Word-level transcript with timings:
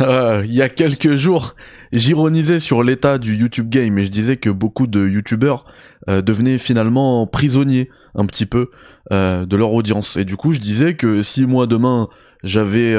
Euh, 0.00 0.42
il 0.46 0.54
y 0.54 0.62
a 0.62 0.68
quelques 0.68 1.16
jours, 1.16 1.54
j'ironisais 1.92 2.58
sur 2.58 2.82
l'état 2.82 3.18
du 3.18 3.36
YouTube 3.36 3.68
game 3.68 3.98
et 3.98 4.04
je 4.04 4.10
disais 4.10 4.36
que 4.36 4.50
beaucoup 4.50 4.86
de 4.86 5.06
YouTubeurs 5.06 5.66
euh, 6.08 6.22
devenaient 6.22 6.58
finalement 6.58 7.26
prisonniers 7.26 7.90
un 8.14 8.26
petit 8.26 8.46
peu 8.46 8.70
euh, 9.12 9.46
de 9.46 9.56
leur 9.56 9.72
audience. 9.72 10.16
Et 10.16 10.24
du 10.24 10.36
coup, 10.36 10.52
je 10.52 10.60
disais 10.60 10.94
que 10.94 11.22
si 11.22 11.46
moi 11.46 11.66
demain 11.66 12.08
j'avais 12.42 12.96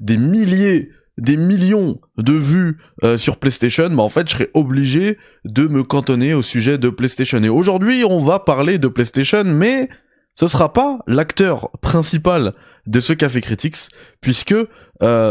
des 0.00 0.16
milliers, 0.16 0.90
des 1.16 1.36
millions 1.36 2.00
de 2.18 2.32
vues 2.32 2.78
sur 3.16 3.36
PlayStation, 3.36 3.88
bah 3.88 4.02
en 4.02 4.08
fait, 4.08 4.28
je 4.28 4.34
serais 4.34 4.50
obligé 4.52 5.16
de 5.44 5.68
me 5.68 5.84
cantonner 5.84 6.34
au 6.34 6.42
sujet 6.42 6.76
de 6.76 6.90
PlayStation. 6.90 7.40
Et 7.44 7.48
aujourd'hui, 7.48 8.02
on 8.02 8.24
va 8.24 8.40
parler 8.40 8.78
de 8.78 8.88
PlayStation, 8.88 9.44
mais 9.44 9.88
ce 10.34 10.48
sera 10.48 10.72
pas 10.72 10.98
l'acteur 11.06 11.70
principal 11.82 12.54
de 12.86 13.00
ce 13.00 13.12
Café 13.12 13.40
Critics, 13.40 13.88
puisque 14.20 14.54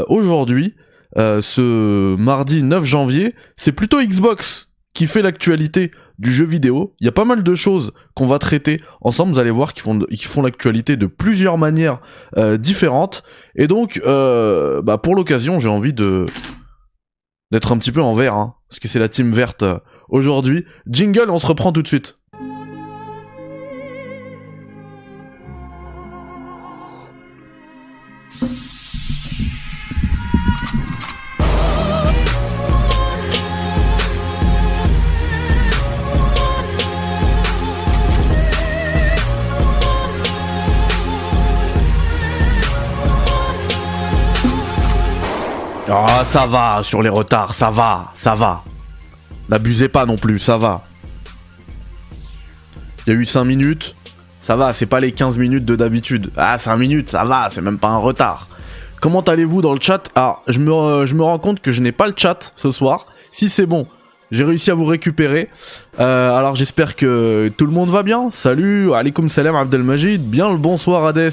aujourd'hui, 0.07 0.75
euh, 1.18 1.41
ce 1.41 2.15
mardi 2.15 2.61
9 2.64 2.86
janvier, 2.86 3.36
c'est 3.57 3.71
plutôt 3.71 4.01
Xbox 4.01 4.71
qui 4.93 5.07
fait 5.07 5.21
l'actualité 5.21 5.91
du 6.19 6.32
jeu 6.32 6.46
vidéo. 6.46 6.96
Il 7.00 7.05
y 7.05 7.07
a 7.07 7.14
pas 7.14 7.25
mal 7.25 7.43
de 7.43 7.55
choses 7.55 7.91
qu'on 8.14 8.27
va 8.27 8.39
traiter 8.39 8.79
ensemble. 9.01 9.33
Vous 9.33 9.39
allez 9.39 9.51
voir 9.51 9.74
qu'ils 9.74 9.83
font, 9.83 10.00
ils 10.10 10.21
font 10.21 10.41
l'actualité 10.41 10.97
de 10.97 11.05
plusieurs 11.05 11.57
manières 11.57 12.01
euh, 12.38 12.57
différentes. 12.57 13.24
Et 13.55 13.68
donc, 13.68 14.02
euh, 14.05 14.82
bah 14.82 14.97
pour 14.97 15.16
l'occasion, 15.16 15.60
j'ai 15.60 15.69
envie 15.69 15.93
de 15.93 16.25
d'être 17.52 17.71
un 17.71 17.79
petit 17.79 17.91
peu 17.91 18.02
en 18.02 18.13
vert, 18.13 18.36
hein, 18.36 18.55
parce 18.69 18.79
que 18.79 18.88
c'est 18.88 19.00
la 19.00 19.10
team 19.10 19.32
verte 19.32 19.66
aujourd'hui. 20.10 20.66
Jingle, 20.88 21.29
on 21.29 21.39
se 21.39 21.47
reprend 21.47 21.71
tout 21.71 21.82
de 21.82 21.88
suite. 21.88 22.18
Ah, 45.91 46.23
ça 46.23 46.45
va 46.45 46.81
sur 46.83 47.01
les 47.01 47.09
retards, 47.09 47.55
ça 47.55 47.71
va, 47.71 48.13
ça 48.15 48.35
va. 48.35 48.63
N'abusez 49.49 49.89
pas 49.89 50.05
non 50.05 50.17
plus, 50.17 50.39
ça 50.39 50.57
va. 50.57 50.83
Il 53.07 53.13
y 53.13 53.15
a 53.15 53.19
eu 53.19 53.25
5 53.25 53.43
minutes, 53.43 53.95
ça 54.41 54.55
va, 54.55 54.73
c'est 54.73 54.85
pas 54.85 54.99
les 54.99 55.11
15 55.11 55.37
minutes 55.37 55.65
de 55.65 55.75
d'habitude. 55.75 56.31
Ah, 56.37 56.57
5 56.59 56.77
minutes, 56.77 57.09
ça 57.09 57.23
va, 57.23 57.49
c'est 57.53 57.61
même 57.61 57.79
pas 57.79 57.87
un 57.87 57.97
retard. 57.97 58.47
Comment 59.01 59.21
allez-vous 59.21 59.61
dans 59.61 59.73
le 59.73 59.79
chat? 59.81 60.09
Ah, 60.15 60.35
je 60.47 60.59
me, 60.59 61.05
je 61.05 61.15
me 61.15 61.23
rends 61.23 61.39
compte 61.39 61.61
que 61.61 61.71
je 61.71 61.81
n'ai 61.81 61.91
pas 61.91 62.07
le 62.07 62.13
chat 62.15 62.51
ce 62.55 62.71
soir. 62.71 63.07
Si 63.31 63.49
c'est 63.49 63.65
bon, 63.65 63.87
j'ai 64.31 64.44
réussi 64.44 64.72
à 64.72 64.73
vous 64.73 64.85
récupérer. 64.85 65.49
Euh, 65.99 66.38
alors 66.38 66.55
j'espère 66.55 66.95
que 66.95 67.52
tout 67.58 67.66
le 67.66 67.72
monde 67.72 67.89
va 67.89 68.03
bien. 68.03 68.30
Salut, 68.31 68.94
alaikum 68.94 69.30
salam 69.30 69.55
Abdelmajid. 69.55 70.22
Bien 70.22 70.49
le 70.52 70.58
bonsoir 70.58 71.05
Hades. 71.05 71.31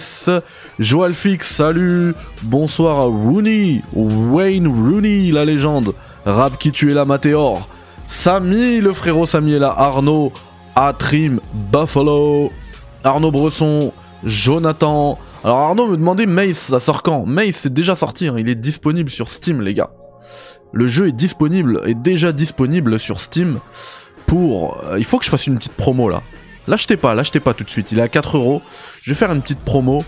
Joel 0.78 1.14
Fix, 1.14 1.56
salut. 1.56 2.14
Bonsoir 2.42 3.06
Rooney. 3.06 3.82
Wayne 3.92 4.66
Rooney, 4.66 5.30
la 5.30 5.44
légende. 5.44 5.94
Rap 6.24 6.58
qui 6.58 6.72
tue 6.72 6.90
la 6.90 7.04
Matéor. 7.04 7.68
Samy, 8.08 8.80
le 8.80 8.92
frérot 8.92 9.26
Samy 9.26 9.54
est 9.54 9.58
là. 9.58 9.74
Arnaud, 9.76 10.32
Atrim, 10.74 11.40
Buffalo. 11.52 12.50
Arnaud 13.04 13.30
Bresson, 13.30 13.92
Jonathan. 14.24 15.18
Alors 15.44 15.58
Arnaud 15.58 15.86
me 15.86 15.96
demandait 15.96 16.26
Mace, 16.26 16.58
ça 16.58 16.80
sort 16.80 17.02
quand? 17.02 17.24
Mace 17.24 17.56
c'est 17.56 17.72
déjà 17.72 17.94
sorti, 17.94 18.26
hein. 18.26 18.34
il 18.36 18.48
est 18.48 18.56
disponible 18.56 19.10
sur 19.10 19.28
Steam 19.28 19.60
les 19.60 19.74
gars. 19.74 19.90
Le 20.72 20.86
jeu 20.86 21.08
est 21.08 21.12
disponible, 21.12 21.82
est 21.86 21.94
déjà 21.94 22.32
disponible 22.32 22.98
sur 22.98 23.20
Steam 23.20 23.60
pour... 24.26 24.78
Euh, 24.84 24.98
il 24.98 25.04
faut 25.04 25.18
que 25.18 25.24
je 25.24 25.30
fasse 25.30 25.46
une 25.46 25.56
petite 25.56 25.72
promo 25.72 26.08
là. 26.08 26.22
L'achetez 26.66 26.96
pas, 26.96 27.14
l'achetez 27.14 27.40
pas 27.40 27.54
tout 27.54 27.64
de 27.64 27.70
suite, 27.70 27.92
il 27.92 27.98
est 27.98 28.02
à 28.02 28.08
4 28.08 28.36
euros. 28.36 28.60
Je 29.02 29.10
vais 29.10 29.14
faire 29.14 29.32
une 29.32 29.40
petite 29.40 29.60
promo. 29.60 30.04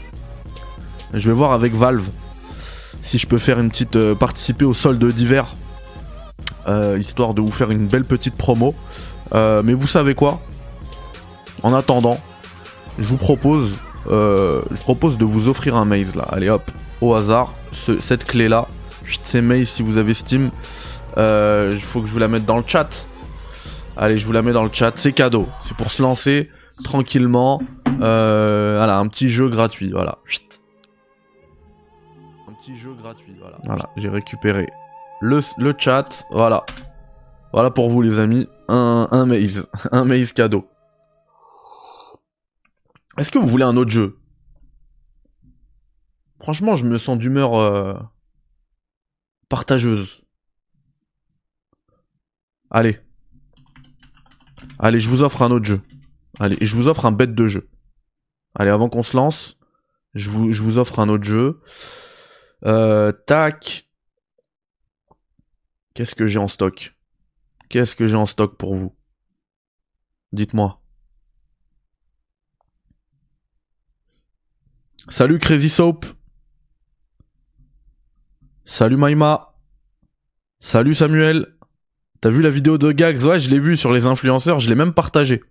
Je 1.15 1.31
vais 1.31 1.35
voir 1.35 1.53
avec 1.53 1.73
Valve 1.73 2.07
si 3.03 3.19
je 3.19 3.27
peux 3.27 3.39
faire 3.39 3.61
une 3.61 3.71
petite... 3.71 3.97
Euh, 3.97 4.15
participer 4.15 4.65
au 4.65 4.75
solde 4.75 5.03
d'hiver. 5.13 5.55
Euh, 6.67 6.99
histoire 6.99 7.33
de 7.33 7.41
vous 7.41 7.53
faire 7.53 7.71
une 7.71 7.87
belle 7.87 8.05
petite 8.05 8.37
promo. 8.37 8.75
mais 9.33 9.73
vous 9.73 9.87
savez 9.87 10.15
quoi? 10.15 10.41
En 11.63 11.73
attendant, 11.73 12.19
je 12.99 13.05
vous 13.05 13.17
propose... 13.17 13.77
je 14.07 14.81
propose 14.81 15.17
de 15.17 15.25
vous 15.25 15.49
offrir 15.49 15.77
un 15.77 15.85
maze 15.85 16.15
là. 16.15 16.27
Allez 16.31 16.51
hop, 16.51 16.71
au 17.01 17.15
hasard, 17.15 17.55
cette 18.01 18.25
clé 18.25 18.49
là 18.49 18.67
c'est 19.25 19.41
mail 19.41 19.67
si 19.67 19.83
vous 19.83 19.99
avez 19.99 20.15
Steam. 20.15 20.51
Euh, 21.17 21.73
il 21.75 21.81
faut 21.81 22.01
que 22.01 22.07
je 22.07 22.13
vous 22.13 22.19
la 22.19 22.29
mette 22.29 22.45
dans 22.45 22.57
le 22.59 22.65
chat. 22.67 22.89
Allez, 23.97 24.19
je 24.19 24.27
vous 24.27 24.33
la 24.33 24.43
mets 24.43 24.53
dans 24.53 24.65
le 24.65 24.71
chat. 24.73 24.93
C'est 24.97 25.13
cadeau. 25.13 25.49
C'est 25.65 25.77
pour 25.77 25.91
se 25.91 26.03
lancer 26.03 26.49
tranquillement. 26.85 27.61
Euh, 28.01 28.77
voilà, 28.77 28.99
un 28.99 29.09
petit 29.09 29.31
jeu 29.31 29.49
gratuit. 29.49 29.91
Voilà. 29.91 30.19
Un 32.49 32.53
petit 32.55 32.77
jeu 32.77 32.95
gratuit. 32.95 33.35
Voilà. 33.41 33.59
Voilà, 33.65 33.89
j'ai 33.97 34.09
récupéré 34.09 34.69
le, 35.21 35.41
le 35.59 35.75
chat. 35.77 36.25
Voilà. 36.31 36.65
Voilà 37.53 37.71
pour 37.71 37.91
vous, 37.91 38.03
les 38.03 38.19
amis. 38.21 38.47
Un, 38.69 39.09
un 39.11 39.27
maze. 39.27 39.67
Un 39.93 40.05
maze 40.05 40.33
cadeau. 40.33 40.69
Est-ce 43.17 43.33
que 43.33 43.39
vous 43.39 43.49
voulez 43.49 43.65
un 43.65 43.77
autre 43.77 43.91
jeu? 43.91 44.17
Franchement, 46.41 46.77
je 46.77 46.85
me 46.87 46.99
sens 46.99 47.19
d'humeur. 47.19 47.59
Euh, 47.59 47.95
partageuse. 49.49 50.23
Allez. 52.71 53.01
Allez, 54.79 55.01
je 55.01 55.09
vous 55.09 55.23
offre 55.23 55.43
un 55.43 55.51
autre 55.51 55.65
jeu. 55.65 55.81
Allez, 56.39 56.59
je 56.61 56.77
vous 56.77 56.89
offre 56.89 57.07
un 57.07 57.13
bête 57.13 57.35
de 57.35 57.47
jeu. 57.47 57.69
Allez, 58.55 58.71
avant 58.71 58.89
qu'on 58.89 59.03
se 59.03 59.17
lance, 59.17 59.59
je 60.15 60.31
vous, 60.31 60.53
je 60.53 60.63
vous 60.63 60.79
offre 60.79 60.99
un 60.99 61.09
autre 61.09 61.25
jeu. 61.25 61.61
Euh, 62.65 63.13
tac. 63.13 63.89
Qu'est-ce 65.95 66.15
que 66.15 66.27
j'ai 66.27 66.39
en 66.39 66.49
stock? 66.49 66.97
Qu'est-ce 67.69 67.97
que 67.97 68.07
j'ai 68.07 68.17
en 68.17 68.27
stock 68.27 68.57
pour 68.57 68.75
vous? 68.75 68.97
Dites-moi. 70.33 70.81
Salut 75.09 75.39
Crazy 75.39 75.71
Soap 75.71 76.05
Salut 78.71 78.99
Maïma. 78.99 79.55
Salut 80.61 80.95
Samuel. 80.95 81.57
T'as 82.21 82.29
vu 82.29 82.43
la 82.43 82.51
vidéo 82.51 82.77
de 82.77 82.93
Gags? 82.93 83.25
Ouais, 83.25 83.39
je 83.39 83.49
l'ai 83.49 83.59
vu 83.59 83.79
sur 83.79 83.93
les 83.93 84.05
influenceurs, 84.05 84.61
je 84.61 84.69
l'ai 84.69 84.75
même 84.75 84.93
partagé. 84.93 85.43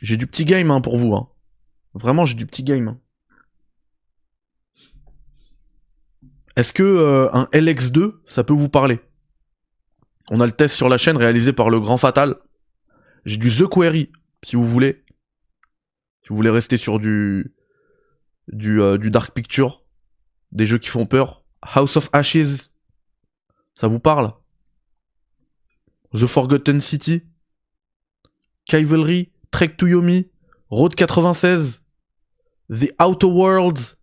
J'ai 0.00 0.16
du 0.16 0.26
petit 0.26 0.46
game 0.46 0.70
hein, 0.70 0.80
pour 0.80 0.96
vous. 0.96 1.14
Hein. 1.14 1.28
Vraiment, 1.92 2.24
j'ai 2.24 2.34
du 2.34 2.46
petit 2.46 2.64
game. 2.64 2.88
Hein. 2.88 2.98
Est-ce 6.56 6.72
que 6.72 6.82
euh, 6.82 7.28
un 7.34 7.44
LX2, 7.52 8.14
ça 8.24 8.42
peut 8.42 8.54
vous 8.54 8.70
parler? 8.70 9.00
On 10.30 10.40
a 10.40 10.46
le 10.46 10.52
test 10.52 10.76
sur 10.76 10.88
la 10.88 10.98
chaîne 10.98 11.16
réalisé 11.16 11.52
par 11.52 11.70
le 11.70 11.80
grand 11.80 11.96
Fatal. 11.96 12.36
J'ai 13.24 13.36
du 13.36 13.50
The 13.50 13.66
Query, 13.66 14.12
si 14.42 14.56
vous 14.56 14.66
voulez. 14.66 15.04
Si 16.22 16.28
vous 16.30 16.36
voulez 16.36 16.50
rester 16.50 16.76
sur 16.76 16.98
du 16.98 17.54
du, 18.52 18.80
euh, 18.80 18.98
du 18.98 19.10
Dark 19.10 19.32
Picture, 19.34 19.84
des 20.52 20.66
jeux 20.66 20.78
qui 20.78 20.88
font 20.88 21.06
peur. 21.06 21.44
House 21.62 21.96
of 21.96 22.08
Ashes, 22.12 22.70
ça 23.74 23.88
vous 23.88 23.98
parle? 23.98 24.32
The 26.14 26.26
Forgotten 26.26 26.80
City, 26.80 27.22
Cavalry, 28.66 29.30
Trek 29.50 29.76
to 29.76 29.86
Yomi, 29.86 30.30
Road 30.70 30.94
96, 30.94 31.82
The 32.70 32.92
Outer 33.02 33.26
Worlds, 33.26 33.96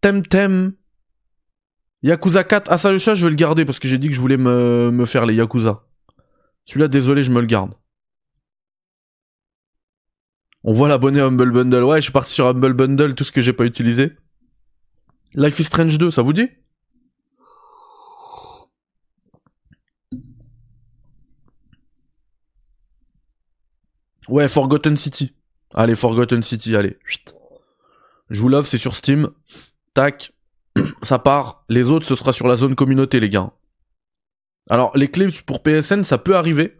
Temtem, 0.00 0.74
Yakuza 2.02 2.44
4, 2.44 2.70
ah 2.70 2.78
ça, 2.78 2.96
ça 2.98 3.14
je 3.14 3.24
vais 3.24 3.30
le 3.30 3.36
garder 3.36 3.64
parce 3.64 3.78
que 3.78 3.88
j'ai 3.88 3.98
dit 3.98 4.08
que 4.08 4.14
je 4.14 4.20
voulais 4.20 4.36
me, 4.36 5.04
faire 5.04 5.26
les 5.26 5.34
Yakuza. 5.34 5.84
Celui-là, 6.64 6.88
désolé, 6.88 7.24
je 7.24 7.32
me 7.32 7.40
le 7.40 7.46
garde. 7.46 7.74
On 10.64 10.72
voit 10.72 10.88
l'abonné 10.88 11.20
Humble 11.20 11.50
Bundle. 11.50 11.82
Ouais, 11.84 11.98
je 11.98 12.02
suis 12.02 12.12
parti 12.12 12.32
sur 12.32 12.46
Humble 12.46 12.74
Bundle, 12.74 13.14
tout 13.14 13.24
ce 13.24 13.32
que 13.32 13.40
j'ai 13.40 13.52
pas 13.52 13.64
utilisé. 13.64 14.12
Life 15.34 15.58
is 15.58 15.64
Strange 15.64 15.98
2, 15.98 16.10
ça 16.10 16.22
vous 16.22 16.32
dit? 16.32 16.48
Ouais, 24.28 24.46
Forgotten 24.46 24.96
City. 24.96 25.34
Allez, 25.74 25.94
Forgotten 25.94 26.42
City, 26.42 26.76
allez. 26.76 26.98
Je 28.28 28.40
vous 28.42 28.48
l'offre, 28.48 28.68
c'est 28.68 28.78
sur 28.78 28.94
Steam. 28.94 29.30
Tac 29.94 30.32
ça 31.02 31.18
part. 31.18 31.64
Les 31.68 31.90
autres, 31.90 32.06
ce 32.06 32.14
sera 32.14 32.32
sur 32.32 32.48
la 32.48 32.56
zone 32.56 32.74
communauté, 32.74 33.20
les 33.20 33.28
gars. 33.28 33.52
Alors, 34.68 34.92
les 34.96 35.08
clés 35.08 35.28
pour 35.46 35.62
PSN, 35.62 36.02
ça 36.02 36.18
peut 36.18 36.36
arriver. 36.36 36.76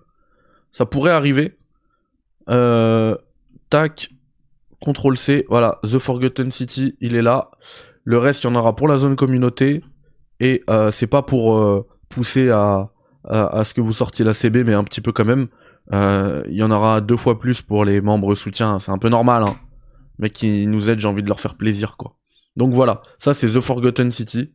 Ça 0.72 0.86
pourrait 0.86 1.12
arriver. 1.12 1.58
Euh, 2.48 3.16
tac. 3.70 4.10
CTRL 4.84 5.16
C. 5.16 5.46
Voilà. 5.48 5.80
The 5.82 5.98
Forgotten 5.98 6.50
City, 6.50 6.96
il 7.00 7.16
est 7.16 7.22
là. 7.22 7.50
Le 8.04 8.18
reste, 8.18 8.44
il 8.44 8.46
y 8.46 8.50
en 8.50 8.54
aura 8.54 8.76
pour 8.76 8.88
la 8.88 8.96
zone 8.96 9.16
communauté. 9.16 9.82
Et 10.40 10.62
euh, 10.70 10.90
c'est 10.90 11.06
pas 11.06 11.22
pour 11.22 11.56
euh, 11.56 11.86
pousser 12.08 12.50
à, 12.50 12.90
ce 13.24 13.74
que 13.74 13.80
vous 13.80 13.92
sortiez 13.92 14.24
la 14.24 14.34
CB, 14.34 14.64
mais 14.64 14.74
un 14.74 14.84
petit 14.84 15.00
peu 15.00 15.12
quand 15.12 15.24
même. 15.24 15.48
Il 15.92 16.54
y 16.54 16.62
en 16.62 16.70
aura 16.70 17.00
deux 17.00 17.16
fois 17.16 17.38
plus 17.38 17.62
pour 17.62 17.84
les 17.84 18.00
membres 18.00 18.34
soutiens. 18.34 18.78
C'est 18.78 18.92
un 18.92 18.98
peu 18.98 19.08
normal, 19.08 19.44
hein. 19.44 19.56
Mais 20.20 20.30
qui 20.30 20.66
nous 20.66 20.90
aident, 20.90 20.98
j'ai 20.98 21.08
envie 21.08 21.22
de 21.22 21.28
leur 21.28 21.40
faire 21.40 21.54
plaisir, 21.54 21.96
quoi. 21.96 22.16
Donc 22.58 22.74
voilà, 22.74 23.02
ça 23.18 23.34
c'est 23.34 23.46
The 23.46 23.60
Forgotten 23.60 24.10
City. 24.10 24.52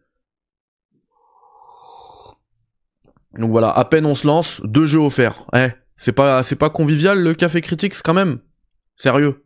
Donc 3.39 3.49
voilà, 3.49 3.71
à 3.71 3.85
peine 3.85 4.05
on 4.05 4.13
se 4.13 4.27
lance, 4.27 4.61
deux 4.65 4.85
jeux 4.85 4.99
offerts. 4.99 5.45
Eh, 5.55 5.69
c'est 5.95 6.11
pas, 6.11 6.43
convivial 6.69 7.17
le 7.17 7.33
Café 7.33 7.61
Critics 7.61 7.95
quand 8.03 8.13
même 8.13 8.39
Sérieux 8.97 9.45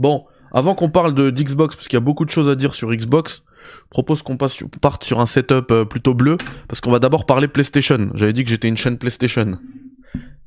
Bon, 0.00 0.24
avant 0.50 0.74
qu'on 0.74 0.90
parle 0.90 1.14
de 1.14 1.30
d'Xbox, 1.30 1.76
parce 1.76 1.86
qu'il 1.86 1.96
y 1.96 1.98
a 1.98 2.00
beaucoup 2.00 2.24
de 2.24 2.30
choses 2.30 2.48
à 2.48 2.56
dire 2.56 2.74
sur 2.74 2.92
Xbox, 2.92 3.44
je 3.84 3.88
propose 3.90 4.22
qu'on 4.22 4.36
parte 4.36 5.04
sur 5.04 5.20
un 5.20 5.26
setup 5.26 5.70
euh, 5.70 5.84
plutôt 5.84 6.12
bleu, 6.12 6.36
parce 6.66 6.80
qu'on 6.80 6.90
va 6.90 6.98
d'abord 6.98 7.24
parler 7.24 7.46
PlayStation. 7.46 8.10
J'avais 8.14 8.32
dit 8.32 8.42
que 8.42 8.50
j'étais 8.50 8.66
une 8.66 8.76
chaîne 8.76 8.98
PlayStation. 8.98 9.58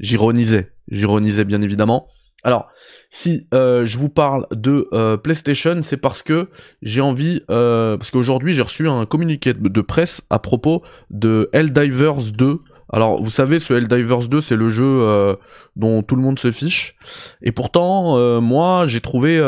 J'ironisais, 0.02 0.74
j'ironisais 0.92 1.46
bien 1.46 1.62
évidemment. 1.62 2.10
Alors, 2.46 2.68
si 3.10 3.48
euh, 3.54 3.86
je 3.86 3.98
vous 3.98 4.08
parle 4.08 4.48
de 4.52 4.88
euh, 4.94 5.18
PlayStation, 5.18 5.82
c'est 5.82 5.98
parce 5.98 6.22
que 6.22 6.48
j'ai 6.82 7.02
envie, 7.02 7.42
parce 7.48 8.12
qu'aujourd'hui 8.12 8.54
j'ai 8.54 8.62
reçu 8.62 8.88
un 8.88 9.06
communiqué 9.06 9.54
de 9.54 9.82
presse 9.82 10.22
à 10.30 10.40
propos 10.40 10.84
de 11.10 11.50
Helldivers 11.52 12.32
2. 12.34 12.60
Alors, 12.94 13.22
vous 13.22 13.32
savez, 13.32 13.60
ce 13.60 13.74
Helldivers 13.74 14.30
2, 14.30 14.40
c'est 14.40 14.56
le 14.56 14.70
jeu 14.70 15.36
dont 15.76 16.04
tout 16.04 16.16
le 16.16 16.22
monde 16.22 16.40
se 16.40 16.52
fiche. 16.52 16.96
Et 17.42 17.52
pourtant, 17.52 18.40
moi, 18.42 18.86
j'ai 18.86 19.02
trouvé 19.02 19.40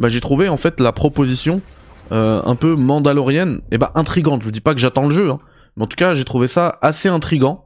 bah, 0.00 0.08
j'ai 0.08 0.20
trouvé 0.20 0.48
en 0.48 0.56
fait 0.56 0.80
la 0.80 0.92
proposition 0.92 1.60
euh, 2.12 2.42
un 2.44 2.56
peu 2.56 2.74
mandalorienne, 2.74 3.60
et 3.70 3.78
bah 3.78 3.92
intrigante. 3.94 4.40
Je 4.40 4.46
vous 4.46 4.50
dis 4.50 4.60
pas 4.60 4.74
que 4.74 4.80
j'attends 4.80 5.04
le 5.04 5.10
jeu, 5.10 5.30
hein, 5.30 5.38
en 5.80 5.86
tout 5.86 5.96
cas 5.96 6.14
j'ai 6.14 6.24
trouvé 6.24 6.46
ça 6.46 6.78
assez 6.82 7.08
intrigant. 7.08 7.64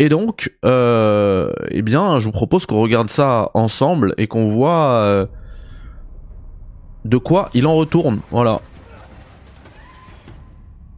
Et 0.00 0.08
donc, 0.08 0.50
euh, 0.64 1.52
eh 1.70 1.82
bien, 1.82 2.18
je 2.18 2.24
vous 2.24 2.32
propose 2.32 2.64
qu'on 2.64 2.80
regarde 2.80 3.10
ça 3.10 3.50
ensemble 3.52 4.14
et 4.16 4.28
qu'on 4.28 4.48
voit 4.48 4.92
euh, 5.02 5.26
de 7.04 7.18
quoi 7.18 7.50
il 7.52 7.66
en 7.66 7.76
retourne. 7.76 8.20
Voilà. 8.30 8.60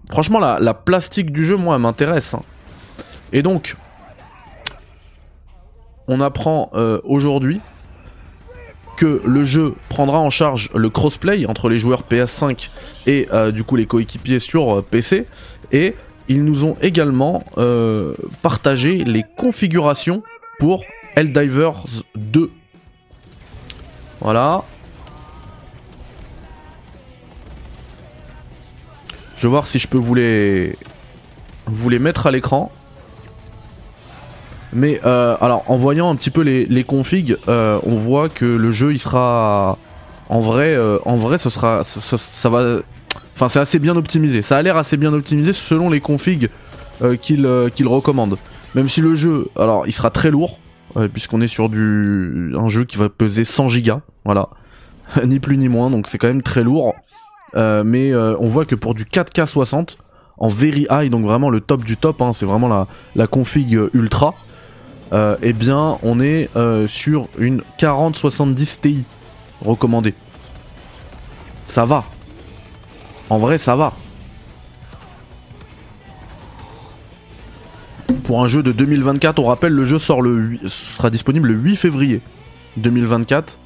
Franchement, 0.09 0.39
la, 0.39 0.61
la 0.61 0.73
plastique 0.73 1.33
du 1.33 1.45
jeu, 1.45 1.57
moi, 1.57 1.79
m'intéresse. 1.81 2.35
Hein. 2.35 2.43
Et 3.33 3.43
donc, 3.43 3.77
on 6.07 6.21
apprend 6.21 6.71
euh, 6.75 7.01
aujourd'hui 7.03 7.61
que 8.97 9.21
le 9.25 9.45
jeu 9.45 9.75
prendra 9.89 10.21
en 10.21 10.31
charge 10.31 10.71
le 10.75 10.91
crossplay 10.91 11.45
entre 11.47 11.69
les 11.71 11.81
joueurs 11.81 12.05
PS5 12.09 12.69
et 13.07 13.27
du 13.51 13.65
coup 13.65 13.75
les 13.75 13.87
coéquipiers 13.87 14.39
sur 14.39 14.85
PC 14.85 15.27
et 15.73 15.97
ils 16.33 16.45
nous 16.45 16.65
ont 16.65 16.77
également 16.81 17.45
euh, 17.59 18.15
partagé 18.43 19.05
les 19.05 19.25
configurations 19.37 20.23
pour 20.59 20.85
Helldivers 21.15 21.85
2. 22.17 22.51
Voilà. 24.21 24.65
Je 29.37 29.43
vais 29.43 29.51
voir 29.51 29.67
si 29.67 29.79
je 29.79 29.89
peux 29.89 29.99
vous 29.99 30.15
les, 30.15 30.77
vous 31.67 31.89
les 31.89 31.99
mettre 31.99 32.27
à 32.27 32.31
l'écran. 32.31 32.71
Mais 34.73 35.01
euh, 35.05 35.37
alors, 35.41 35.65
en 35.71 35.77
voyant 35.77 36.11
un 36.11 36.17
petit 36.17 36.31
peu 36.31 36.41
les, 36.41 36.65
les 36.65 36.85
configs, 36.85 37.37
euh, 37.49 37.79
on 37.85 37.97
voit 37.97 38.29
que 38.29 38.47
le 38.47 38.73
jeu, 38.73 38.93
il 38.93 38.99
sera 38.99 39.77
en 40.33 40.41
vrai, 40.41 40.75
euh, 40.75 40.99
en 41.05 41.17
vrai, 41.17 41.37
ce 41.37 41.51
sera, 41.51 41.85
ça, 41.85 42.17
ça, 42.17 42.49
va, 42.49 42.79
enfin, 43.43 43.49
c'est 43.49 43.61
assez 43.61 43.79
bien 43.79 43.97
optimisé. 43.97 44.43
Ça 44.43 44.57
a 44.57 44.63
l'air 44.63 44.77
assez 44.77 44.97
bien 44.97 45.13
optimisé 45.13 45.53
selon 45.53 45.91
les 45.91 46.01
configs 46.01 46.49
euh, 47.03 47.17
qu'il 47.17 47.47
euh, 47.47 47.69
qu'il 47.69 47.89
recommande. 47.89 48.39
Même 48.75 48.89
si 48.89 49.01
le 49.01 49.15
jeu, 49.15 49.49
alors, 49.57 49.87
il 49.87 49.93
sera 49.93 50.11
très 50.11 50.31
lourd, 50.31 50.59
puisqu'on 51.13 51.41
est 51.43 51.47
sur 51.47 51.69
du 51.69 52.55
un 52.57 52.69
jeu 52.69 52.85
qui 52.85 52.97
va 52.97 53.09
peser 53.11 53.45
100 53.45 53.69
gigas, 53.69 54.01
voilà, 54.25 54.49
ni 55.27 55.41
plus 55.41 55.59
ni 55.59 55.69
moins, 55.69 55.91
donc 55.91 56.07
c'est 56.07 56.17
quand 56.17 56.29
même 56.29 56.43
très 56.43 56.63
lourd. 56.63 56.95
mais 57.55 58.15
on 58.15 58.49
voit 58.49 58.65
que 58.65 58.75
pour 58.75 58.95
du 58.95 59.05
4K 59.05 59.45
60 59.45 59.99
en 60.39 60.49
very 60.49 60.87
high, 60.91 61.11
donc 61.11 61.27
vraiment 61.27 61.51
le 61.51 61.61
top 61.61 61.85
du 61.85 61.99
top, 61.99 62.23
hein, 62.23 62.33
c'est 62.35 62.47
vraiment 62.47 62.69
la, 62.69 62.87
la 63.15 63.27
config 63.27 63.79
ultra 63.93 64.35
euh, 65.13 65.37
eh 65.43 65.53
bien 65.53 65.99
on 66.03 66.21
est 66.21 66.49
euh, 66.57 66.87
sur 66.87 67.29
une 67.39 67.63
4070 67.77 68.81
Ti 68.81 69.05
recommandée. 69.63 70.15
Ça 71.69 71.85
va. 71.85 72.05
En 73.33 73.39
vrai, 73.39 73.57
ça 73.57 73.77
va. 73.77 73.95
Pour 78.25 78.45
un 78.45 78.47
jeu 78.47 78.63
de 78.63 78.73
2024, 78.73 79.39
on 79.39 79.47
rappelle, 79.47 79.73
le 79.73 79.87
jeu 79.87 79.99
sort 79.99 80.21
le 80.21 80.59
sera 80.67 81.09
disponible 81.09 81.49
le 81.49 81.55
8 81.55 81.77
février 81.77 82.21
2024. 82.77 83.59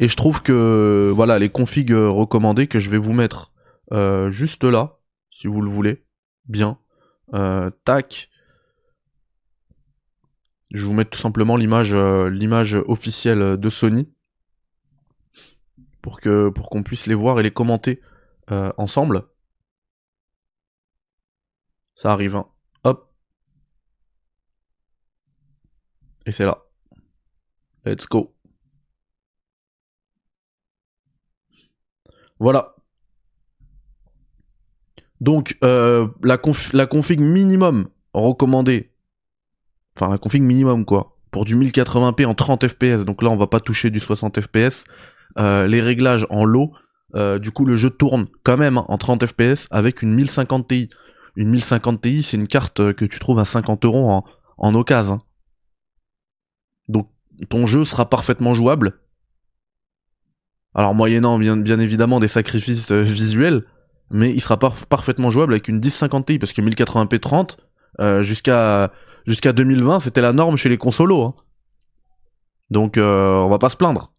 Et 0.00 0.08
je 0.08 0.16
trouve 0.16 0.42
que 0.42 1.12
voilà 1.14 1.38
les 1.38 1.48
configs 1.50 1.92
recommandés 1.92 2.66
que 2.66 2.80
je 2.80 2.90
vais 2.90 2.98
vous 2.98 3.12
mettre 3.12 3.52
euh, 3.92 4.28
juste 4.30 4.64
là, 4.64 4.98
si 5.30 5.46
vous 5.46 5.62
le 5.62 5.70
voulez, 5.70 6.02
bien. 6.48 6.76
tac. 7.84 8.28
Je 10.74 10.84
vous 10.84 10.94
mettre 10.94 11.10
tout 11.10 11.20
simplement 11.20 11.54
l'image 11.54 11.94
euh, 11.94 12.84
officielle 12.88 13.56
de 13.56 13.68
Sony 13.68 14.08
pour 16.02 16.18
qu'on 16.20 16.82
puisse 16.82 17.06
les 17.06 17.14
voir 17.14 17.38
et 17.38 17.44
les 17.44 17.52
commenter 17.52 18.00
euh, 18.50 18.72
ensemble. 18.78 19.24
Ça 21.94 22.12
arrive. 22.12 22.36
Hein. 22.36 22.46
Hop. 22.84 23.12
Et 26.26 26.32
c'est 26.32 26.44
là. 26.44 26.62
Let's 27.84 28.06
go. 28.06 28.34
Voilà. 32.38 32.74
Donc 35.20 35.56
euh, 35.64 36.08
la, 36.22 36.38
la 36.72 36.86
config 36.86 37.20
minimum 37.20 37.88
recommandée 38.12 38.92
enfin 39.96 40.10
la 40.10 40.18
config 40.18 40.42
minimum 40.42 40.84
quoi, 40.84 41.16
pour 41.30 41.44
du 41.44 41.56
1080p 41.56 42.26
en 42.26 42.34
30 42.34 42.68
fps. 42.68 43.04
Donc 43.04 43.22
là 43.22 43.30
on 43.30 43.36
va 43.36 43.46
pas 43.46 43.60
toucher 43.60 43.90
du 43.90 44.00
60 44.00 44.40
fps. 44.40 44.84
Euh, 45.38 45.66
les 45.66 45.80
réglages 45.80 46.26
en 46.30 46.44
low, 46.44 46.72
euh, 47.16 47.38
du 47.38 47.50
coup 47.50 47.64
le 47.64 47.76
jeu 47.76 47.90
tourne 47.90 48.26
quand 48.44 48.56
même 48.56 48.78
hein, 48.78 48.84
en 48.88 48.98
30 48.98 49.26
fps 49.26 49.66
avec 49.70 50.02
une 50.02 50.14
1050 50.14 50.68
Ti. 50.68 50.90
Une 51.34 51.50
1050 51.50 52.00
Ti 52.02 52.22
c'est 52.22 52.36
une 52.36 52.46
carte 52.46 52.92
que 52.92 53.04
tu 53.04 53.18
trouves 53.18 53.38
à 53.38 53.44
50 53.44 53.84
euros 53.84 54.10
en, 54.10 54.24
en 54.58 54.74
occasion. 54.74 55.18
Donc 56.88 57.08
ton 57.48 57.66
jeu 57.66 57.84
sera 57.84 58.08
parfaitement 58.08 58.54
jouable. 58.54 59.00
Alors 60.74 60.94
moyennant 60.94 61.38
bien, 61.38 61.80
évidemment 61.80 62.18
des 62.18 62.28
sacrifices 62.28 62.92
euh, 62.92 63.02
visuels, 63.02 63.64
mais 64.10 64.30
il 64.30 64.40
sera 64.40 64.58
parfaitement 64.58 65.30
jouable 65.30 65.54
avec 65.54 65.68
une 65.68 65.76
1050 65.76 66.26
Ti 66.26 66.38
parce 66.38 66.52
que 66.52 66.62
1080p 66.62 67.18
30 67.18 67.58
jusqu'à 68.20 68.92
jusqu'à 69.26 69.52
2020, 69.52 70.00
c'était 70.00 70.20
la 70.20 70.32
norme 70.32 70.56
chez 70.56 70.68
les 70.68 70.78
consolos. 70.78 71.22
Hein. 71.22 71.34
Donc 72.70 72.98
euh, 72.98 73.40
on 73.40 73.48
va 73.48 73.58
pas 73.58 73.68
se 73.68 73.76
plaindre. 73.76 74.12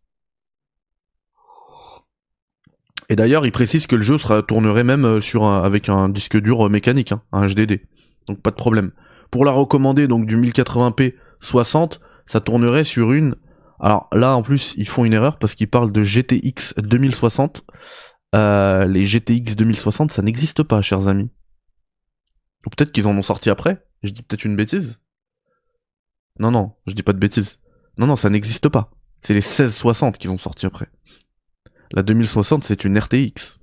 Et 3.09 3.15
d'ailleurs, 3.15 3.45
il 3.45 3.51
précise 3.51 3.87
que 3.87 3.95
le 3.95 4.01
jeu 4.01 4.17
tournerait 4.47 4.83
même 4.83 5.05
euh, 5.05 5.19
sur 5.19 5.45
avec 5.45 5.89
un 5.89 6.09
disque 6.09 6.37
dur 6.37 6.65
euh, 6.65 6.69
mécanique, 6.69 7.11
hein, 7.11 7.21
un 7.31 7.47
HDD. 7.47 7.81
Donc 8.27 8.41
pas 8.41 8.51
de 8.51 8.55
problème. 8.55 8.91
Pour 9.31 9.45
la 9.45 9.51
recommander 9.51 10.07
donc 10.07 10.25
du 10.25 10.37
1080p 10.37 11.15
60, 11.39 12.01
ça 12.25 12.41
tournerait 12.41 12.83
sur 12.83 13.13
une 13.13 13.35
alors 13.79 14.09
là 14.11 14.35
en 14.35 14.41
plus 14.41 14.73
ils 14.77 14.87
font 14.87 15.05
une 15.05 15.13
erreur 15.13 15.37
parce 15.37 15.53
qu'ils 15.53 15.69
parlent 15.69 15.91
de 15.91 16.01
GTX 16.01 16.73
2060. 16.77 17.63
les 18.33 19.05
GTX 19.05 19.55
2060 19.55 20.11
ça 20.11 20.21
n'existe 20.21 20.63
pas 20.63 20.81
chers 20.81 21.07
amis. 21.07 21.29
Ou 22.65 22.69
peut-être 22.69 22.91
qu'ils 22.91 23.07
en 23.07 23.17
ont 23.17 23.21
sorti 23.21 23.49
après. 23.49 23.85
Je 24.03 24.11
dis 24.11 24.23
peut-être 24.23 24.45
une 24.45 24.55
bêtise 24.55 25.01
Non, 26.39 26.51
non, 26.51 26.73
je 26.85 26.93
dis 26.93 27.03
pas 27.03 27.13
de 27.13 27.19
bêtises. 27.19 27.59
Non, 27.97 28.07
non, 28.07 28.15
ça 28.15 28.29
n'existe 28.29 28.69
pas. 28.69 28.91
C'est 29.21 29.33
les 29.33 29.39
1660 29.39 30.17
qui 30.17 30.27
ont 30.27 30.37
sorti 30.37 30.65
après. 30.65 30.87
La 31.91 32.03
2060, 32.03 32.63
c'est 32.63 32.83
une 32.83 32.97
RTX. 32.97 33.59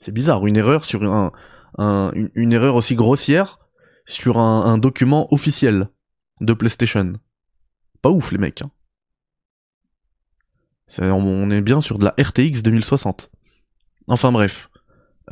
C'est 0.00 0.12
bizarre, 0.12 0.46
une 0.46 0.56
erreur 0.56 0.84
sur 0.84 1.02
un, 1.04 1.32
une, 1.78 2.52
erreur 2.52 2.74
aussi 2.74 2.94
grossière 2.94 3.58
sur 4.04 4.38
un, 4.38 4.78
document 4.78 5.32
officiel 5.32 5.88
de 6.40 6.52
PlayStation. 6.52 7.14
Pas 8.02 8.10
ouf 8.10 8.30
les 8.32 8.38
mecs. 8.38 8.62
Hein. 8.62 8.70
on 11.00 11.50
est 11.50 11.62
bien 11.62 11.80
sur 11.80 11.98
de 11.98 12.04
la 12.04 12.14
RTX 12.18 12.62
2060. 12.62 13.30
Enfin 14.08 14.32
bref. 14.32 14.70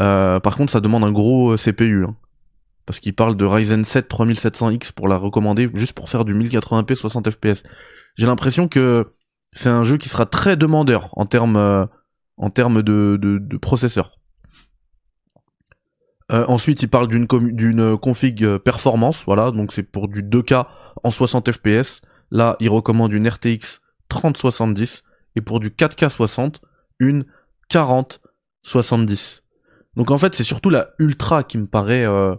Euh, 0.01 0.41
par 0.41 0.57
contre, 0.57 0.73
ça 0.73 0.81
demande 0.81 1.05
un 1.05 1.13
gros 1.13 1.57
CPU. 1.57 2.05
Hein. 2.05 2.17
parce 2.87 3.01
qu'il 3.01 3.15
parle 3.15 3.37
de 3.37 3.45
Ryzen 3.45 3.85
7 3.85 4.11
3700X 4.11 4.93
pour 4.93 5.09
la 5.09 5.17
recommander, 5.17 5.71
juste 5.75 5.93
pour 5.93 6.09
faire 6.09 6.25
du 6.25 6.35
1080p 6.35 6.95
60 6.95 7.31
fps. 7.31 7.63
J'ai 8.17 8.27
l'impression 8.27 8.67
que 8.67 9.13
c'est 9.55 9.71
un 9.71 9.85
jeu 9.85 9.97
qui 9.97 10.09
sera 10.09 10.27
très 10.27 10.57
demandeur 10.57 11.09
en 11.13 11.27
termes 11.27 11.57
euh, 11.57 11.87
de, 12.39 13.17
de, 13.17 13.57
processeur. 13.57 14.19
Euh, 16.33 16.45
ensuite, 16.49 16.83
il 16.83 16.89
parle 16.89 17.09
d'une 17.09 17.97
config 17.97 18.59
performance, 18.59 19.25
voilà, 19.25 19.51
donc 19.51 19.73
c'est 19.73 19.83
pour 19.83 20.09
du 20.09 20.23
2K 20.23 20.67
en 21.03 21.11
60 21.11 21.53
fps. 21.53 22.03
Là, 22.31 22.57
il 22.61 22.69
recommande 22.69 23.13
une 23.13 23.29
RTX 23.29 23.81
3070 24.09 25.05
et 25.37 25.41
pour 25.41 25.61
du 25.61 25.71
4K 25.71 26.09
60, 26.09 26.61
une 26.99 27.25
4070. 27.69 29.45
Donc 29.97 30.11
en 30.11 30.19
fait, 30.19 30.35
c'est 30.35 30.45
surtout 30.45 30.71
la 30.71 30.91
ultra 30.99 31.45
qui 31.45 31.59
me 31.59 31.67
paraît 31.67 32.05
euh, 32.05 32.35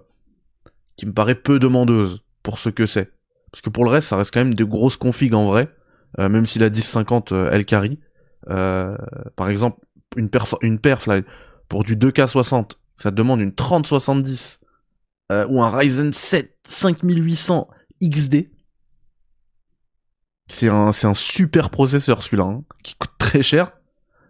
qui 0.97 1.05
me 1.05 1.13
paraît 1.13 1.35
peu 1.35 1.59
demandeuse 1.59 2.23
pour 2.43 2.59
ce 2.59 2.69
que 2.69 2.85
c'est. 2.85 3.11
Parce 3.51 3.61
que 3.61 3.69
pour 3.69 3.85
le 3.85 3.89
reste, 3.89 4.09
ça 4.09 4.17
reste 4.17 4.33
quand 4.33 4.41
même 4.41 4.53
des 4.53 4.65
grosses 4.65 4.97
configs 4.97 5.33
en 5.33 5.45
vrai, 5.45 5.73
euh, 6.19 6.29
même 6.29 6.45
si 6.45 6.59
la 6.59 6.69
1050 6.69 7.31
euh, 7.31 7.49
elle 7.51 7.65
carry. 7.65 7.99
Euh, 8.49 8.95
par 9.35 9.49
exemple, 9.49 9.79
une 10.15 10.29
perf, 10.29 10.55
une 10.61 10.79
pour 11.67 11.83
du 11.83 11.97
2K60, 11.97 12.71
ça 12.95 13.11
demande 13.11 13.41
une 13.41 13.53
3070 13.53 14.59
ou 15.49 15.63
un 15.63 15.75
Ryzen 15.75 16.13
7 16.13 16.55
5800 16.67 17.67
XD. 18.03 18.49
C'est 20.47 20.69
un, 20.69 20.91
super 21.15 21.71
processeur 21.71 22.21
celui-là, 22.21 22.43
hein, 22.43 22.63
qui 22.83 22.93
coûte 22.95 23.13
très 23.17 23.41
cher. 23.41 23.71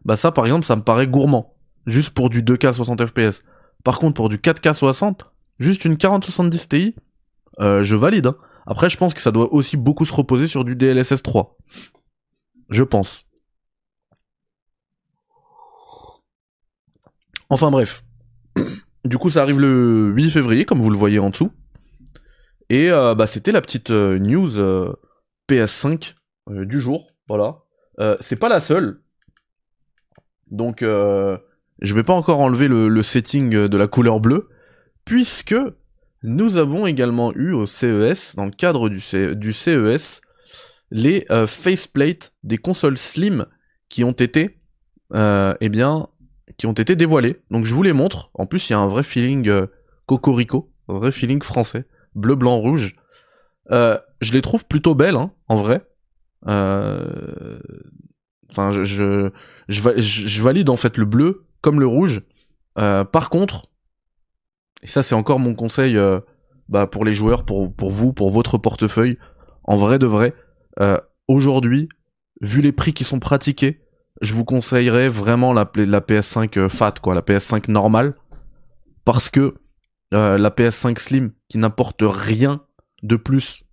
Bah 0.05 0.15
ça 0.15 0.31
par 0.31 0.45
exemple, 0.45 0.65
ça 0.65 0.77
me 0.77 0.81
paraît 0.81 1.07
gourmand. 1.07 1.55
Juste 1.85 2.11
pour 2.11 2.29
du 2.29 2.41
2K 2.41 2.71
60 2.71 3.05
FPS. 3.05 3.43
Par 3.83 3.99
contre, 3.99 4.13
pour 4.13 4.29
du 4.29 4.37
4K 4.37 4.73
60, 4.73 5.25
Juste 5.59 5.85
une 5.85 5.97
4070 5.97 6.69
Ti, 6.69 6.95
je 7.59 7.95
valide. 7.95 8.27
Hein. 8.27 8.37
Après, 8.65 8.89
je 8.89 8.97
pense 8.97 9.13
que 9.13 9.21
ça 9.21 9.31
doit 9.31 9.53
aussi 9.53 9.77
beaucoup 9.77 10.05
se 10.05 10.13
reposer 10.13 10.47
sur 10.47 10.63
du 10.63 10.75
DLSS 10.75 11.21
3. 11.21 11.57
Je 12.69 12.83
pense. 12.83 13.25
Enfin 17.49 17.71
bref. 17.71 18.03
Du 19.05 19.19
coup, 19.19 19.29
ça 19.29 19.43
arrive 19.43 19.59
le 19.59 20.11
8 20.15 20.31
février, 20.31 20.65
comme 20.65 20.81
vous 20.81 20.89
le 20.89 20.97
voyez 20.97 21.19
en 21.19 21.29
dessous. 21.29 21.51
Et 22.71 22.89
euh, 22.89 23.13
bah, 23.13 23.27
c'était 23.27 23.51
la 23.51 23.61
petite 23.61 23.91
euh, 23.91 24.17
news 24.17 24.49
PS5 25.47 26.15
du 26.49 26.81
jour. 26.81 27.11
Voilà. 27.27 27.59
c'est 28.19 28.35
pas 28.35 28.49
la 28.49 28.59
seule. 28.59 29.03
Donc, 30.49 30.81
je 30.81 31.93
vais 31.93 32.01
pas 32.01 32.15
encore 32.15 32.39
enlever 32.39 32.67
le 32.67 33.01
setting 33.03 33.51
de 33.51 33.77
la 33.77 33.87
couleur 33.87 34.19
bleue 34.19 34.49
puisque 35.05 35.55
nous 36.25 36.57
avons 36.57 36.87
également 36.87 37.31
eu 37.33 37.53
au 37.53 37.65
CES, 37.67 38.35
dans 38.35 38.45
le 38.45 38.51
cadre 38.51 38.89
du, 38.89 38.99
CES, 38.99 40.21
les 40.89 41.25
euh, 41.29 41.45
faceplates 41.47 42.33
des 42.43 42.57
consoles 42.57 42.97
Slim 42.97 43.45
qui 43.89 44.03
ont 44.03 44.11
été, 44.11 44.59
euh, 45.13 45.53
eh 45.61 45.69
bien, 45.69 46.07
qui 46.57 46.65
ont 46.65 46.73
été 46.73 46.95
dévoilées. 46.95 47.41
Donc 47.51 47.65
je 47.65 47.73
vous 47.75 47.83
les 47.83 47.93
montre. 47.93 48.31
En 48.33 48.47
plus, 48.47 48.69
il 48.69 48.73
y 48.73 48.75
a 48.75 48.79
un 48.79 48.87
vrai 48.87 49.03
feeling 49.03 49.47
euh, 49.47 49.67
cocorico, 50.07 50.73
un 50.89 50.95
vrai 50.95 51.11
feeling 51.11 51.43
français, 51.43 51.85
bleu, 52.15 52.35
blanc, 52.35 52.57
rouge. 52.57 52.95
je 53.69 54.33
les 54.33 54.41
trouve 54.41 54.65
plutôt 54.65 54.95
belles, 54.95 55.15
hein, 55.15 55.31
en 55.47 55.57
vrai. 55.57 55.87
Enfin, 58.51 58.71
je, 58.71 59.31
je, 59.67 60.41
valide 60.41 60.69
en 60.69 60.75
fait 60.75 60.97
le 60.97 61.05
bleu 61.05 61.45
comme 61.61 61.79
le 61.79 61.87
rouge. 61.87 62.23
par 62.75 63.29
contre, 63.29 63.69
et 64.81 64.87
ça, 64.87 65.03
c'est 65.03 65.15
encore 65.15 65.39
mon 65.39 65.55
conseil 65.55 65.97
euh, 65.97 66.19
bah, 66.69 66.87
pour 66.87 67.05
les 67.05 67.13
joueurs, 67.13 67.45
pour, 67.45 67.73
vous, 67.79 68.13
pour 68.13 68.29
votre 68.29 68.57
portefeuille. 68.57 69.17
En 69.63 69.77
vrai 69.77 69.99
de 69.99 70.05
vrai, 70.05 70.33
euh, 70.79 70.99
aujourd'hui, 71.27 71.89
vu 72.41 72.61
les 72.61 72.71
prix 72.71 72.93
qui 72.93 73.03
sont 73.03 73.19
pratiqués, 73.19 73.81
je 74.21 74.33
vous 74.33 74.45
conseillerais 74.45 75.09
vraiment 75.09 75.53
la, 75.53 75.69
la 75.75 76.01
PS5 76.01 76.59
euh, 76.59 76.69
FAT, 76.69 76.93
quoi, 77.01 77.15
la 77.15 77.21
PS5 77.21 77.71
normale, 77.71 78.15
parce 79.05 79.29
que 79.29 79.55
la 80.11 80.49
PS5 80.49 80.97
Slim, 80.97 81.33
qui 81.49 81.57
n'apporte 81.57 82.01
rien 82.01 82.61
de 83.03 83.17
plus, 83.17 83.65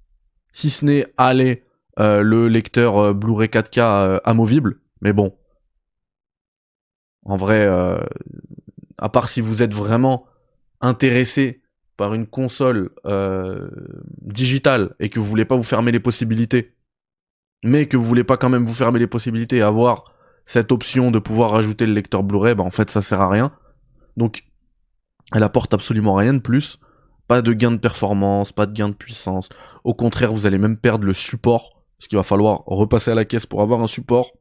si 0.50 0.70
ce 0.70 0.84
n'est 0.84 1.06
aller 1.16 1.62
le 1.98 2.48
lecteur 2.48 3.14
Blu-ray 3.14 3.48
4K 3.48 4.20
amovible, 4.24 4.80
mais 5.02 5.12
bon, 5.12 5.36
en 7.24 7.36
vrai, 7.36 7.64
à 8.98 9.08
part 9.08 9.28
si 9.28 9.40
vous 9.40 9.62
êtes 9.62 9.72
vraiment 9.72 10.26
intéressé 10.82 11.62
par 11.96 12.14
une 12.14 12.26
console 12.26 12.90
euh, 13.06 13.70
digitale 14.20 14.94
et 14.98 15.08
que 15.08 15.20
vous 15.20 15.26
voulez 15.26 15.44
pas 15.44 15.56
vous 15.56 15.62
fermer 15.62 15.92
les 15.92 16.00
possibilités, 16.00 16.74
mais 17.64 17.86
que 17.86 17.96
vous 17.96 18.04
voulez 18.04 18.24
pas 18.24 18.36
quand 18.36 18.50
même 18.50 18.64
vous 18.64 18.74
fermer 18.74 18.98
les 18.98 19.06
possibilités 19.06 19.58
et 19.58 19.62
avoir 19.62 20.12
cette 20.44 20.72
option 20.72 21.10
de 21.10 21.18
pouvoir 21.18 21.52
rajouter 21.52 21.86
le 21.86 21.92
lecteur 21.92 22.24
Blu-ray, 22.24 22.54
bah 22.54 22.64
en 22.64 22.70
fait 22.70 22.90
ça 22.90 23.00
sert 23.02 23.20
à 23.20 23.30
rien. 23.30 23.52
Donc 24.16 24.44
elle 25.32 25.44
apporte 25.44 25.72
absolument 25.72 26.14
rien 26.14 26.34
de 26.34 26.40
plus. 26.40 26.78
Pas 27.28 27.40
de 27.40 27.52
gain 27.52 27.70
de 27.70 27.76
performance, 27.78 28.52
pas 28.52 28.66
de 28.66 28.72
gain 28.72 28.88
de 28.88 28.94
puissance. 28.94 29.48
Au 29.84 29.94
contraire, 29.94 30.32
vous 30.32 30.46
allez 30.46 30.58
même 30.58 30.76
perdre 30.76 31.04
le 31.04 31.14
support, 31.14 31.84
parce 31.96 32.08
qu'il 32.08 32.18
va 32.18 32.24
falloir 32.24 32.64
repasser 32.66 33.12
à 33.12 33.14
la 33.14 33.24
caisse 33.24 33.46
pour 33.46 33.62
avoir 33.62 33.80
un 33.80 33.86
support. 33.86 34.32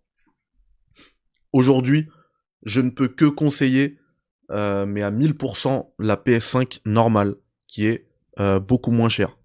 Aujourd'hui, 1.53 2.09
je 2.63 2.81
ne 2.81 2.89
peux 2.89 3.07
que 3.07 3.25
conseiller 3.25 3.99
euh, 4.51 4.85
mais 4.85 5.01
à 5.01 5.11
1000% 5.11 5.91
la 5.99 6.15
PS5 6.17 6.81
normale, 6.85 7.35
qui 7.67 7.85
est 7.87 8.07
euh, 8.39 8.59
beaucoup 8.59 8.91
moins 8.91 9.09
chère. 9.09 9.37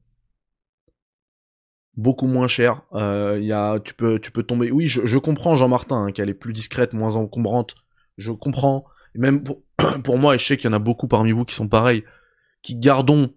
Beaucoup 1.96 2.26
moins 2.26 2.48
cher. 2.48 2.82
Euh, 2.92 3.38
y 3.40 3.52
a, 3.52 3.78
tu 3.80 3.94
peux, 3.94 4.18
tu 4.18 4.32
peux 4.32 4.42
tomber. 4.42 4.70
Oui, 4.70 4.86
je, 4.86 5.18
comprends 5.18 5.56
Jean-Martin 5.56 6.06
hein, 6.06 6.12
qu'elle 6.12 6.28
est 6.28 6.34
plus 6.34 6.52
discrète, 6.52 6.92
moins 6.92 7.16
encombrante. 7.16 7.76
Je 8.18 8.32
comprends. 8.32 8.84
Même 9.14 9.44
pour, 10.04 10.18
moi, 10.18 10.34
et 10.34 10.38
je 10.38 10.44
sais 10.44 10.56
qu'il 10.56 10.68
y 10.70 10.74
en 10.74 10.76
a 10.76 10.80
beaucoup 10.80 11.08
parmi 11.08 11.32
vous 11.32 11.44
qui 11.44 11.54
sont 11.54 11.68
pareils, 11.68 12.04
qui 12.62 12.76
gardons 12.76 13.32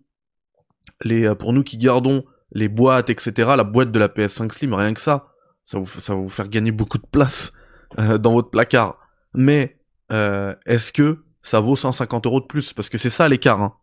les, 1.03 1.33
pour 1.35 1.53
nous 1.53 1.63
qui 1.63 1.77
gardons 1.77 2.25
les 2.51 2.67
boîtes, 2.67 3.11
etc. 3.11 3.51
La 3.55 3.63
boîte 3.63 3.91
de 3.91 3.99
la 3.99 4.07
PS5 4.07 4.51
Slim, 4.51 4.73
rien 4.73 4.93
que 4.93 5.01
ça, 5.01 5.33
ça 5.65 5.77
vous, 5.77 5.85
ça 5.85 6.15
va 6.15 6.19
vous 6.19 6.29
faire 6.29 6.49
gagner 6.49 6.71
beaucoup 6.71 6.97
de 6.97 7.05
place 7.05 7.53
dans 7.97 8.33
votre 8.33 8.49
placard. 8.49 8.97
Mais 9.33 9.77
est-ce 10.09 10.91
que 10.91 11.23
ça 11.41 11.59
vaut 11.59 11.75
150 11.75 12.25
euros 12.25 12.41
de 12.41 12.45
plus, 12.45 12.73
parce 12.73 12.89
que 12.89 12.97
c'est 12.97 13.09
ça 13.09 13.27
l'écart 13.27 13.61
hein, 13.61 13.75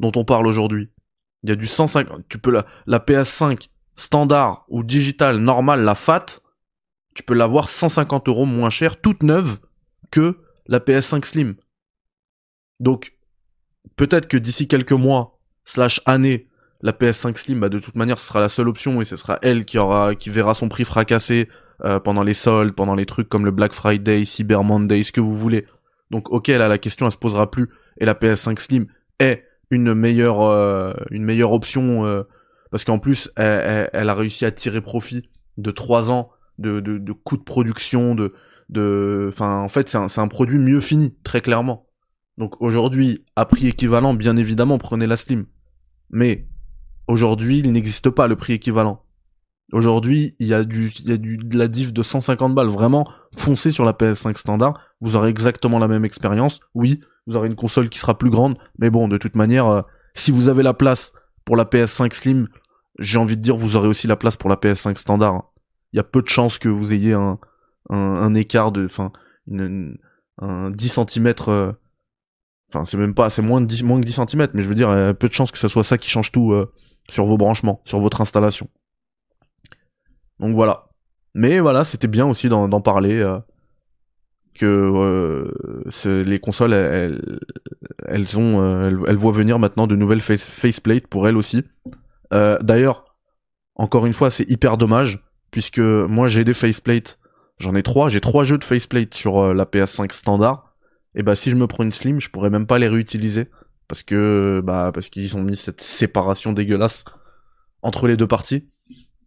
dont 0.00 0.12
on 0.16 0.24
parle 0.24 0.46
aujourd'hui. 0.46 0.90
Il 1.42 1.50
y 1.50 1.52
a 1.52 1.56
du 1.56 1.66
150, 1.66 2.24
tu 2.28 2.38
peux 2.38 2.50
la, 2.50 2.66
la 2.86 2.98
PS5 2.98 3.68
standard 3.96 4.64
ou 4.68 4.82
digital 4.82 5.38
normal, 5.38 5.82
la 5.82 5.94
FAT, 5.94 6.26
tu 7.14 7.22
peux 7.22 7.34
l'avoir 7.34 7.68
150 7.68 8.28
euros 8.28 8.44
moins 8.44 8.70
cher, 8.70 9.00
toute 9.00 9.22
neuve, 9.22 9.58
que 10.10 10.38
la 10.66 10.80
PS5 10.80 11.24
Slim. 11.24 11.56
Donc, 12.78 13.16
peut-être 13.96 14.28
que 14.28 14.36
d'ici 14.36 14.68
quelques 14.68 14.92
mois, 14.92 15.38
slash 15.64 16.00
années, 16.04 16.48
la 16.82 16.92
PS5 16.92 17.36
Slim, 17.36 17.60
bah 17.60 17.68
de 17.68 17.78
toute 17.78 17.96
manière, 17.96 18.18
ce 18.18 18.28
sera 18.28 18.40
la 18.40 18.48
seule 18.48 18.68
option 18.68 19.00
et 19.00 19.04
ce 19.04 19.16
sera 19.16 19.38
elle 19.42 19.64
qui 19.64 19.78
aura, 19.78 20.14
qui 20.14 20.30
verra 20.30 20.54
son 20.54 20.68
prix 20.68 20.84
fracassé 20.84 21.48
euh, 21.84 21.98
pendant 22.00 22.22
les 22.22 22.34
soldes, 22.34 22.74
pendant 22.74 22.94
les 22.94 23.06
trucs 23.06 23.28
comme 23.28 23.44
le 23.44 23.50
Black 23.50 23.72
Friday, 23.72 24.24
Cyber 24.24 24.62
Monday, 24.62 25.02
ce 25.02 25.12
que 25.12 25.20
vous 25.20 25.36
voulez. 25.36 25.66
Donc 26.10 26.30
ok, 26.30 26.48
là 26.48 26.68
la 26.68 26.78
question 26.78 27.06
elle 27.06 27.12
se 27.12 27.16
posera 27.16 27.50
plus 27.50 27.68
et 27.98 28.04
la 28.04 28.14
PS5 28.14 28.60
Slim 28.60 28.86
est 29.18 29.44
une 29.70 29.94
meilleure 29.94 30.42
euh, 30.42 30.92
une 31.10 31.24
meilleure 31.24 31.52
option 31.52 32.06
euh, 32.06 32.22
parce 32.70 32.84
qu'en 32.84 32.98
plus 32.98 33.30
elle, 33.36 34.08
a 34.08 34.14
réussi 34.14 34.44
à 34.44 34.50
tirer 34.50 34.80
profit 34.80 35.28
de 35.56 35.70
3 35.70 36.12
ans 36.12 36.30
de, 36.58 36.80
de, 36.80 36.98
de 36.98 37.12
coûts 37.12 37.36
de 37.36 37.42
production 37.42 38.14
de 38.14 38.34
de 38.68 39.26
enfin 39.28 39.58
en 39.58 39.68
fait 39.68 39.88
c'est 39.88 39.98
un, 39.98 40.06
un 40.16 40.28
produit 40.28 40.58
mieux 40.58 40.80
fini 40.80 41.16
très 41.24 41.40
clairement. 41.40 41.86
Donc 42.38 42.60
aujourd'hui 42.60 43.24
à 43.34 43.44
prix 43.44 43.68
équivalent 43.68 44.14
bien 44.14 44.36
évidemment 44.36 44.78
prenez 44.78 45.06
la 45.06 45.16
Slim. 45.16 45.46
Mais 46.10 46.46
aujourd'hui 47.08 47.58
il 47.58 47.72
n'existe 47.72 48.10
pas 48.10 48.28
le 48.28 48.36
prix 48.36 48.54
équivalent. 48.54 49.05
Aujourd'hui, 49.72 50.36
il 50.38 50.46
y 50.46 50.54
a 50.54 50.62
du, 50.64 50.90
il 51.00 51.08
y 51.08 51.12
a 51.12 51.16
du, 51.16 51.38
de 51.38 51.58
la 51.58 51.68
diff 51.68 51.92
de 51.92 52.02
150 52.02 52.54
balles. 52.54 52.68
Vraiment, 52.68 53.06
foncez 53.36 53.70
sur 53.70 53.84
la 53.84 53.92
PS5 53.92 54.36
standard. 54.36 54.80
Vous 55.00 55.16
aurez 55.16 55.28
exactement 55.28 55.78
la 55.78 55.88
même 55.88 56.04
expérience. 56.04 56.60
Oui, 56.74 57.00
vous 57.26 57.36
aurez 57.36 57.48
une 57.48 57.56
console 57.56 57.88
qui 57.88 57.98
sera 57.98 58.16
plus 58.16 58.30
grande. 58.30 58.56
Mais 58.78 58.90
bon, 58.90 59.08
de 59.08 59.18
toute 59.18 59.34
manière, 59.34 59.66
euh, 59.66 59.82
si 60.14 60.30
vous 60.30 60.48
avez 60.48 60.62
la 60.62 60.74
place 60.74 61.12
pour 61.44 61.56
la 61.56 61.64
PS5 61.64 62.12
Slim, 62.14 62.48
j'ai 62.98 63.18
envie 63.18 63.36
de 63.36 63.42
dire, 63.42 63.56
vous 63.56 63.76
aurez 63.76 63.88
aussi 63.88 64.06
la 64.06 64.16
place 64.16 64.36
pour 64.36 64.48
la 64.48 64.56
PS5 64.56 64.96
standard. 64.96 65.52
Il 65.92 65.96
y 65.96 66.00
a 66.00 66.04
peu 66.04 66.22
de 66.22 66.28
chances 66.28 66.58
que 66.58 66.68
vous 66.68 66.92
ayez 66.92 67.12
un, 67.12 67.38
un, 67.90 68.34
écart 68.34 68.72
de, 68.72 68.84
enfin, 68.84 69.12
un 69.50 70.70
10 70.70 70.88
cm, 70.88 71.34
euh, 71.48 71.72
enfin, 72.68 72.84
c'est 72.84 72.96
même 72.96 73.14
pas, 73.14 73.30
c'est 73.30 73.42
moins 73.42 73.60
de 73.60 73.66
10, 73.66 73.82
moins 73.84 74.00
que 74.00 74.06
10 74.06 74.12
cm, 74.12 74.48
mais 74.54 74.62
je 74.62 74.68
veux 74.68 74.74
dire, 74.74 74.90
a 74.90 75.14
peu 75.14 75.28
de 75.28 75.32
chances 75.32 75.50
que 75.50 75.58
ce 75.58 75.68
soit 75.68 75.84
ça 75.84 75.98
qui 75.98 76.10
change 76.10 76.32
tout, 76.32 76.52
euh, 76.52 76.72
sur 77.08 77.24
vos 77.26 77.36
branchements, 77.36 77.80
sur 77.84 78.00
votre 78.00 78.20
installation. 78.20 78.68
Donc 80.40 80.54
voilà. 80.54 80.86
Mais 81.34 81.60
voilà, 81.60 81.84
c'était 81.84 82.08
bien 82.08 82.26
aussi 82.26 82.48
d'en 82.48 82.80
parler. 82.80 83.20
Euh. 83.20 83.38
que 84.54 84.64
euh, 84.64 86.22
les 86.22 86.40
consoles, 86.40 86.72
elles, 86.72 88.38
ont, 88.38 88.62
euh, 88.62 89.04
elles, 89.06 89.16
voient 89.16 89.32
venir 89.32 89.58
maintenant 89.58 89.86
de 89.86 89.94
nouvelles 89.96 90.22
face, 90.22 90.48
faceplates 90.48 91.06
pour 91.06 91.28
elles 91.28 91.36
aussi. 91.36 91.62
D'ailleurs, 92.30 93.16
encore 93.74 94.06
une 94.06 94.14
fois, 94.14 94.30
c'est 94.30 94.48
hyper 94.50 94.78
dommage 94.78 95.22
puisque 95.50 95.78
moi 95.78 96.28
j'ai 96.28 96.44
des 96.44 96.54
faceplates, 96.54 97.18
j'en 97.58 97.74
ai 97.74 97.82
trois, 97.82 98.08
j'ai 98.08 98.20
trois 98.20 98.44
jeux 98.44 98.58
de 98.58 98.64
faceplate 98.64 99.14
sur 99.14 99.54
la 99.54 99.64
PS5 99.64 100.12
standard. 100.12 100.74
Et 101.14 101.22
bah 101.22 101.34
si 101.34 101.50
je 101.50 101.56
me 101.56 101.66
prends 101.66 101.84
une 101.84 101.92
slim, 101.92 102.20
je 102.20 102.30
pourrais 102.30 102.50
même 102.50 102.66
pas 102.66 102.78
les 102.78 102.88
réutiliser 102.88 103.48
parce 103.88 104.02
que 104.02 104.62
bah 104.64 104.90
parce 104.92 105.08
qu'ils 105.10 105.36
ont 105.36 105.42
mis 105.42 105.56
cette 105.56 105.82
séparation 105.82 106.52
dégueulasse 106.52 107.04
entre 107.82 108.06
les 108.06 108.16
deux 108.16 108.26
parties. 108.26 108.68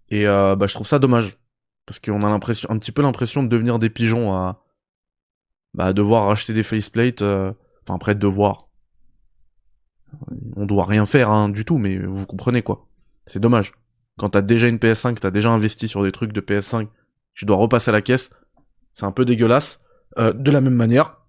Et 0.09 0.27
euh, 0.27 0.55
bah 0.55 0.67
je 0.67 0.73
trouve 0.73 0.87
ça 0.87 0.99
dommage 0.99 1.37
parce 1.85 1.99
qu'on 1.99 2.23
a 2.23 2.27
un 2.27 2.39
petit 2.39 2.91
peu 2.91 3.01
l'impression 3.01 3.43
de 3.43 3.47
devenir 3.47 3.79
des 3.79 3.89
pigeons 3.89 4.33
à 4.33 4.63
bah, 5.73 5.93
devoir 5.93 6.29
acheter 6.29 6.53
des 6.53 6.63
faceplates. 6.63 7.21
Euh... 7.21 7.51
Enfin 7.83 7.95
après 7.95 8.15
devoir, 8.15 8.69
on 10.55 10.65
doit 10.65 10.85
rien 10.85 11.05
faire 11.05 11.29
hein, 11.31 11.49
du 11.49 11.65
tout, 11.65 11.77
mais 11.77 11.97
vous 11.97 12.25
comprenez 12.25 12.61
quoi. 12.61 12.87
C'est 13.27 13.39
dommage. 13.39 13.73
Quand 14.17 14.31
t'as 14.31 14.41
déjà 14.41 14.67
une 14.67 14.77
PS5, 14.77 15.19
t'as 15.19 15.31
déjà 15.31 15.49
investi 15.49 15.87
sur 15.87 16.03
des 16.03 16.11
trucs 16.11 16.33
de 16.33 16.41
PS5, 16.41 16.87
tu 17.33 17.45
dois 17.45 17.57
repasser 17.57 17.89
à 17.89 17.93
la 17.93 18.01
caisse. 18.01 18.31
C'est 18.93 19.05
un 19.05 19.11
peu 19.11 19.23
dégueulasse. 19.23 19.81
Euh, 20.17 20.33
de 20.33 20.51
la 20.51 20.61
même 20.61 20.73
manière, 20.75 21.19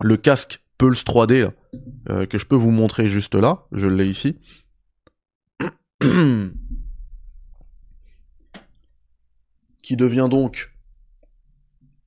le 0.00 0.16
casque 0.16 0.62
Pulse 0.76 1.04
3D 1.04 1.50
euh, 2.08 2.26
que 2.26 2.38
je 2.38 2.46
peux 2.46 2.56
vous 2.56 2.70
montrer 2.70 3.08
juste 3.08 3.34
là, 3.34 3.66
je 3.72 3.88
l'ai 3.88 4.08
ici. 4.08 4.38
qui 9.90 9.96
devient 9.96 10.28
donc 10.30 10.70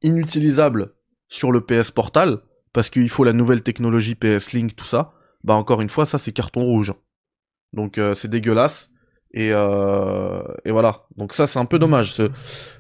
inutilisable 0.04 0.94
sur 1.28 1.52
le 1.52 1.60
PS 1.60 1.92
Portal 1.92 2.40
parce 2.72 2.90
qu'il 2.90 3.10
faut 3.10 3.25
la 3.25 3.34
nouvelle 3.34 3.62
technologie 3.62 4.16
PS 4.16 4.54
Link, 4.54 4.74
tout 4.74 4.86
ça. 4.86 5.12
Bah 5.44 5.54
encore 5.56 5.82
une 5.82 5.90
fois, 5.90 6.06
ça 6.06 6.18
c'est 6.18 6.32
carton 6.32 6.63
rouge. 6.63 6.94
Donc 7.74 7.98
euh, 7.98 8.13
c'est 8.13 8.30
dégueulasse. 8.30 8.90
Et, 9.34 9.50
euh, 9.52 10.42
et 10.63 10.72
voilà. 10.72 11.08
Donc 11.18 11.34
ça 11.34 11.46
c'est 11.46 11.60
un 11.60 11.66
peu 11.66 11.78
dommage. 11.78 12.13
Ce, 12.13 12.32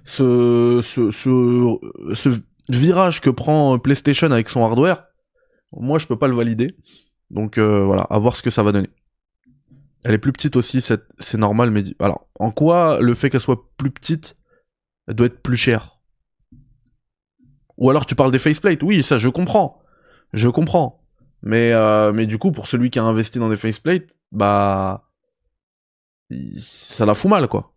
ce, 0.05 0.79
ce, 0.81 1.11
ce, 2.13 2.29
virage 2.69 3.19
que 3.19 3.29
prend 3.29 3.77
PlayStation 3.79 4.31
avec 4.31 4.47
son 4.47 4.63
hardware, 4.63 5.03
moi 5.73 5.97
je 5.97 6.07
peux 6.07 6.17
pas 6.17 6.29
le 6.29 6.35
valider. 6.37 6.77
Donc 7.29 7.57
euh, 7.57 7.83
voilà, 7.83 8.03
à 8.03 8.19
voir 8.19 8.37
ce 8.37 8.41
que 8.41 8.49
ça 8.49 8.63
va 8.63 8.71
donner. 8.71 8.89
Elle 10.05 10.13
est 10.13 10.17
plus 10.17 10.31
petite 10.31 10.55
aussi, 10.55 10.79
c'est 10.79 11.37
normal, 11.37 11.71
mais 11.71 11.83
alors 11.99 12.29
en 12.39 12.51
quoi 12.51 13.01
le 13.01 13.13
fait 13.15 13.29
qu'elle 13.29 13.41
soit 13.41 13.69
plus 13.75 13.91
petite 13.91 14.37
elle 15.07 15.15
doit 15.15 15.27
être 15.27 15.41
plus 15.41 15.57
chère. 15.57 15.99
Ou 17.77 17.89
alors 17.89 18.05
tu 18.05 18.15
parles 18.15 18.31
des 18.31 18.39
faceplates, 18.39 18.83
oui, 18.83 19.03
ça 19.03 19.17
je 19.17 19.29
comprends. 19.29 19.81
Je 20.31 20.49
comprends. 20.49 21.03
Mais, 21.41 21.73
euh, 21.73 22.13
mais 22.13 22.25
du 22.25 22.37
coup, 22.37 22.51
pour 22.51 22.67
celui 22.67 22.89
qui 22.89 22.99
a 22.99 23.03
investi 23.03 23.39
dans 23.39 23.49
des 23.49 23.55
faceplates, 23.55 24.17
bah. 24.31 25.09
Ça 26.57 27.05
la 27.05 27.13
fout 27.13 27.29
mal, 27.29 27.47
quoi. 27.47 27.73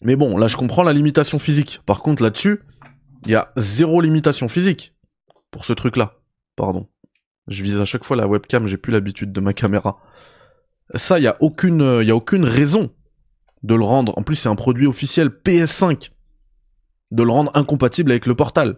Mais 0.00 0.16
bon, 0.16 0.38
là 0.38 0.48
je 0.48 0.56
comprends 0.56 0.82
la 0.82 0.94
limitation 0.94 1.38
physique. 1.38 1.82
Par 1.84 2.02
contre, 2.02 2.22
là-dessus, 2.22 2.62
il 3.26 3.32
y 3.32 3.34
a 3.34 3.52
zéro 3.56 4.00
limitation 4.00 4.48
physique 4.48 4.96
pour 5.50 5.64
ce 5.64 5.74
truc-là. 5.74 6.14
Pardon. 6.56 6.88
Je 7.48 7.62
vise 7.62 7.78
à 7.80 7.84
chaque 7.84 8.04
fois 8.04 8.16
la 8.16 8.26
webcam, 8.26 8.66
j'ai 8.66 8.78
plus 8.78 8.92
l'habitude 8.92 9.32
de 9.32 9.40
ma 9.40 9.52
caméra. 9.52 9.98
Ça, 10.94 11.18
il 11.18 11.22
y 11.22 11.28
a 11.28 11.36
aucune, 11.40 11.82
a 11.82 12.14
aucune 12.14 12.44
raison 12.44 12.90
de 13.62 13.74
le 13.74 13.84
rendre, 13.84 14.16
en 14.16 14.22
plus 14.22 14.36
c'est 14.36 14.48
un 14.48 14.56
produit 14.56 14.86
officiel 14.86 15.28
PS5, 15.28 16.10
de 17.10 17.22
le 17.22 17.30
rendre 17.30 17.50
incompatible 17.54 18.10
avec 18.10 18.26
le 18.26 18.34
portal. 18.34 18.76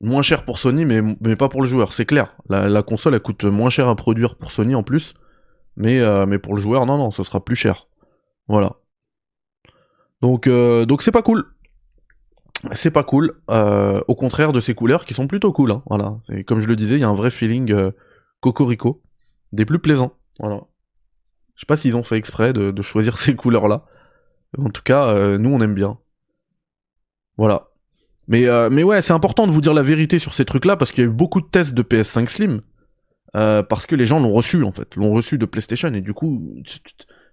Moins 0.00 0.22
cher 0.22 0.44
pour 0.44 0.58
Sony, 0.58 0.84
mais, 0.84 1.36
pas 1.36 1.48
pour 1.48 1.62
le 1.62 1.68
joueur, 1.68 1.92
c'est 1.92 2.06
clair. 2.06 2.36
La, 2.48 2.82
console, 2.82 3.14
elle 3.14 3.20
coûte 3.20 3.44
moins 3.44 3.70
cher 3.70 3.88
à 3.88 3.94
produire 3.94 4.36
pour 4.36 4.50
Sony 4.50 4.74
en 4.74 4.82
plus, 4.82 5.14
mais, 5.76 6.00
euh, 6.00 6.26
pour 6.38 6.54
le 6.54 6.60
joueur, 6.60 6.86
non, 6.86 6.98
non, 6.98 7.12
ce 7.12 7.22
sera 7.22 7.44
plus 7.44 7.54
cher. 7.54 7.86
Voilà. 8.48 8.76
Donc, 10.20 10.48
euh, 10.48 10.84
c'est 10.98 11.12
pas 11.12 11.22
cool. 11.22 11.44
C'est 12.72 12.90
pas 12.90 13.04
cool. 13.04 13.40
Euh, 13.50 14.02
au 14.08 14.16
contraire 14.16 14.52
de 14.52 14.60
ces 14.60 14.74
couleurs 14.74 15.04
qui 15.04 15.14
sont 15.14 15.28
plutôt 15.28 15.52
cool. 15.52 15.70
Hein, 15.70 15.82
voilà. 15.86 16.16
Comme 16.46 16.58
je 16.58 16.66
le 16.66 16.74
disais, 16.74 16.96
il 16.96 17.00
y 17.00 17.04
a 17.04 17.08
un 17.08 17.14
vrai 17.14 17.30
feeling 17.30 17.92
cocorico, 18.40 19.02
des 19.52 19.64
plus 19.64 19.78
plaisants. 19.78 20.14
Voilà. 20.40 20.62
Je 21.54 21.60
sais 21.60 21.66
pas 21.66 21.76
s'ils 21.76 21.96
ont 21.96 22.02
fait 22.02 22.16
exprès 22.16 22.52
de, 22.52 22.82
choisir 22.82 23.18
ces 23.18 23.34
couleurs-là. 23.34 23.84
En 24.58 24.70
tout 24.70 24.82
cas, 24.82 25.08
euh, 25.08 25.38
nous 25.38 25.50
on 25.50 25.60
aime 25.60 25.74
bien. 25.74 25.98
Voilà. 27.36 27.68
Mais, 28.28 28.46
euh, 28.46 28.70
mais 28.70 28.82
ouais, 28.82 29.02
c'est 29.02 29.12
important 29.12 29.46
de 29.46 29.52
vous 29.52 29.60
dire 29.60 29.74
la 29.74 29.82
vérité 29.82 30.18
sur 30.18 30.34
ces 30.34 30.44
trucs-là 30.44 30.76
parce 30.76 30.92
qu'il 30.92 31.02
y 31.02 31.06
a 31.06 31.10
eu 31.10 31.12
beaucoup 31.12 31.40
de 31.40 31.46
tests 31.46 31.74
de 31.74 31.82
PS5 31.82 32.28
Slim. 32.28 32.62
Euh, 33.34 33.62
parce 33.62 33.86
que 33.86 33.96
les 33.96 34.04
gens 34.04 34.20
l'ont 34.20 34.32
reçu 34.32 34.62
en 34.62 34.72
fait, 34.72 34.94
l'ont 34.94 35.10
reçu 35.10 35.38
de 35.38 35.46
PlayStation 35.46 35.92
et 35.94 36.02
du 36.02 36.12
coup, 36.12 36.54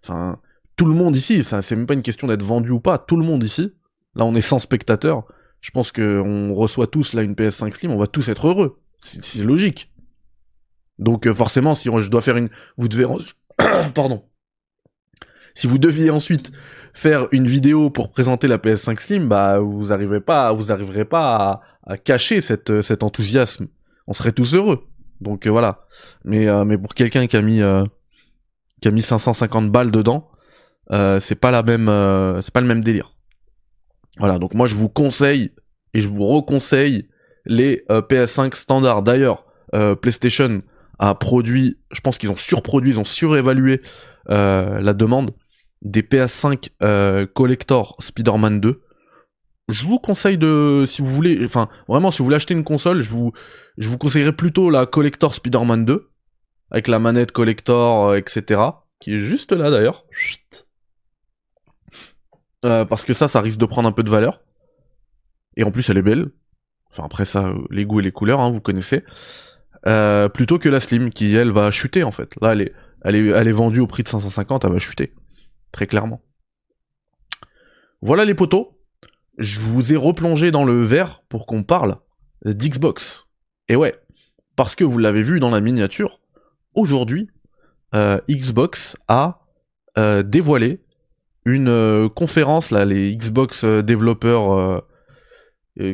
enfin, 0.01 0.39
tout 0.77 0.85
le 0.85 0.93
monde 0.93 1.17
ici, 1.17 1.43
c'est 1.43 1.71
même 1.75 1.87
pas 1.87 1.93
une 1.93 2.01
question 2.01 2.25
d'être 2.27 2.41
vendu 2.41 2.71
ou 2.71 2.79
pas, 2.79 2.97
tout 2.97 3.17
le 3.17 3.25
monde 3.25 3.43
ici. 3.43 3.73
Là, 4.15 4.23
on 4.23 4.33
est 4.33 4.41
100 4.41 4.59
spectateurs. 4.59 5.25
Je 5.59 5.71
pense 5.71 5.91
que 5.91 6.21
on 6.21 6.55
reçoit 6.55 6.87
tous 6.87 7.11
là 7.13 7.21
une 7.21 7.33
PS5 7.33 7.73
Slim, 7.73 7.91
on 7.91 7.97
va 7.97 8.07
tous 8.07 8.29
être 8.29 8.47
heureux. 8.47 8.79
C'est 8.97 9.43
logique. 9.43 9.91
Donc 10.99 11.29
forcément, 11.33 11.73
si 11.73 11.89
je 11.93 12.09
dois 12.09 12.21
faire 12.21 12.37
une, 12.37 12.49
vous 12.77 12.87
devez 12.87 13.05
Pardon. 13.93 14.23
Si 15.53 15.67
vous 15.67 15.77
deviez 15.77 16.09
ensuite 16.09 16.51
faire 16.93 17.27
une 17.31 17.47
vidéo 17.47 17.89
pour 17.89 18.11
présenter 18.11 18.47
la 18.47 18.57
PS5 18.57 18.99
Slim, 18.99 19.27
bah 19.27 19.59
vous 19.59 19.91
arriverez 19.91 20.21
pas, 20.21 20.53
vous 20.53 20.71
arriverez 20.71 21.05
pas 21.05 21.61
à, 21.85 21.97
cacher 21.97 22.39
cet 22.41 23.03
enthousiasme. 23.03 23.67
On 24.07 24.13
serait 24.13 24.31
tous 24.31 24.55
heureux. 24.55 24.87
Donc 25.21 25.45
euh, 25.45 25.49
voilà. 25.49 25.85
Mais 26.23 26.47
euh, 26.47 26.65
mais 26.65 26.77
pour 26.77 26.93
quelqu'un 26.93 27.27
qui 27.27 27.37
a 27.37 27.41
mis 27.41 27.61
euh, 27.61 27.83
qui 28.81 28.87
a 28.87 28.91
mis 28.91 29.01
550 29.01 29.71
balles 29.71 29.91
dedans, 29.91 30.29
c'est 31.19 31.39
pas 31.39 31.51
la 31.51 31.63
même 31.63 31.87
c'est 32.41 32.53
pas 32.53 32.61
le 32.61 32.67
même 32.67 32.83
délire. 32.83 33.13
Voilà. 34.17 34.39
Donc 34.39 34.53
moi 34.53 34.67
je 34.67 34.75
vous 34.75 34.89
conseille 34.89 35.51
et 35.93 36.01
je 36.01 36.07
vous 36.07 36.25
reconseille 36.25 37.07
les 37.45 37.83
PS5 37.89 38.55
standards. 38.55 39.03
D'ailleurs, 39.03 39.45
PlayStation 40.01 40.61
a 40.99 41.15
produit, 41.15 41.77
je 41.91 42.01
pense 42.01 42.17
qu'ils 42.17 42.29
ont 42.29 42.35
surproduit, 42.35 42.91
ils 42.91 42.99
ont 42.99 43.05
surévalué 43.05 43.81
euh, 44.29 44.81
la 44.81 44.93
demande 44.93 45.33
des 45.81 46.01
PS5 46.01 46.69
euh, 46.83 47.25
Collector 47.25 47.95
Spider-Man 47.99 48.59
2. 48.59 48.81
Je 49.69 49.83
vous 49.83 49.97
conseille 49.99 50.37
de, 50.37 50.83
si 50.85 51.01
vous 51.01 51.07
voulez, 51.07 51.39
enfin 51.43 51.69
vraiment, 51.87 52.11
si 52.11 52.19
vous 52.19 52.25
voulez 52.25 52.35
acheter 52.35 52.53
une 52.53 52.63
console, 52.63 53.01
je 53.01 53.09
vous, 53.09 53.31
je 53.77 53.87
vous 53.87 53.97
conseillerais 53.97 54.33
plutôt 54.33 54.69
la 54.69 54.85
Collector 54.85 55.33
Spider-Man 55.33 55.85
2 55.85 56.09
avec 56.71 56.87
la 56.87 56.99
manette 56.99 57.31
Collector, 57.31 58.09
euh, 58.09 58.17
etc. 58.17 58.61
Qui 58.99 59.15
est 59.15 59.19
juste 59.21 59.53
là 59.53 59.71
d'ailleurs. 59.71 60.05
Parce 62.61 63.05
que 63.05 63.13
ça, 63.13 63.29
ça 63.29 63.39
risque 63.39 63.59
de 63.59 63.65
prendre 63.65 63.87
un 63.87 63.93
peu 63.93 64.03
de 64.03 64.09
valeur. 64.09 64.41
Et 65.55 65.63
en 65.63 65.71
plus, 65.71 65.89
elle 65.89 65.97
est 65.97 66.03
belle. 66.03 66.31
Enfin 66.91 67.05
après 67.05 67.23
ça, 67.23 67.53
les 67.69 67.85
goûts 67.85 68.01
et 68.01 68.03
les 68.03 68.11
couleurs, 68.11 68.41
hein, 68.41 68.49
vous 68.49 68.59
connaissez. 68.59 69.03
Euh, 69.87 70.27
plutôt 70.27 70.59
que 70.59 70.67
la 70.67 70.79
Slim 70.79 71.09
qui 71.11 71.35
elle 71.35 71.51
va 71.51 71.71
chuter 71.71 72.03
en 72.03 72.11
fait. 72.11 72.35
Là 72.41 72.53
elle 72.53 72.61
est, 72.61 72.73
elle 73.03 73.15
est, 73.15 73.27
elle 73.27 73.47
est 73.47 73.53
vendue 73.53 73.79
au 73.79 73.87
prix 73.87 74.03
de 74.03 74.09
550, 74.09 74.65
elle 74.65 74.71
va 74.71 74.79
chuter 74.79 75.13
très 75.71 75.87
clairement. 75.87 76.21
Voilà 78.01 78.25
les 78.25 78.33
potos. 78.33 78.75
Je 79.37 79.59
vous 79.61 79.93
ai 79.93 79.95
replongé 79.95 80.51
dans 80.51 80.65
le 80.65 80.83
verre 80.83 81.21
pour 81.29 81.45
qu'on 81.45 81.63
parle 81.63 81.97
d'Xbox. 82.43 83.27
Et 83.69 83.75
ouais, 83.75 83.95
parce 84.55 84.75
que 84.75 84.83
vous 84.83 84.97
l'avez 84.97 85.23
vu 85.23 85.39
dans 85.39 85.49
la 85.49 85.61
miniature, 85.61 86.19
aujourd'hui, 86.73 87.27
euh, 87.95 88.19
Xbox 88.29 88.97
a 89.07 89.45
euh, 89.97 90.23
dévoilé 90.23 90.81
une 91.45 92.09
conférence 92.15 92.71
là, 92.71 92.83
les 92.83 93.15
Xbox 93.15 93.63
développeurs 93.63 94.83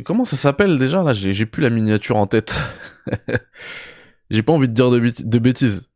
comment 0.03 0.23
ça 0.23 0.35
s'appelle 0.37 0.77
déjà 0.79 1.03
là? 1.03 1.13
J'ai 1.13 1.45
plus 1.45 1.61
la 1.61 1.69
miniature 1.69 2.17
en 2.17 2.27
tête. 2.27 2.55
J'ai 4.29 4.41
pas 4.43 4.53
envie 4.53 4.67
de 4.67 4.73
dire 4.73 4.89
de, 4.89 5.39
bêtises. 5.39 5.89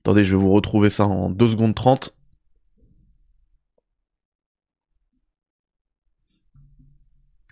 Attendez, 0.00 0.22
je 0.22 0.36
vais 0.36 0.40
vous 0.42 0.52
retrouver 0.52 0.90
ça 0.90 1.06
en 1.06 1.30
2 1.30 1.48
secondes 1.48 1.74
30. 1.74 2.16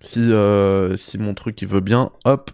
Si, 0.03 0.21
euh, 0.21 0.97
si 0.97 1.19
mon 1.19 1.35
truc 1.35 1.61
il 1.63 1.69
veut 1.69 1.81
bien, 1.81 2.13
hop. 2.25 2.51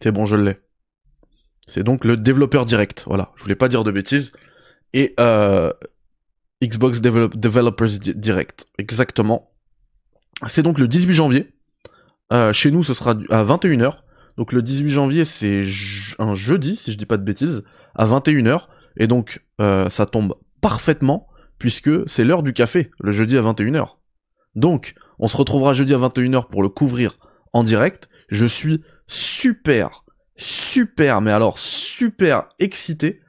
C'est 0.00 0.12
bon, 0.12 0.26
je 0.26 0.36
l'ai. 0.36 0.60
C'est 1.66 1.82
donc 1.82 2.04
le 2.04 2.16
développeur 2.16 2.64
direct. 2.64 3.04
Voilà, 3.06 3.32
je 3.36 3.42
voulais 3.42 3.56
pas 3.56 3.68
dire 3.68 3.82
de 3.82 3.90
bêtises 3.90 4.32
et 4.92 5.14
euh, 5.20 5.72
Xbox 6.62 7.00
Developers 7.00 7.98
Direct, 8.14 8.66
exactement. 8.78 9.50
C'est 10.46 10.62
donc 10.62 10.78
le 10.78 10.88
18 10.88 11.12
janvier. 11.12 11.52
Euh, 12.32 12.52
chez 12.52 12.70
nous, 12.70 12.82
ce 12.82 12.94
sera 12.94 13.12
à 13.30 13.44
21h. 13.44 13.98
Donc 14.36 14.52
le 14.52 14.62
18 14.62 14.90
janvier, 14.90 15.24
c'est 15.24 15.64
un 16.18 16.34
jeudi, 16.34 16.76
si 16.76 16.92
je 16.92 16.98
dis 16.98 17.06
pas 17.06 17.16
de 17.16 17.22
bêtises, 17.22 17.62
à 17.94 18.06
21h. 18.06 18.66
Et 18.96 19.06
donc, 19.06 19.44
euh, 19.60 19.88
ça 19.88 20.06
tombe 20.06 20.34
parfaitement, 20.60 21.28
puisque 21.58 22.08
c'est 22.08 22.24
l'heure 22.24 22.42
du 22.42 22.52
café, 22.52 22.90
le 23.00 23.12
jeudi 23.12 23.36
à 23.36 23.42
21h. 23.42 23.96
Donc, 24.54 24.94
on 25.18 25.28
se 25.28 25.36
retrouvera 25.36 25.72
jeudi 25.72 25.94
à 25.94 25.98
21h 25.98 26.48
pour 26.48 26.62
le 26.62 26.68
couvrir 26.68 27.16
en 27.52 27.62
direct. 27.62 28.08
Je 28.28 28.46
suis 28.46 28.82
super, 29.06 30.04
super, 30.36 31.20
mais 31.20 31.30
alors 31.30 31.58
super 31.58 32.48
excité 32.58 33.20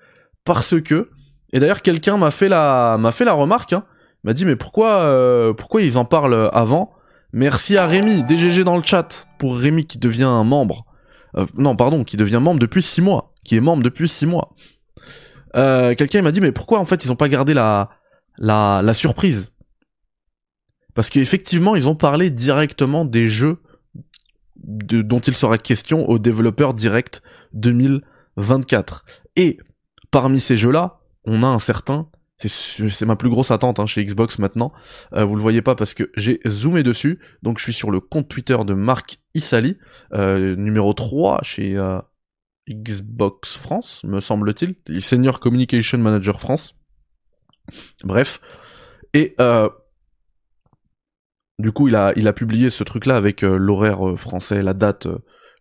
parce 0.44 0.82
que, 0.82 1.10
et 1.54 1.60
d'ailleurs 1.60 1.82
quelqu'un 1.82 2.18
m'a 2.18 2.32
fait 2.32 2.48
la, 2.48 2.98
m'a 3.00 3.12
fait 3.12 3.26
la 3.26 3.34
remarque, 3.34 3.74
hein, 3.74 3.86
m'a 4.24 4.34
dit 4.34 4.46
mais 4.46 4.56
pourquoi, 4.56 5.02
euh, 5.02 5.54
pourquoi 5.54 5.82
ils 5.82 5.98
en 5.98 6.06
parlent 6.06 6.50
avant? 6.54 6.94
Merci 7.34 7.78
à 7.78 7.88
Rémi, 7.88 8.24
DGG 8.24 8.64
dans 8.64 8.78
le 8.78 8.84
chat, 8.84 9.28
pour 9.38 9.58
Rémi 9.58 9.86
qui 9.86 9.98
devient 9.98 10.42
membre. 10.46 10.86
Euh, 11.36 11.46
non, 11.56 11.76
pardon, 11.76 12.04
qui 12.04 12.18
devient 12.18 12.40
membre 12.42 12.60
depuis 12.60 12.82
6 12.82 13.02
mois, 13.02 13.34
qui 13.44 13.56
est 13.56 13.62
membre 13.62 13.84
depuis 13.84 14.08
6 14.08 14.26
mois. 14.26 14.56
Euh, 15.56 15.96
quelqu'un 15.96 16.22
m'a 16.22 16.32
dit 16.32 16.42
mais 16.42 16.52
pourquoi 16.52 16.80
en 16.80 16.86
fait 16.86 17.04
ils 17.06 17.12
ont 17.12 17.16
pas 17.16 17.30
gardé 17.30 17.54
la, 17.54 17.90
la, 18.38 18.82
la 18.84 18.94
surprise? 18.94 19.54
Parce 20.94 21.10
qu'effectivement 21.10 21.76
ils 21.76 21.88
ont 21.88 21.96
parlé 21.96 22.30
directement 22.30 23.06
des 23.06 23.28
jeux 23.28 23.60
dont 24.56 25.20
il 25.20 25.36
sera 25.36 25.58
question 25.58 26.10
au 26.10 26.20
développeur 26.20 26.74
direct 26.74 27.22
2024. 27.54 29.06
Et 29.36 29.60
parmi 30.12 30.40
ces 30.40 30.58
jeux-là, 30.58 31.00
on 31.28 31.44
a 31.44 31.48
un 31.48 31.60
certain, 31.60 32.10
c'est 32.38 33.06
ma 33.06 33.16
plus 33.16 33.30
grosse 33.30 33.52
attente 33.52 33.80
hein, 33.80 33.86
chez 33.86 34.04
Xbox 34.04 34.40
maintenant. 34.40 34.72
Euh, 35.14 35.26
vous 35.26 35.36
le 35.36 35.42
voyez 35.42 35.62
pas 35.62 35.76
parce 35.76 35.94
que 35.94 36.12
j'ai 36.16 36.40
zoomé 36.48 36.84
dessus. 36.84 37.20
Donc 37.44 37.58
je 37.58 37.64
suis 37.64 37.74
sur 37.74 37.92
le 37.92 38.00
compte 38.00 38.30
Twitter 38.30 38.58
de 38.66 38.74
Marc 38.74 39.20
Issali, 39.34 39.78
euh, 40.14 40.56
numéro 40.56 40.94
3 40.94 41.42
chez 41.44 41.76
euh, 41.76 42.00
Xbox 42.70 43.58
France, 43.58 44.04
me 44.04 44.20
semble-t-il, 44.20 45.02
Senior 45.02 45.40
Communication 45.40 45.98
Manager 45.98 46.40
France. 46.40 46.76
Bref. 48.04 48.40
Et 49.14 49.36
du 51.60 51.72
coup, 51.72 51.88
il 51.88 51.96
a, 51.96 52.14
il 52.16 52.28
a 52.28 52.34
publié 52.34 52.70
ce 52.70 52.84
truc-là 52.84 53.16
avec 53.16 53.42
l'horaire 53.42 54.16
français, 54.16 54.62
la 54.62 54.74
date, 54.74 55.08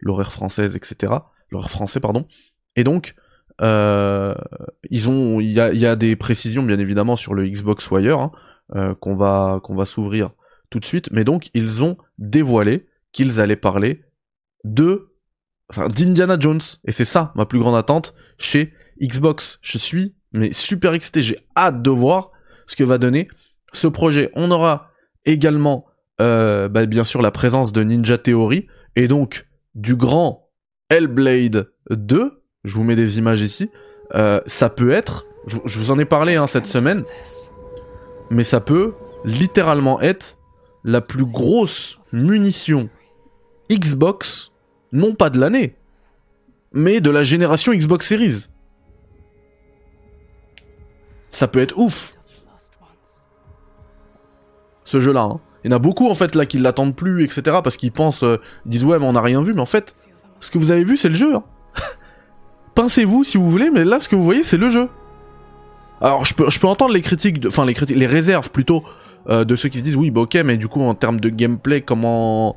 l'horaire 0.00 0.30
française, 0.30 0.76
etc. 0.76 1.14
L'horaire 1.50 1.70
français, 1.70 2.00
pardon. 2.00 2.26
Et 2.74 2.84
donc, 2.84 3.14
ils 3.60 5.08
ont, 5.08 5.40
il 5.40 5.50
y 5.50 5.60
a, 5.60 5.72
y 5.72 5.86
a, 5.86 5.96
des 5.96 6.16
précisions 6.16 6.62
bien 6.62 6.78
évidemment 6.78 7.16
sur 7.16 7.34
le 7.34 7.46
Xbox 7.46 7.90
Wire 7.90 8.30
hein, 8.74 8.94
qu'on 9.00 9.16
va, 9.16 9.60
qu'on 9.62 9.74
va 9.74 9.84
s'ouvrir 9.84 10.30
tout 10.70 10.80
de 10.80 10.84
suite. 10.84 11.10
Mais 11.12 11.24
donc, 11.24 11.48
ils 11.54 11.84
ont 11.84 11.96
dévoilé 12.18 12.86
qu'ils 13.12 13.40
allaient 13.40 13.56
parler 13.56 14.04
de, 14.64 15.14
enfin, 15.70 15.88
d'Indiana 15.88 16.36
Jones. 16.38 16.60
Et 16.86 16.92
c'est 16.92 17.04
ça 17.04 17.32
ma 17.34 17.46
plus 17.46 17.58
grande 17.58 17.76
attente 17.76 18.14
chez 18.38 18.72
Xbox. 19.00 19.58
Je 19.62 19.78
suis 19.78 20.14
mais 20.32 20.52
super 20.52 20.92
excité. 20.92 21.22
J'ai 21.22 21.38
hâte 21.56 21.82
de 21.82 21.90
voir 21.90 22.30
ce 22.66 22.76
que 22.76 22.84
va 22.84 22.98
donner 22.98 23.28
ce 23.72 23.88
projet. 23.88 24.30
On 24.34 24.50
aura 24.50 24.90
également 25.24 25.86
euh, 26.20 26.68
bah, 26.68 26.86
bien 26.86 27.04
sûr 27.04 27.22
la 27.22 27.30
présence 27.30 27.72
de 27.72 27.82
Ninja 27.82 28.18
Theory 28.18 28.66
et 28.94 29.08
donc 29.08 29.46
du 29.74 29.96
grand 29.96 30.50
Hellblade 30.88 31.70
2. 31.90 32.42
Je 32.66 32.74
vous 32.74 32.82
mets 32.82 32.96
des 32.96 33.18
images 33.18 33.40
ici. 33.40 33.70
Euh, 34.14 34.40
ça 34.46 34.68
peut 34.68 34.90
être, 34.90 35.26
je, 35.46 35.78
vous 35.78 35.90
en 35.92 35.98
ai 35.98 36.04
parlé 36.04 36.34
hein, 36.34 36.48
cette 36.48 36.66
semaine, 36.66 37.04
mais 38.28 38.42
ça 38.42 38.60
peut 38.60 38.92
littéralement 39.24 40.00
être 40.00 40.36
la 40.84 41.00
plus 41.00 41.24
grosse 41.24 42.00
munition 42.12 42.88
Xbox, 43.70 44.52
non 44.92 45.14
pas 45.14 45.30
de 45.30 45.38
l'année, 45.38 45.76
mais 46.72 47.00
de 47.00 47.10
la 47.10 47.22
génération 47.22 47.72
Xbox 47.72 48.08
Series. 48.08 48.48
Ça 51.30 51.46
peut 51.46 51.60
être 51.60 51.78
ouf 51.78 52.14
ce 54.84 55.00
jeu-là. 55.00 55.22
Hein. 55.22 55.40
Il 55.62 55.70
y 55.70 55.74
en 55.74 55.76
a 55.76 55.80
beaucoup 55.80 56.08
en 56.08 56.14
fait 56.14 56.34
là 56.34 56.46
qui 56.46 56.58
l'attendent 56.58 56.96
plus, 56.96 57.22
etc. 57.24 57.58
Parce 57.62 57.76
qu'ils 57.76 57.92
pensent, 57.92 58.24
euh, 58.24 58.40
ils 58.64 58.70
disent 58.70 58.84
ouais 58.84 58.98
mais 58.98 59.06
on 59.06 59.12
n'a 59.12 59.20
rien 59.20 59.42
vu, 59.42 59.52
mais 59.54 59.60
en 59.60 59.66
fait, 59.66 59.94
ce 60.40 60.50
que 60.50 60.58
vous 60.58 60.72
avez 60.72 60.84
vu 60.84 60.96
c'est 60.96 61.08
le 61.08 61.14
jeu. 61.14 61.36
Hein. 61.36 61.44
Pincez-vous 62.76 63.24
si 63.24 63.38
vous 63.38 63.50
voulez, 63.50 63.70
mais 63.70 63.84
là 63.84 63.98
ce 63.98 64.08
que 64.08 64.14
vous 64.14 64.22
voyez 64.22 64.44
c'est 64.44 64.58
le 64.58 64.68
jeu. 64.68 64.88
Alors 66.02 66.26
je 66.26 66.34
peux, 66.34 66.68
entendre 66.68 66.92
les 66.92 67.00
critiques, 67.00 67.42
enfin 67.46 67.64
les 67.64 67.72
critiques, 67.72 67.96
les 67.96 68.06
réserves 68.06 68.50
plutôt 68.50 68.84
euh, 69.30 69.44
de 69.44 69.56
ceux 69.56 69.70
qui 69.70 69.78
se 69.78 69.82
disent 69.82 69.96
oui 69.96 70.10
bah 70.10 70.20
ok 70.20 70.34
mais 70.44 70.58
du 70.58 70.68
coup 70.68 70.82
en 70.82 70.94
termes 70.94 71.18
de 71.18 71.30
gameplay 71.30 71.80
comment, 71.80 72.56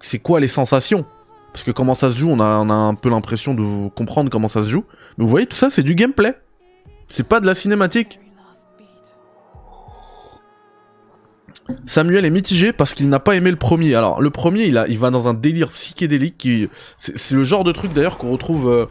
c'est 0.00 0.18
quoi 0.18 0.40
les 0.40 0.48
sensations? 0.48 1.04
Parce 1.52 1.64
que 1.64 1.70
comment 1.70 1.92
ça 1.92 2.08
se 2.08 2.16
joue, 2.16 2.30
on 2.30 2.40
a, 2.40 2.44
un 2.44 2.94
peu 2.94 3.10
l'impression 3.10 3.52
de 3.52 3.90
comprendre 3.90 4.30
comment 4.30 4.48
ça 4.48 4.62
se 4.62 4.70
joue. 4.70 4.84
Mais 5.18 5.24
vous 5.24 5.30
voyez 5.30 5.46
tout 5.46 5.56
ça 5.56 5.68
c'est 5.68 5.82
du 5.82 5.94
gameplay. 5.94 6.34
C'est 7.10 7.28
pas 7.28 7.38
de 7.38 7.46
la 7.46 7.54
cinématique. 7.54 8.20
Samuel 11.84 12.24
est 12.24 12.30
mitigé 12.30 12.72
parce 12.72 12.94
qu'il 12.94 13.10
n'a 13.10 13.20
pas 13.20 13.36
aimé 13.36 13.50
le 13.50 13.58
premier. 13.58 13.94
Alors 13.94 14.22
le 14.22 14.30
premier, 14.30 14.64
il 14.64 14.98
va 14.98 15.10
dans 15.10 15.28
un 15.28 15.34
délire 15.34 15.70
psychédélique 15.72 16.38
qui, 16.38 16.70
c'est 16.96 17.34
le 17.34 17.44
genre 17.44 17.64
de 17.64 17.72
truc 17.72 17.92
d'ailleurs 17.92 18.16
qu'on 18.16 18.32
retrouve. 18.32 18.70
Euh, 18.70 18.86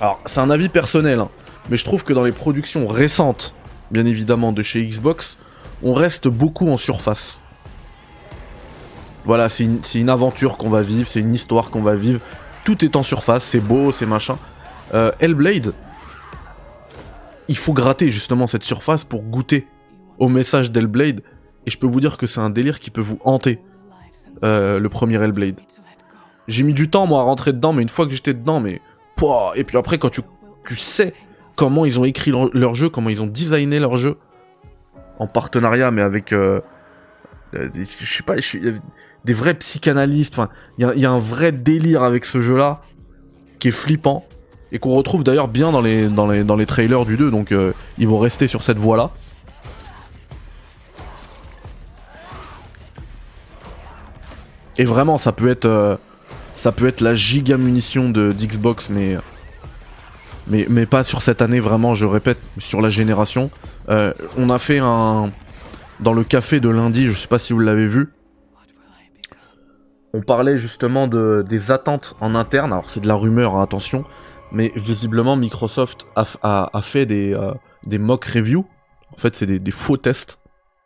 alors 0.00 0.20
c'est 0.26 0.40
un 0.40 0.50
avis 0.50 0.68
personnel, 0.68 1.20
hein, 1.20 1.28
mais 1.68 1.76
je 1.76 1.84
trouve 1.84 2.04
que 2.04 2.12
dans 2.12 2.24
les 2.24 2.32
productions 2.32 2.86
récentes, 2.86 3.54
bien 3.90 4.06
évidemment 4.06 4.52
de 4.52 4.62
chez 4.62 4.84
Xbox, 4.86 5.36
on 5.82 5.94
reste 5.94 6.28
beaucoup 6.28 6.68
en 6.70 6.76
surface. 6.76 7.42
Voilà, 9.24 9.48
c'est 9.50 9.64
une, 9.94 10.08
aventure 10.08 10.56
qu'on 10.56 10.70
va 10.70 10.80
vivre, 10.80 11.06
c'est 11.06 11.20
une 11.20 11.34
histoire 11.34 11.70
qu'on 11.70 11.82
va 11.82 11.94
vivre. 11.94 12.20
Tout 12.64 12.84
est 12.84 12.96
en 12.96 13.02
surface, 13.02 13.44
c'est 13.44 13.60
beau, 13.60 13.92
c'est 13.92 14.06
machin. 14.06 14.38
Euh, 14.94 15.12
Hellblade, 15.20 15.74
il 17.48 17.58
faut 17.58 17.74
gratter 17.74 18.10
justement 18.10 18.46
cette 18.46 18.64
surface 18.64 19.04
pour 19.04 19.22
goûter 19.22 19.66
au 20.18 20.28
message 20.28 20.70
d'Hellblade. 20.70 21.22
Et 21.66 21.70
je 21.70 21.78
peux 21.78 21.86
vous 21.86 22.00
dire 22.00 22.16
que 22.16 22.26
c'est 22.26 22.40
un 22.40 22.48
délire 22.48 22.80
qui 22.80 22.90
peut 22.90 23.02
vous 23.02 23.18
hanter. 23.24 23.60
Euh, 24.42 24.78
le 24.78 24.88
premier 24.88 25.16
Hellblade. 25.16 25.60
J'ai 26.48 26.62
mis 26.62 26.72
du 26.72 26.88
temps 26.88 27.06
moi 27.06 27.20
à 27.20 27.24
rentrer 27.24 27.52
dedans, 27.52 27.74
mais 27.74 27.82
une 27.82 27.90
fois 27.90 28.06
que 28.06 28.12
j'étais 28.12 28.32
dedans, 28.32 28.58
mais 28.58 28.80
et 29.54 29.64
puis 29.64 29.76
après 29.76 29.98
quand 29.98 30.10
tu, 30.10 30.22
tu 30.66 30.76
sais 30.76 31.14
comment 31.56 31.84
ils 31.84 32.00
ont 32.00 32.04
écrit 32.04 32.30
leur, 32.30 32.74
jeu, 32.74 32.88
comment 32.88 33.10
ils 33.10 33.22
ont 33.22 33.26
designé 33.26 33.78
leur 33.78 33.96
jeu 33.96 34.16
en 35.18 35.26
partenariat, 35.26 35.90
mais 35.90 36.02
avec 36.02 36.32
euh, 36.32 36.60
euh 37.54 37.68
je 37.74 38.12
sais 38.12 38.22
pas, 38.22 38.36
des 39.24 39.32
vrais 39.32 39.54
psychanalystes. 39.54 40.32
Enfin, 40.32 40.48
il 40.78 40.86
y, 40.96 41.04
a, 41.04 41.10
un 41.10 41.18
vrai 41.18 41.52
délire 41.52 42.02
avec 42.02 42.24
ce 42.24 42.40
jeu-là 42.40 42.80
qui 43.58 43.68
est 43.68 43.72
flippant 43.72 44.26
et 44.72 44.78
qu'on 44.78 44.94
retrouve 44.94 45.22
d'ailleurs 45.22 45.48
bien 45.48 45.70
dans 45.70 45.82
les, 45.82 46.08
dans 46.08 46.26
les 46.26 46.44
dans 46.44 46.56
les 46.56 46.64
trailers 46.64 47.04
du 47.04 47.18
2. 47.18 47.30
Donc 47.30 47.52
euh, 47.52 47.74
ils 47.98 48.08
vont 48.08 48.18
rester 48.18 48.46
sur 48.46 48.62
cette 48.62 48.78
voie-là. 48.78 49.10
Et 54.78 54.84
vraiment, 54.84 55.18
ça 55.18 55.32
peut 55.32 55.50
être, 55.50 55.98
ça 56.60 56.72
peut 56.72 56.86
être 56.86 57.00
la 57.00 57.14
giga 57.14 57.56
munition 57.56 58.10
de 58.10 58.32
d'Xbox, 58.32 58.90
mais, 58.90 59.16
mais, 60.46 60.66
mais 60.68 60.84
pas 60.84 61.04
sur 61.04 61.22
cette 61.22 61.40
année. 61.40 61.58
Vraiment, 61.58 61.94
je 61.94 62.04
répète, 62.04 62.36
sur 62.58 62.82
la 62.82 62.90
génération. 62.90 63.50
Euh, 63.88 64.12
on 64.36 64.50
a 64.50 64.58
fait 64.58 64.78
un 64.78 65.30
dans 66.00 66.12
le 66.12 66.22
café 66.22 66.60
de 66.60 66.68
lundi. 66.68 67.06
Je 67.06 67.18
sais 67.18 67.28
pas 67.28 67.38
si 67.38 67.54
vous 67.54 67.60
l'avez 67.60 67.86
vu. 67.86 68.12
On 70.12 70.20
parlait 70.20 70.58
justement 70.58 71.06
de 71.06 71.42
des 71.48 71.72
attentes 71.72 72.14
en 72.20 72.34
interne. 72.34 72.74
Alors 72.74 72.90
c'est 72.90 73.00
de 73.00 73.08
la 73.08 73.14
rumeur, 73.14 73.56
hein, 73.56 73.62
attention. 73.62 74.04
Mais 74.52 74.70
visiblement, 74.76 75.36
Microsoft 75.36 76.06
a, 76.14 76.68
fait 76.82 77.06
des, 77.06 77.32
euh, 77.32 77.54
des 77.86 77.96
mock 77.96 78.26
reviews. 78.26 78.66
En 79.14 79.16
fait, 79.16 79.34
c'est 79.34 79.46
des, 79.46 79.70
faux 79.70 79.96
tests. 79.96 80.38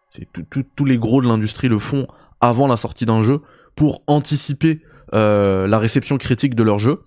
C'est 0.09 0.29
tous 0.53 0.85
les 0.85 0.99
gros 0.99 1.21
de 1.21 1.27
l'industrie 1.27 1.67
le 1.67 1.81
font 1.81 2.07
avant 2.41 2.69
la 2.69 2.77
sortie 2.77 3.07
d'un 3.07 3.23
jeu 3.23 3.41
pour 3.75 4.05
anticiper 4.07 4.81
la 5.13 5.79
réception 5.79 6.19
critique 6.19 6.55
de 6.55 6.63
leur 6.63 6.79
jeu. 6.79 7.03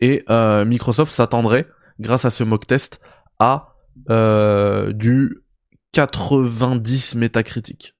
Et 0.00 0.24
euh, 0.28 0.64
Microsoft 0.64 1.12
s'attendrait, 1.12 1.66
grâce 2.00 2.24
à 2.24 2.30
ce 2.30 2.44
mock 2.44 2.66
test, 2.66 3.00
à 3.38 3.74
euh, 4.10 4.92
du 4.92 5.42
90 5.92 7.14
métacritique. 7.14 7.94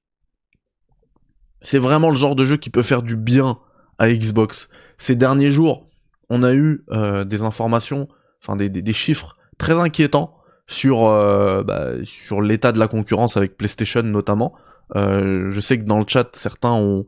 C'est 1.61 1.79
vraiment 1.79 2.09
le 2.09 2.15
genre 2.15 2.35
de 2.35 2.45
jeu 2.45 2.57
qui 2.57 2.69
peut 2.69 2.83
faire 2.83 3.01
du 3.01 3.15
bien 3.15 3.57
à 3.97 4.11
Xbox. 4.11 4.69
Ces 4.97 5.15
derniers 5.15 5.49
jours, 5.49 5.89
on 6.29 6.43
a 6.43 6.53
eu 6.53 6.85
des 7.25 7.43
informations, 7.43 8.07
enfin 8.43 8.55
des, 8.55 8.93
chiffres 8.93 9.37
très 9.57 9.79
inquiétants 9.79 10.37
sur 10.67 11.03
bah, 11.05 11.91
sur 12.03 12.41
l'état 12.41 12.71
de 12.71 12.77
la 12.77 12.87
concurrence 12.87 13.37
avec 13.37 13.57
PlayStation 13.57 14.03
notamment. 14.03 14.53
je 14.93 15.59
sais 15.59 15.79
que 15.79 15.85
dans 15.85 15.99
le 15.99 16.05
chat 16.07 16.35
certains 16.35 16.73
ont 16.73 17.05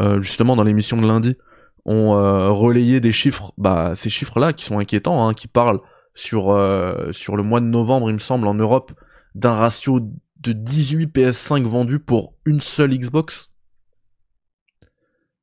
euh, 0.00 0.20
justement 0.20 0.54
dans 0.54 0.64
l'émission 0.64 0.96
de 0.96 1.06
lundi, 1.06 1.36
ont 1.84 2.14
euh, 2.14 2.50
relayé 2.50 3.00
des 3.00 3.12
chiffres, 3.12 3.52
bah 3.58 3.92
ces 3.94 4.10
chiffres-là 4.10 4.52
qui 4.52 4.64
sont 4.64 4.78
inquiétants, 4.78 5.26
hein, 5.26 5.34
qui 5.34 5.48
parlent 5.48 5.80
sur 6.14 6.50
euh, 6.50 7.12
sur 7.12 7.36
le 7.36 7.42
mois 7.42 7.60
de 7.60 7.66
novembre, 7.66 8.10
il 8.10 8.14
me 8.14 8.18
semble, 8.18 8.46
en 8.46 8.54
Europe, 8.54 8.92
d'un 9.34 9.52
ratio 9.52 10.00
de 10.40 10.52
18 10.52 11.14
PS5 11.14 11.64
vendus 11.64 11.98
pour 11.98 12.34
une 12.44 12.60
seule 12.60 12.96
Xbox. 12.96 13.52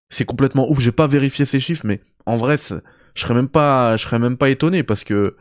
C'est 0.09 0.25
complètement 0.25 0.69
ouf. 0.69 0.79
J'ai 0.79 0.91
pas 0.91 1.07
vérifié 1.07 1.45
ces 1.45 1.59
chiffres, 1.59 1.85
mais 1.85 2.01
en 2.25 2.35
vrai, 2.35 2.57
je 2.57 3.21
serais 3.21 3.33
même 3.33 3.49
pas, 3.49 3.97
je 3.97 4.03
serais 4.03 4.19
même 4.19 4.37
pas 4.37 4.49
étonné 4.49 4.83
parce 4.83 5.03
que 5.03 5.35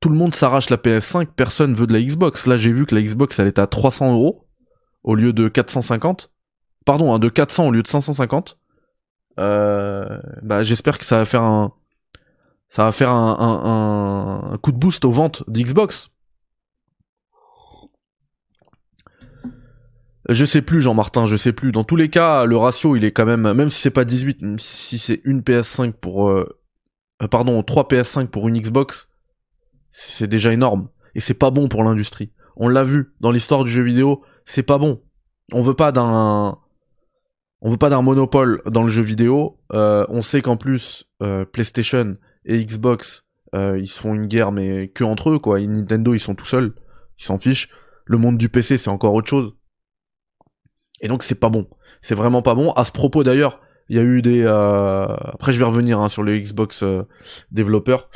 tout 0.00 0.08
le 0.08 0.14
monde 0.14 0.34
s'arrache 0.34 0.70
la 0.70 0.76
PS5, 0.76 1.28
personne 1.36 1.74
veut 1.74 1.86
de 1.86 1.92
la 1.92 2.00
Xbox. 2.00 2.46
Là, 2.46 2.56
j'ai 2.56 2.72
vu 2.72 2.86
que 2.86 2.94
la 2.94 3.02
Xbox, 3.02 3.38
elle 3.38 3.48
était 3.48 3.60
à 3.60 3.66
300 3.66 4.12
euros 4.12 4.46
au 5.02 5.14
lieu 5.14 5.32
de 5.32 5.48
450. 5.48 6.32
Pardon, 6.86 7.14
hein, 7.14 7.18
de 7.18 7.28
400 7.28 7.68
au 7.68 7.70
lieu 7.70 7.82
de 7.82 7.88
550. 7.88 8.58
Euh, 9.40 10.20
bah, 10.42 10.62
j'espère 10.62 10.98
que 10.98 11.04
ça 11.04 11.18
va 11.18 11.24
faire 11.24 11.42
un, 11.42 11.72
ça 12.68 12.84
va 12.84 12.92
faire 12.92 13.10
un, 13.10 14.50
un 14.52 14.58
coup 14.58 14.72
de 14.72 14.76
boost 14.76 15.04
aux 15.04 15.10
ventes 15.10 15.42
d'Xbox. 15.48 16.10
Je 20.28 20.44
sais 20.44 20.62
plus, 20.62 20.80
Jean-Martin, 20.80 21.26
je 21.26 21.34
sais 21.34 21.52
plus. 21.52 21.72
Dans 21.72 21.82
tous 21.82 21.96
les 21.96 22.08
cas, 22.08 22.44
le 22.44 22.56
ratio, 22.56 22.94
il 22.94 23.04
est 23.04 23.10
quand 23.10 23.26
même, 23.26 23.52
même 23.52 23.68
si 23.68 23.80
c'est 23.80 23.90
pas 23.90 24.04
18, 24.04 24.42
même 24.42 24.58
si 24.60 24.98
c'est 24.98 25.20
une 25.24 25.40
PS5 25.40 25.92
pour, 25.92 26.28
euh, 26.28 26.60
euh, 27.22 27.26
pardon, 27.26 27.60
3 27.64 27.88
PS5 27.88 28.28
pour 28.28 28.46
une 28.46 28.56
Xbox, 28.56 29.08
c'est 29.90 30.28
déjà 30.28 30.52
énorme. 30.52 30.88
Et 31.16 31.20
c'est 31.20 31.34
pas 31.34 31.50
bon 31.50 31.68
pour 31.68 31.82
l'industrie. 31.82 32.30
On 32.56 32.68
l'a 32.68 32.84
vu 32.84 33.12
dans 33.20 33.32
l'histoire 33.32 33.64
du 33.64 33.72
jeu 33.72 33.82
vidéo, 33.82 34.22
c'est 34.44 34.62
pas 34.62 34.78
bon. 34.78 35.02
On 35.52 35.62
veut 35.62 35.74
pas 35.74 35.90
d'un, 35.90 36.58
on 37.62 37.70
veut 37.70 37.76
pas 37.76 37.90
d'un 37.90 38.02
monopole 38.02 38.62
dans 38.66 38.82
le 38.82 38.88
jeu 38.88 39.02
vidéo. 39.02 39.58
Euh, 39.72 40.06
on 40.08 40.22
sait 40.22 40.42
qu'en 40.42 40.56
plus, 40.56 41.08
PlayStation 41.52 42.16
et 42.44 42.64
Xbox, 42.64 43.26
ils 43.54 43.88
se 43.88 44.00
font 44.00 44.14
une 44.14 44.26
guerre, 44.26 44.52
mais 44.52 44.88
que 44.88 45.04
entre 45.04 45.30
eux, 45.30 45.38
quoi. 45.38 45.60
Et 45.60 45.66
Nintendo, 45.66 46.14
ils 46.14 46.20
sont 46.20 46.34
tout 46.34 46.46
seuls. 46.46 46.74
Ils 47.18 47.24
s'en 47.24 47.38
fichent. 47.38 47.68
Le 48.06 48.18
monde 48.18 48.38
du 48.38 48.48
PC, 48.48 48.78
c'est 48.78 48.90
encore 48.90 49.14
autre 49.14 49.28
chose. 49.28 49.54
Et 51.00 51.08
donc 51.08 51.22
c'est 51.22 51.38
pas 51.38 51.48
bon. 51.48 51.66
C'est 52.00 52.14
vraiment 52.14 52.42
pas 52.42 52.54
bon. 52.54 52.70
À 52.72 52.84
ce 52.84 52.92
propos 52.92 53.24
d'ailleurs, 53.24 53.60
il 53.88 53.96
y 53.96 53.98
a 53.98 54.02
eu 54.02 54.22
des... 54.22 54.42
Euh... 54.42 55.06
Après 55.34 55.52
je 55.52 55.58
vais 55.58 55.64
revenir 55.64 56.00
hein, 56.00 56.08
sur 56.08 56.22
le 56.22 56.38
Xbox 56.38 56.82
euh, 56.82 57.02
développeur. 57.50 58.10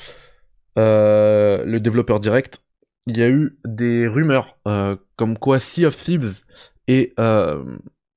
Euh, 0.78 1.64
le 1.64 1.80
développeur 1.80 2.20
direct. 2.20 2.62
Il 3.06 3.18
y 3.18 3.22
a 3.22 3.28
eu 3.28 3.58
des 3.66 4.08
rumeurs 4.08 4.58
euh, 4.66 4.96
comme 5.16 5.38
quoi 5.38 5.58
Sea 5.58 5.86
of 5.86 5.96
Thieves 5.96 6.44
et... 6.88 7.14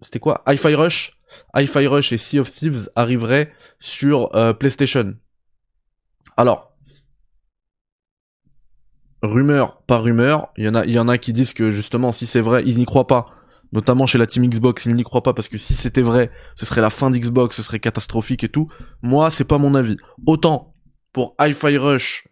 C'était 0.01 0.19
quoi? 0.19 0.43
Hi-Fi 0.45 0.75
Rush 0.75 1.16
Hi-Fi 1.55 1.87
Rush 1.87 2.11
et 2.13 2.17
Sea 2.17 2.39
of 2.39 2.51
Thieves 2.51 2.89
arriveraient 2.95 3.51
sur 3.79 4.29
PlayStation. 4.59 5.15
Alors, 6.37 6.75
rumeur, 9.23 9.81
pas 9.87 9.97
rumeur, 9.97 10.49
il 10.57 10.65
y 10.65 10.67
en 10.69 10.75
a, 10.75 11.01
en 11.01 11.07
a 11.07 11.17
qui 11.17 11.33
disent 11.33 11.53
que 11.53 11.71
justement, 11.71 12.11
si 12.11 12.27
c'est 12.27 12.41
vrai, 12.41 12.63
ils 12.65 12.77
n'y 12.77 12.85
croient 12.85 13.07
pas 13.07 13.27
notamment 13.71 14.05
chez 14.05 14.17
la 14.17 14.27
team 14.27 14.47
Xbox, 14.47 14.85
ils 14.85 14.93
n'y 14.93 15.03
croient 15.03 15.23
pas 15.23 15.33
parce 15.33 15.49
que 15.49 15.57
si 15.57 15.73
c'était 15.73 16.01
vrai, 16.01 16.31
ce 16.55 16.65
serait 16.65 16.81
la 16.81 16.89
fin 16.89 17.09
d'Xbox, 17.09 17.55
ce 17.55 17.63
serait 17.63 17.79
catastrophique 17.79 18.43
et 18.43 18.49
tout. 18.49 18.69
Moi, 19.01 19.29
c'est 19.29 19.43
pas 19.43 19.57
mon 19.57 19.75
avis. 19.75 19.97
Autant 20.25 20.75
pour 21.13 21.35
Hi-Fi 21.39 21.77
Rush, 21.77 22.27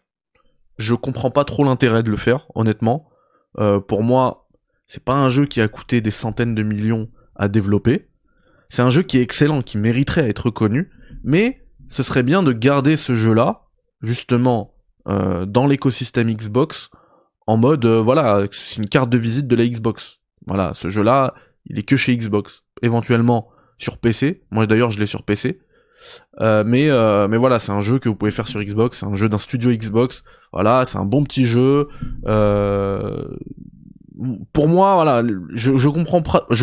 je 0.77 0.95
comprends 0.95 1.31
pas 1.31 1.45
trop 1.45 1.63
l'intérêt 1.63 2.03
de 2.03 2.11
le 2.11 2.17
faire, 2.17 2.47
honnêtement. 2.55 3.09
Euh, 3.59 3.79
pour 3.79 4.03
moi, 4.03 4.47
c'est 4.87 5.03
pas 5.03 5.15
un 5.15 5.29
jeu 5.29 5.45
qui 5.45 5.61
a 5.61 5.67
coûté 5.67 6.01
des 6.01 6.11
centaines 6.11 6.55
de 6.55 6.63
millions 6.63 7.09
à 7.35 7.47
développer. 7.47 8.09
C'est 8.75 8.81
un 8.81 8.89
jeu 8.89 9.03
qui 9.03 9.19
est 9.19 9.21
excellent, 9.21 9.61
qui 9.61 9.77
mériterait 9.77 10.23
à 10.23 10.27
être 10.27 10.49
connu, 10.49 10.89
mais 11.23 11.65
ce 11.87 12.03
serait 12.03 12.23
bien 12.23 12.43
de 12.43 12.51
garder 12.51 12.97
ce 12.97 13.15
jeu-là, 13.15 13.61
justement, 14.01 14.73
euh, 15.07 15.45
dans 15.45 15.65
l'écosystème 15.65 16.29
Xbox, 16.29 16.89
en 17.47 17.55
mode, 17.55 17.85
euh, 17.85 18.01
voilà, 18.01 18.45
c'est 18.51 18.81
une 18.81 18.89
carte 18.89 19.09
de 19.09 19.17
visite 19.17 19.47
de 19.47 19.55
la 19.55 19.65
Xbox. 19.65 20.19
Voilà, 20.45 20.73
ce 20.73 20.89
jeu-là, 20.89 21.35
il 21.67 21.79
est 21.79 21.83
que 21.83 21.95
chez 21.95 22.17
Xbox, 22.17 22.65
éventuellement 22.81 23.47
sur 23.77 23.97
PC. 23.97 24.43
Moi 24.51 24.67
d'ailleurs, 24.67 24.91
je 24.91 24.99
l'ai 24.99 25.05
sur 25.05 25.23
PC. 25.23 25.61
Euh, 26.41 26.65
mais 26.65 27.37
voilà, 27.37 27.59
c'est 27.59 27.71
un 27.71 27.79
jeu 27.79 27.97
que 27.97 28.09
vous 28.09 28.15
pouvez 28.15 28.31
faire 28.31 28.49
sur 28.49 28.61
Xbox, 28.61 28.99
c'est 28.99 29.05
un 29.05 29.15
jeu 29.15 29.29
d'un 29.29 29.37
studio 29.37 29.71
Xbox. 29.71 30.25
Voilà, 30.51 30.83
c'est 30.83 30.97
un 30.97 31.05
bon 31.05 31.23
petit 31.23 31.45
jeu. 31.45 31.87
Pour 34.51 34.67
moi, 34.67 34.95
voilà, 34.95 35.23
je, 35.53 35.77
je 35.77 35.87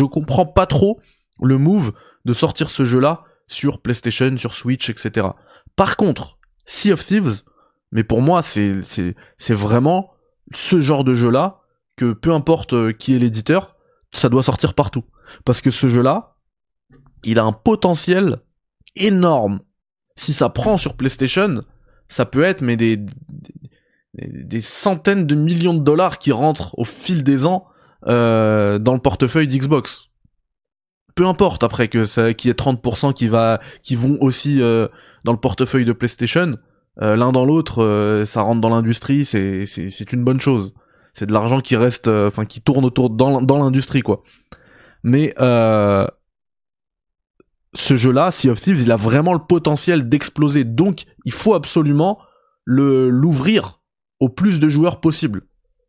comprends 0.05 0.45
pas 0.45 0.65
trop 0.67 0.99
le 1.41 1.57
move 1.57 1.93
de 2.25 2.33
sortir 2.33 2.69
ce 2.69 2.85
jeu-là 2.85 3.23
sur 3.47 3.81
PlayStation, 3.81 4.35
sur 4.37 4.53
Switch, 4.53 4.89
etc. 4.89 5.27
Par 5.75 5.97
contre, 5.97 6.39
Sea 6.65 6.93
of 6.93 7.05
Thieves, 7.05 7.41
mais 7.91 8.03
pour 8.03 8.21
moi, 8.21 8.41
c'est 8.41 8.81
vraiment 9.49 10.11
ce 10.51 10.79
genre 10.79 11.03
de 11.03 11.13
jeu-là 11.13 11.61
que 11.95 12.13
peu 12.13 12.33
importe 12.33 12.93
qui 12.97 13.15
est 13.15 13.19
l'éditeur, 13.19 13.75
ça 14.11 14.29
doit 14.29 14.43
sortir 14.43 14.73
partout. 14.73 15.03
Parce 15.45 15.61
que 15.61 15.71
ce 15.71 15.87
jeu-là, 15.87 16.35
il 17.23 17.39
a 17.39 17.43
un 17.43 17.51
potentiel 17.51 18.41
énorme. 18.95 19.61
Si 20.15 20.33
ça 20.33 20.49
prend 20.49 20.77
sur 20.77 20.95
PlayStation, 20.95 21.63
ça 22.07 22.25
peut 22.25 22.43
être 22.43 22.61
mais 22.61 22.77
des, 22.77 22.99
des, 24.13 24.61
centaines 24.61 25.25
de 25.25 25.35
millions 25.35 25.73
de 25.73 25.83
dollars 25.83 26.19
qui 26.19 26.31
rentrent 26.31 26.77
au 26.77 26.83
fil 26.83 27.23
des 27.23 27.45
ans 27.45 27.65
euh, 28.07 28.77
dans 28.77 28.93
le 28.93 28.99
portefeuille 28.99 29.47
d'Xbox. 29.47 30.11
Peu 31.15 31.27
importe 31.27 31.63
après 31.63 31.87
que 31.87 32.31
qu'il 32.31 32.49
y 32.49 32.51
ait 32.51 32.55
30% 32.55 33.13
qui 33.13 33.27
va, 33.27 33.59
qui 33.83 33.95
vont 33.95 34.17
aussi 34.21 34.61
euh, 34.61 34.87
dans 35.23 35.31
le 35.31 35.39
portefeuille 35.39 35.85
de 35.85 35.93
PlayStation. 35.93 36.57
Euh, 37.01 37.15
l'un 37.15 37.31
dans 37.31 37.45
l'autre, 37.45 38.23
ça 38.27 38.41
rentre 38.41 38.61
dans 38.61 38.69
l'industrie, 38.69 39.25
c'est, 39.25 39.65
c'est, 39.65 39.89
c'est 39.89 40.13
une 40.13 40.23
bonne 40.23 40.39
chose 40.39 40.73
c'est 41.13 41.27
de 41.27 41.33
l'argent 41.33 41.61
qui 41.61 41.75
reste, 41.75 42.07
euh, 42.07 42.27
enfin 42.27 42.45
qui 42.45 42.61
tourne 42.61 42.85
autour 42.85 43.09
dans, 43.09 43.41
dans 43.41 43.59
l'industrie 43.59 44.01
quoi. 44.01 44.23
Mais 45.03 45.33
euh, 45.39 46.07
ce 47.73 47.95
jeu-là, 47.95 48.31
Sea 48.31 48.49
of 48.49 48.59
Thieves, 48.59 48.81
il 48.81 48.91
a 48.91 48.95
vraiment 48.95 49.33
le 49.33 49.39
potentiel 49.39 50.09
d'exploser. 50.09 50.63
Donc, 50.63 51.03
il 51.25 51.31
faut 51.31 51.53
absolument 51.53 52.19
le 52.65 53.09
l'ouvrir 53.09 53.81
au 54.19 54.29
plus 54.29 54.59
de 54.59 54.69
joueurs 54.69 55.01
possible. 55.01 55.43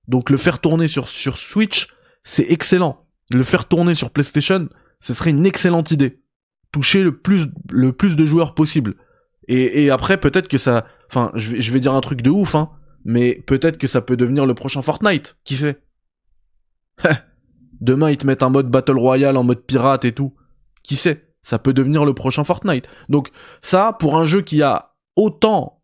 Donc, 0.08 0.30
le 0.30 0.37
faire 0.37 0.60
tourner 0.60 0.88
sur 0.88 1.08
sur 1.08 1.37
Switch, 1.37 1.88
c'est 2.24 2.50
excellent. 2.50 3.06
Le 3.32 3.44
faire 3.44 3.66
tourner 3.66 3.94
sur 3.94 4.10
PlayStation, 4.10 4.68
ce 5.04 5.12
serait 5.12 5.32
une 5.32 5.44
excellente 5.44 5.90
idée. 5.90 6.22
Toucher 6.72 7.02
le 7.02 7.14
plus 7.14 7.48
le 7.68 7.92
plus 7.92 8.16
de 8.16 8.24
joueurs 8.24 8.54
possible. 8.54 8.94
Et, 9.46 9.90
après, 9.90 10.18
peut-être 10.18 10.48
que 10.48 10.56
ça, 10.56 10.86
enfin, 11.10 11.30
je 11.34 11.50
vais 11.50 11.60
je 11.60 11.70
vais 11.70 11.78
dire 11.78 11.92
un 11.92 12.00
truc 12.00 12.22
de 12.22 12.30
ouf, 12.30 12.54
hein 12.54 12.70
mais 13.04 13.34
peut-être 13.34 13.76
que 13.76 13.86
ça 13.86 14.00
peut 14.00 14.16
devenir 14.16 14.46
le 14.46 14.54
prochain 14.54 14.80
Fortnite, 14.80 15.36
qui 15.44 15.56
sait? 15.56 15.78
Demain 17.82 18.08
ils 18.12 18.16
te 18.16 18.26
mettent 18.26 18.42
un 18.42 18.48
mode 18.48 18.70
Battle 18.70 18.96
Royale 18.96 19.36
en 19.36 19.44
mode 19.44 19.66
pirate 19.66 20.06
et 20.06 20.12
tout. 20.12 20.32
Qui 20.82 20.96
sait? 20.96 21.34
Ça 21.42 21.58
peut 21.58 21.74
devenir 21.74 22.06
le 22.06 22.14
prochain 22.14 22.42
Fortnite. 22.42 22.88
Donc 23.10 23.28
ça, 23.60 23.92
pour 23.92 24.16
un 24.16 24.24
jeu 24.24 24.40
qui 24.40 24.62
a 24.62 24.94
autant, 25.16 25.82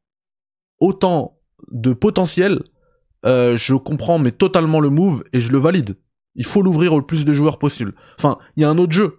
autant 0.78 1.38
de 1.70 1.92
potentiel, 1.92 2.62
euh, 3.26 3.54
je 3.54 3.74
comprends 3.74 4.18
mais 4.18 4.32
totalement 4.32 4.80
le 4.80 4.88
move 4.88 5.24
et 5.34 5.40
je 5.40 5.52
le 5.52 5.58
valide. 5.58 5.98
Il 6.40 6.46
faut 6.46 6.62
l'ouvrir 6.62 6.94
au 6.94 7.02
plus 7.02 7.26
de 7.26 7.34
joueurs 7.34 7.58
possible. 7.58 7.94
Enfin, 8.16 8.38
il 8.56 8.62
y 8.62 8.64
a 8.64 8.70
un 8.70 8.78
autre 8.78 8.92
jeu 8.92 9.18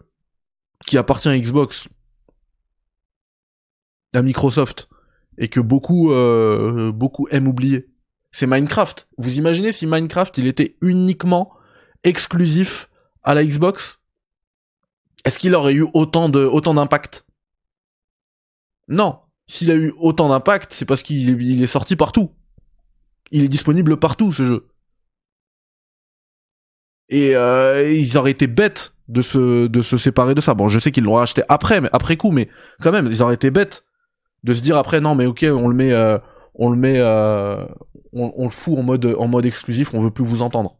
qui 0.87 0.97
appartient 0.97 1.29
à 1.29 1.37
Xbox, 1.37 1.87
à 4.15 4.23
Microsoft, 4.23 4.89
et 5.37 5.47
que 5.47 5.59
beaucoup, 5.59 6.11
euh, 6.11 6.91
beaucoup 6.91 7.27
aiment 7.29 7.47
oublier 7.47 7.91
c'est 8.31 8.47
Minecraft. 8.47 9.07
Vous 9.17 9.37
imaginez 9.37 9.71
si 9.71 9.85
Minecraft 9.85 10.37
il 10.37 10.47
était 10.47 10.77
uniquement 10.81 11.53
exclusif 12.03 12.89
à 13.23 13.33
la 13.33 13.45
Xbox? 13.45 14.01
Est-ce 15.25 15.37
qu'il 15.37 15.53
aurait 15.53 15.73
eu 15.73 15.85
autant 15.93 16.31
autant 16.31 16.73
d'impact? 16.73 17.25
Non. 18.87 19.19
S'il 19.47 19.69
a 19.69 19.75
eu 19.75 19.93
autant 19.97 20.29
d'impact, 20.29 20.73
c'est 20.73 20.85
parce 20.85 21.03
qu'il 21.03 21.61
est 21.61 21.67
sorti 21.67 21.95
partout. 21.95 22.31
Il 23.31 23.43
est 23.43 23.49
disponible 23.49 23.99
partout 23.99 24.31
ce 24.31 24.45
jeu. 24.45 24.70
Et 27.11 27.35
euh, 27.35 27.91
ils 27.91 28.17
auraient 28.17 28.31
été 28.31 28.47
bêtes 28.47 28.95
de 29.07 29.21
se 29.21 29.97
séparer 29.97 30.33
de 30.33 30.41
ça. 30.41 30.55
Bon, 30.55 30.67
je 30.67 30.79
sais 30.79 30.91
qu'ils 30.91 31.03
l'ont 31.03 31.17
acheté 31.17 31.43
après, 31.49 31.81
mais 31.81 31.89
après 31.93 32.17
coup, 32.17 32.31
mais 32.31 32.49
quand 32.81 32.91
même, 32.91 33.07
ils 33.07 33.21
auraient 33.21 33.35
été 33.35 33.51
bêtes 33.51 33.83
de 34.43 34.53
se 34.53 34.61
dire 34.61 34.77
après 34.77 35.01
non, 35.01 35.15
mais 35.15 35.25
ok, 35.25 35.45
on 35.49 35.67
le 35.67 35.75
met, 35.75 35.91
euh, 35.91 36.17
on 36.55 36.69
le 36.69 36.77
met, 36.77 36.99
euh, 36.99 37.65
on, 38.13 38.45
le 38.45 38.49
fout 38.49 38.77
en 38.77 38.83
mode, 38.83 39.05
en 39.17 39.27
mode 39.27 39.45
exclusif, 39.45 39.93
on 39.93 40.01
veut 40.01 40.11
plus 40.11 40.25
vous 40.25 40.41
entendre. 40.41 40.77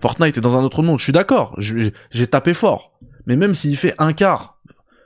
Fortnite 0.00 0.36
est 0.36 0.40
dans 0.40 0.58
un 0.58 0.64
autre 0.64 0.82
monde, 0.82 0.98
je 0.98 1.04
suis 1.04 1.12
d'accord, 1.12 1.54
j'ai 1.58 2.26
tapé 2.26 2.54
fort. 2.54 2.98
Mais 3.26 3.36
même 3.36 3.54
s'il 3.54 3.76
fait 3.76 3.94
un 3.98 4.12
quart, 4.12 4.60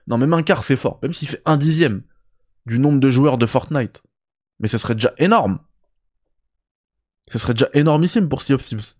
non 0.06 0.16
même 0.16 0.32
un 0.32 0.42
quart 0.42 0.64
c'est 0.64 0.76
fort, 0.76 0.98
même 1.02 1.12
s'il 1.12 1.28
fait 1.28 1.42
un 1.44 1.58
dixième 1.58 2.02
du 2.64 2.78
nombre 2.78 2.98
de 2.98 3.10
joueurs 3.10 3.36
de 3.36 3.44
Fortnite, 3.44 4.02
mais 4.58 4.68
ce 4.68 4.78
serait 4.78 4.94
déjà 4.94 5.12
énorme. 5.18 5.58
Ce 7.30 7.38
serait 7.38 7.54
déjà 7.54 7.68
énormissime 7.74 8.28
pour 8.28 8.42
Sea 8.42 8.54
of 8.54 8.64
Thieves. 8.64 8.94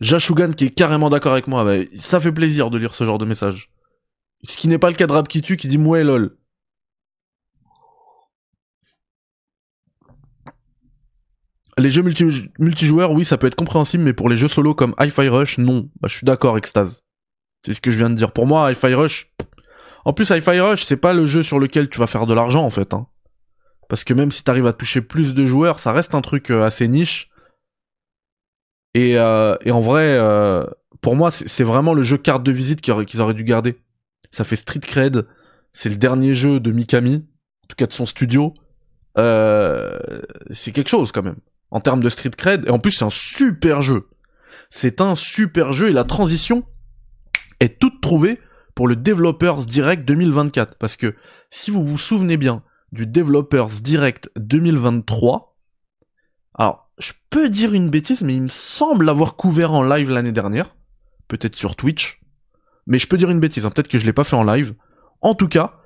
Jashugan 0.00 0.50
qui 0.50 0.66
est 0.66 0.70
carrément 0.70 1.10
d'accord 1.10 1.32
avec 1.32 1.46
moi, 1.46 1.64
bah, 1.64 1.84
ça 1.94 2.20
fait 2.20 2.32
plaisir 2.32 2.70
de 2.70 2.78
lire 2.78 2.94
ce 2.94 3.04
genre 3.04 3.18
de 3.18 3.26
message. 3.26 3.70
Ce 4.42 4.56
qui 4.56 4.68
n'est 4.68 4.78
pas 4.78 4.88
le 4.88 4.96
cas 4.96 5.06
de 5.06 5.28
qui 5.28 5.42
qui 5.42 5.68
dit 5.68 5.76
mouais 5.76 6.02
lol. 6.02 6.36
Les 11.76 11.90
jeux 11.90 12.02
multijoueurs, 12.58 13.12
oui, 13.12 13.24
ça 13.24 13.38
peut 13.38 13.46
être 13.46 13.54
compréhensible, 13.54 14.02
mais 14.02 14.12
pour 14.12 14.28
les 14.28 14.36
jeux 14.36 14.48
solo 14.48 14.74
comme 14.74 14.94
Hi-Fi 14.98 15.28
Rush, 15.28 15.58
non. 15.58 15.88
Bah, 16.00 16.08
je 16.08 16.16
suis 16.16 16.24
d'accord, 16.24 16.58
Extase. 16.58 17.04
C'est 17.64 17.72
ce 17.72 17.80
que 17.80 17.90
je 17.90 17.96
viens 17.96 18.10
de 18.10 18.14
dire. 18.14 18.32
Pour 18.32 18.46
moi, 18.46 18.70
Hi-Fi 18.70 18.94
Rush, 18.94 19.32
En 20.04 20.12
plus, 20.12 20.28
Hi-Fi 20.30 20.60
Rush, 20.60 20.84
c'est 20.84 20.96
pas 20.96 21.12
le 21.12 21.26
jeu 21.26 21.42
sur 21.42 21.58
lequel 21.58 21.88
tu 21.88 21.98
vas 21.98 22.06
faire 22.06 22.26
de 22.26 22.34
l'argent 22.34 22.64
en 22.64 22.70
fait. 22.70 22.92
Hein. 22.94 23.06
Parce 23.90 24.04
que 24.04 24.14
même 24.14 24.30
si 24.30 24.44
t'arrives 24.44 24.68
à 24.68 24.72
toucher 24.72 25.00
plus 25.00 25.34
de 25.34 25.44
joueurs, 25.46 25.80
ça 25.80 25.90
reste 25.90 26.14
un 26.14 26.20
truc 26.20 26.52
euh, 26.52 26.62
assez 26.62 26.86
niche. 26.86 27.28
Et, 28.94 29.18
euh, 29.18 29.56
en 29.68 29.80
vrai, 29.80 30.16
euh, 30.16 30.64
pour 31.00 31.16
moi, 31.16 31.32
c'est 31.32 31.64
vraiment 31.64 31.92
le 31.92 32.04
jeu 32.04 32.16
carte 32.16 32.44
de 32.44 32.52
visite 32.52 32.80
qu'ils 32.80 33.20
auraient 33.20 33.34
dû 33.34 33.42
garder. 33.42 33.80
Ça 34.30 34.44
fait 34.44 34.54
Street 34.54 34.78
Cred, 34.78 35.26
c'est 35.72 35.88
le 35.88 35.96
dernier 35.96 36.34
jeu 36.34 36.60
de 36.60 36.70
Mikami, 36.70 37.26
en 37.64 37.66
tout 37.66 37.74
cas 37.76 37.86
de 37.86 37.92
son 37.92 38.06
studio. 38.06 38.54
C'est 39.16 40.70
quelque 40.72 40.88
chose 40.88 41.10
quand 41.10 41.24
même 41.24 41.38
en 41.72 41.80
termes 41.80 42.00
de 42.00 42.08
Street 42.08 42.30
Cred. 42.30 42.68
Et 42.68 42.70
en 42.70 42.78
plus, 42.78 42.92
c'est 42.92 43.04
un 43.04 43.10
super 43.10 43.82
jeu. 43.82 44.08
C'est 44.70 45.00
un 45.00 45.16
super 45.16 45.72
jeu 45.72 45.88
et 45.88 45.92
la 45.92 46.04
transition 46.04 46.64
est 47.58 47.80
toute 47.80 48.00
trouvée 48.00 48.38
pour 48.76 48.86
le 48.86 48.94
Developers 48.94 49.64
Direct 49.64 50.04
2024. 50.04 50.76
Parce 50.78 50.94
que 50.94 51.16
si 51.50 51.72
vous 51.72 51.84
vous 51.84 51.98
souvenez 51.98 52.36
bien 52.36 52.62
du 52.92 53.06
Developers 53.06 53.80
Direct 53.80 54.30
2023, 54.36 55.56
alors 56.54 56.90
je 56.98 57.12
peux 57.30 57.48
dire 57.48 57.72
une 57.72 57.90
bêtise, 57.90 58.22
mais 58.22 58.34
il 58.34 58.42
me 58.42 58.48
semble 58.48 59.06
l'avoir 59.06 59.36
couvert 59.36 59.72
en 59.72 59.82
live 59.82 60.10
l'année 60.10 60.32
dernière, 60.32 60.76
peut-être 61.28 61.56
sur 61.56 61.76
Twitch, 61.76 62.20
mais 62.86 62.98
je 62.98 63.06
peux 63.06 63.16
dire 63.16 63.30
une 63.30 63.40
bêtise, 63.40 63.64
hein. 63.64 63.70
peut-être 63.70 63.88
que 63.88 63.98
je 63.98 64.06
l'ai 64.06 64.12
pas 64.12 64.24
fait 64.24 64.36
en 64.36 64.44
live. 64.44 64.74
En 65.20 65.34
tout 65.34 65.48
cas, 65.48 65.80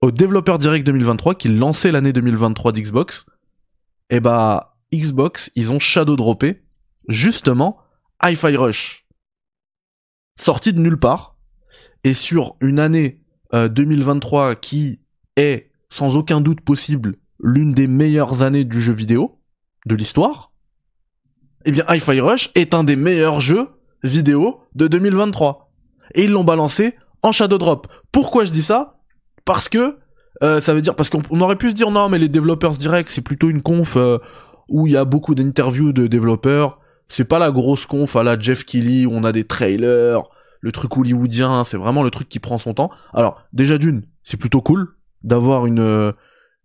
au 0.00 0.10
Developers 0.10 0.58
Direct 0.58 0.86
2023 0.86 1.34
qui 1.34 1.48
lançait 1.48 1.90
l'année 1.90 2.12
2023 2.12 2.72
d'Xbox, 2.72 3.26
et 4.08 4.16
eh 4.16 4.20
bah 4.20 4.78
Xbox, 4.94 5.50
ils 5.56 5.72
ont 5.72 5.80
shadow 5.80 6.16
droppé 6.16 6.62
justement 7.08 7.78
Hi-Fi 8.22 8.56
Rush. 8.56 9.06
Sorti 10.38 10.72
de 10.72 10.80
nulle 10.80 10.98
part 10.98 11.36
et 12.04 12.14
sur 12.14 12.56
une 12.60 12.78
année 12.78 13.20
2023 13.52 14.50
euh, 14.50 14.54
qui 14.54 15.00
est 15.36 15.72
sans 15.90 16.16
aucun 16.16 16.40
doute 16.40 16.60
possible 16.60 17.16
l'une 17.40 17.72
des 17.72 17.86
meilleures 17.86 18.42
années 18.42 18.64
du 18.64 18.80
jeu 18.80 18.92
vidéo 18.92 19.38
de 19.86 19.94
l'histoire, 19.94 20.52
eh 21.64 21.72
bien 21.72 21.84
Hi-Fi 21.88 22.20
Rush 22.20 22.50
est 22.54 22.74
un 22.74 22.84
des 22.84 22.96
meilleurs 22.96 23.40
jeux 23.40 23.68
vidéo 24.02 24.60
de 24.74 24.88
2023. 24.88 25.72
Et 26.14 26.24
ils 26.24 26.30
l'ont 26.30 26.44
balancé 26.44 26.94
en 27.22 27.32
Shadow 27.32 27.58
Drop. 27.58 27.88
Pourquoi 28.12 28.44
je 28.44 28.52
dis 28.52 28.62
ça? 28.62 29.00
Parce 29.44 29.68
que 29.68 29.98
euh, 30.42 30.60
ça 30.60 30.74
veut 30.74 30.82
dire 30.82 30.94
parce 30.94 31.10
qu'on 31.10 31.40
aurait 31.40 31.56
pu 31.56 31.70
se 31.70 31.74
dire 31.74 31.90
non 31.90 32.08
mais 32.08 32.18
les 32.18 32.28
développeurs 32.28 32.72
direct 32.72 33.08
c'est 33.08 33.22
plutôt 33.22 33.48
une 33.48 33.62
conf 33.62 33.96
euh, 33.96 34.18
où 34.68 34.86
il 34.86 34.92
y 34.92 34.96
a 34.96 35.04
beaucoup 35.04 35.34
d'interviews 35.34 35.92
de 35.92 36.06
développeurs. 36.06 36.78
C'est 37.08 37.24
pas 37.24 37.38
la 37.38 37.50
grosse 37.50 37.86
conf 37.86 38.16
à 38.16 38.22
la 38.22 38.38
Jeff 38.38 38.64
Kelly 38.64 39.06
où 39.06 39.12
on 39.12 39.24
a 39.24 39.32
des 39.32 39.44
trailers, 39.44 40.22
le 40.60 40.72
truc 40.72 40.96
hollywoodien, 40.96 41.64
c'est 41.64 41.76
vraiment 41.76 42.02
le 42.02 42.10
truc 42.10 42.28
qui 42.28 42.40
prend 42.40 42.58
son 42.58 42.74
temps. 42.74 42.90
Alors, 43.14 43.42
déjà 43.52 43.78
d'une, 43.78 44.02
c'est 44.24 44.36
plutôt 44.36 44.60
cool 44.60 44.95
d'avoir 45.22 45.66
une 45.66 46.12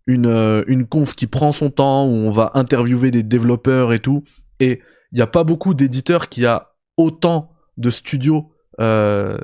une 0.08 0.64
une 0.68 0.88
conf 0.88 1.16
qui 1.16 1.28
prend 1.28 1.52
son 1.52 1.70
temps 1.70 2.06
où 2.06 2.12
on 2.12 2.32
va 2.32 2.52
interviewer 2.56 3.12
des 3.12 3.24
développeurs 3.24 3.94
et 3.94 4.00
tout 4.00 4.24
et 4.60 4.82
il 5.12 5.20
y 5.20 5.22
a 5.22 5.28
pas 5.28 5.44
beaucoup 5.44 5.74
d'éditeurs 5.74 6.30
qui 6.30 6.46
a 6.46 6.74
autant 6.98 7.52
de 7.78 7.90
studios 7.90 8.52
euh, 8.80 9.38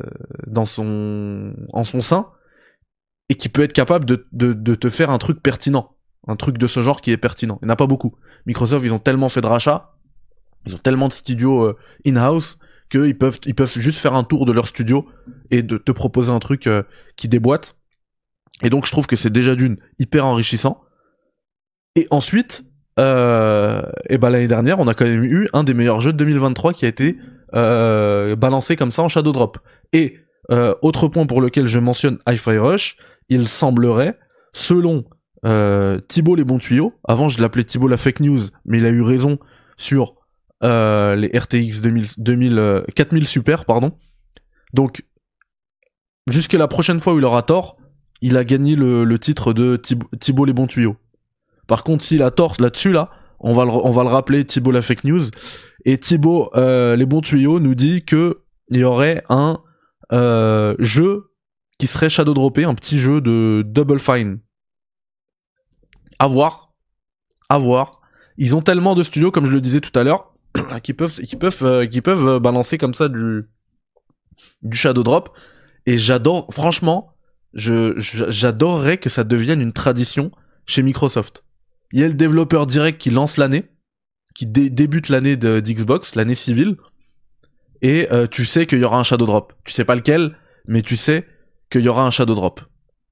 dans 0.47 0.65
son 0.65 1.53
en 1.73 1.83
son 1.83 2.01
sein 2.01 2.27
et 3.29 3.35
qui 3.35 3.49
peut 3.49 3.61
être 3.61 3.73
capable 3.73 4.05
de, 4.05 4.25
de, 4.31 4.53
de 4.53 4.75
te 4.75 4.89
faire 4.89 5.09
un 5.09 5.17
truc 5.17 5.43
pertinent 5.43 5.97
un 6.27 6.35
truc 6.35 6.57
de 6.57 6.67
ce 6.67 6.81
genre 6.81 7.01
qui 7.01 7.11
est 7.11 7.17
pertinent. 7.17 7.57
Il 7.61 7.65
n'y 7.65 7.71
en 7.71 7.73
a 7.73 7.77
pas 7.77 7.87
beaucoup. 7.87 8.15
Microsoft, 8.45 8.85
ils 8.85 8.93
ont 8.93 8.99
tellement 8.99 9.29
fait 9.29 9.41
de 9.41 9.47
rachats, 9.47 9.95
ils 10.65 10.75
ont 10.75 10.79
tellement 10.79 11.07
de 11.07 11.13
studios 11.13 11.63
euh, 11.63 11.77
in-house 12.05 12.59
qu'ils 12.89 13.17
peuvent, 13.17 13.39
ils 13.45 13.55
peuvent 13.55 13.71
juste 13.79 13.99
faire 13.99 14.13
un 14.13 14.23
tour 14.23 14.45
de 14.45 14.51
leur 14.51 14.67
studio 14.67 15.07
et 15.51 15.63
de 15.63 15.77
te 15.77 15.91
proposer 15.91 16.31
un 16.31 16.39
truc 16.39 16.67
euh, 16.67 16.83
qui 17.15 17.27
déboîte. 17.27 17.76
Et 18.63 18.69
donc 18.69 18.85
je 18.85 18.91
trouve 18.91 19.07
que 19.07 19.15
c'est 19.15 19.29
déjà 19.29 19.55
d'une 19.55 19.77
hyper 19.99 20.25
enrichissant. 20.25 20.81
Et 21.95 22.07
ensuite, 22.11 22.63
euh, 22.99 23.81
et 24.09 24.17
ben 24.17 24.29
l'année 24.29 24.47
dernière, 24.47 24.79
on 24.79 24.87
a 24.87 24.93
quand 24.93 25.05
même 25.05 25.23
eu 25.23 25.47
un 25.53 25.63
des 25.63 25.73
meilleurs 25.73 26.01
jeux 26.01 26.13
de 26.13 26.17
2023 26.17 26.73
qui 26.73 26.85
a 26.85 26.87
été 26.87 27.17
euh, 27.55 28.35
balancé 28.35 28.75
comme 28.75 28.91
ça 28.91 29.03
en 29.03 29.07
Shadow 29.07 29.31
Drop. 29.31 29.59
Et 29.93 30.19
autre 30.81 31.09
point 31.09 31.25
pour 31.25 31.41
lequel 31.41 31.67
je 31.67 31.77
mentionne 31.77 32.19
Hi-Fi 32.25 32.57
Rush, 32.57 32.97
il 33.27 33.49
semblerait, 33.49 34.17
selon 34.53 35.03
euh, 35.45 35.99
Thibaut 36.07 36.35
les 36.35 36.43
bons 36.43 36.59
tuyaux. 36.59 36.93
Avant, 37.07 37.29
je 37.29 37.41
l'appelais 37.41 37.63
Thibaut 37.63 37.87
la 37.87 37.97
fake 37.97 38.21
news, 38.21 38.39
mais 38.65 38.79
il 38.79 38.85
a 38.85 38.89
eu 38.89 39.01
raison 39.01 39.39
sur 39.77 40.15
euh, 40.63 41.15
les 41.15 41.27
RTX 41.37 41.81
2000, 41.81 42.07
2000 42.17 42.83
4000 42.95 43.27
super, 43.27 43.65
pardon. 43.65 43.93
Donc, 44.73 45.03
jusqu'à 46.27 46.57
la 46.57 46.67
prochaine 46.67 46.99
fois 46.99 47.13
où 47.13 47.19
il 47.19 47.25
aura 47.25 47.43
tort, 47.43 47.77
il 48.21 48.37
a 48.37 48.43
gagné 48.43 48.75
le, 48.75 49.17
titre 49.19 49.53
de 49.53 49.75
Thibaut, 49.75 50.45
les 50.45 50.53
bons 50.53 50.67
tuyaux. 50.67 50.97
Par 51.67 51.83
contre, 51.83 52.03
s'il 52.03 52.23
a 52.23 52.31
tort 52.31 52.55
là-dessus, 52.59 52.91
là, 52.91 53.09
on 53.39 53.53
va, 53.53 53.65
le, 53.65 53.71
on 53.71 53.91
va 53.91 54.03
le 54.03 54.09
rappeler 54.09 54.45
Thibaut 54.45 54.71
la 54.71 54.81
fake 54.81 55.03
news. 55.03 55.23
Et 55.85 55.97
Thibaut 55.97 56.49
euh, 56.55 56.95
les 56.95 57.05
bons 57.05 57.21
tuyaux 57.21 57.59
nous 57.59 57.75
dit 57.75 58.03
que 58.03 58.41
il 58.69 58.79
y 58.79 58.83
aurait 58.83 59.23
un 59.29 59.61
euh, 60.11 60.75
jeu 60.79 61.31
qui 61.77 61.87
serait 61.87 62.09
shadow 62.09 62.33
droppé, 62.33 62.63
un 62.63 62.73
petit 62.73 62.99
jeu 62.99 63.21
de 63.21 63.63
Double 63.65 63.99
Fine. 63.99 64.39
À 66.19 66.27
voir. 66.27 66.73
À 67.49 67.57
voir. 67.57 68.01
Ils 68.37 68.55
ont 68.55 68.61
tellement 68.61 68.95
de 68.95 69.03
studios, 69.03 69.31
comme 69.31 69.45
je 69.45 69.51
le 69.51 69.61
disais 69.61 69.81
tout 69.81 69.97
à 69.97 70.03
l'heure, 70.03 70.33
qui 70.83 70.93
peuvent, 70.93 71.21
qui 71.21 71.35
peuvent, 71.35 71.63
euh, 71.63 71.85
qui 71.85 72.01
peuvent 72.01 72.39
balancer 72.39 72.77
comme 72.77 72.93
ça 72.93 73.07
du, 73.07 73.45
du 74.63 74.77
shadow 74.77 75.03
drop. 75.03 75.37
Et 75.85 75.97
j'adore, 75.97 76.47
franchement, 76.51 77.16
je, 77.57 77.93
j'adorerais 77.97 78.99
que 78.99 79.09
ça 79.09 79.23
devienne 79.23 79.61
une 79.61 79.73
tradition 79.73 80.31
chez 80.65 80.83
Microsoft. 80.83 81.43
Il 81.91 81.99
y 81.99 82.03
a 82.03 82.07
le 82.07 82.13
développeur 82.13 82.67
direct 82.67 83.01
qui 83.01 83.09
lance 83.09 83.37
l'année, 83.37 83.65
qui 84.35 84.45
débute 84.45 85.09
l'année 85.09 85.35
d'Xbox, 85.35 86.15
l'année 86.15 86.35
civile, 86.35 86.77
et 87.81 88.07
euh, 88.11 88.27
tu 88.27 88.45
sais 88.45 88.67
qu'il 88.67 88.79
y 88.79 88.83
aura 88.83 88.99
un 88.99 89.03
shadow 89.03 89.25
drop. 89.25 89.53
Tu 89.65 89.73
sais 89.73 89.85
pas 89.85 89.95
lequel, 89.95 90.37
mais 90.67 90.83
tu 90.83 90.95
sais 90.95 91.25
qu'il 91.71 91.81
y 91.81 91.89
aura 91.89 92.05
un 92.05 92.11
shadow 92.11 92.35
drop. 92.35 92.61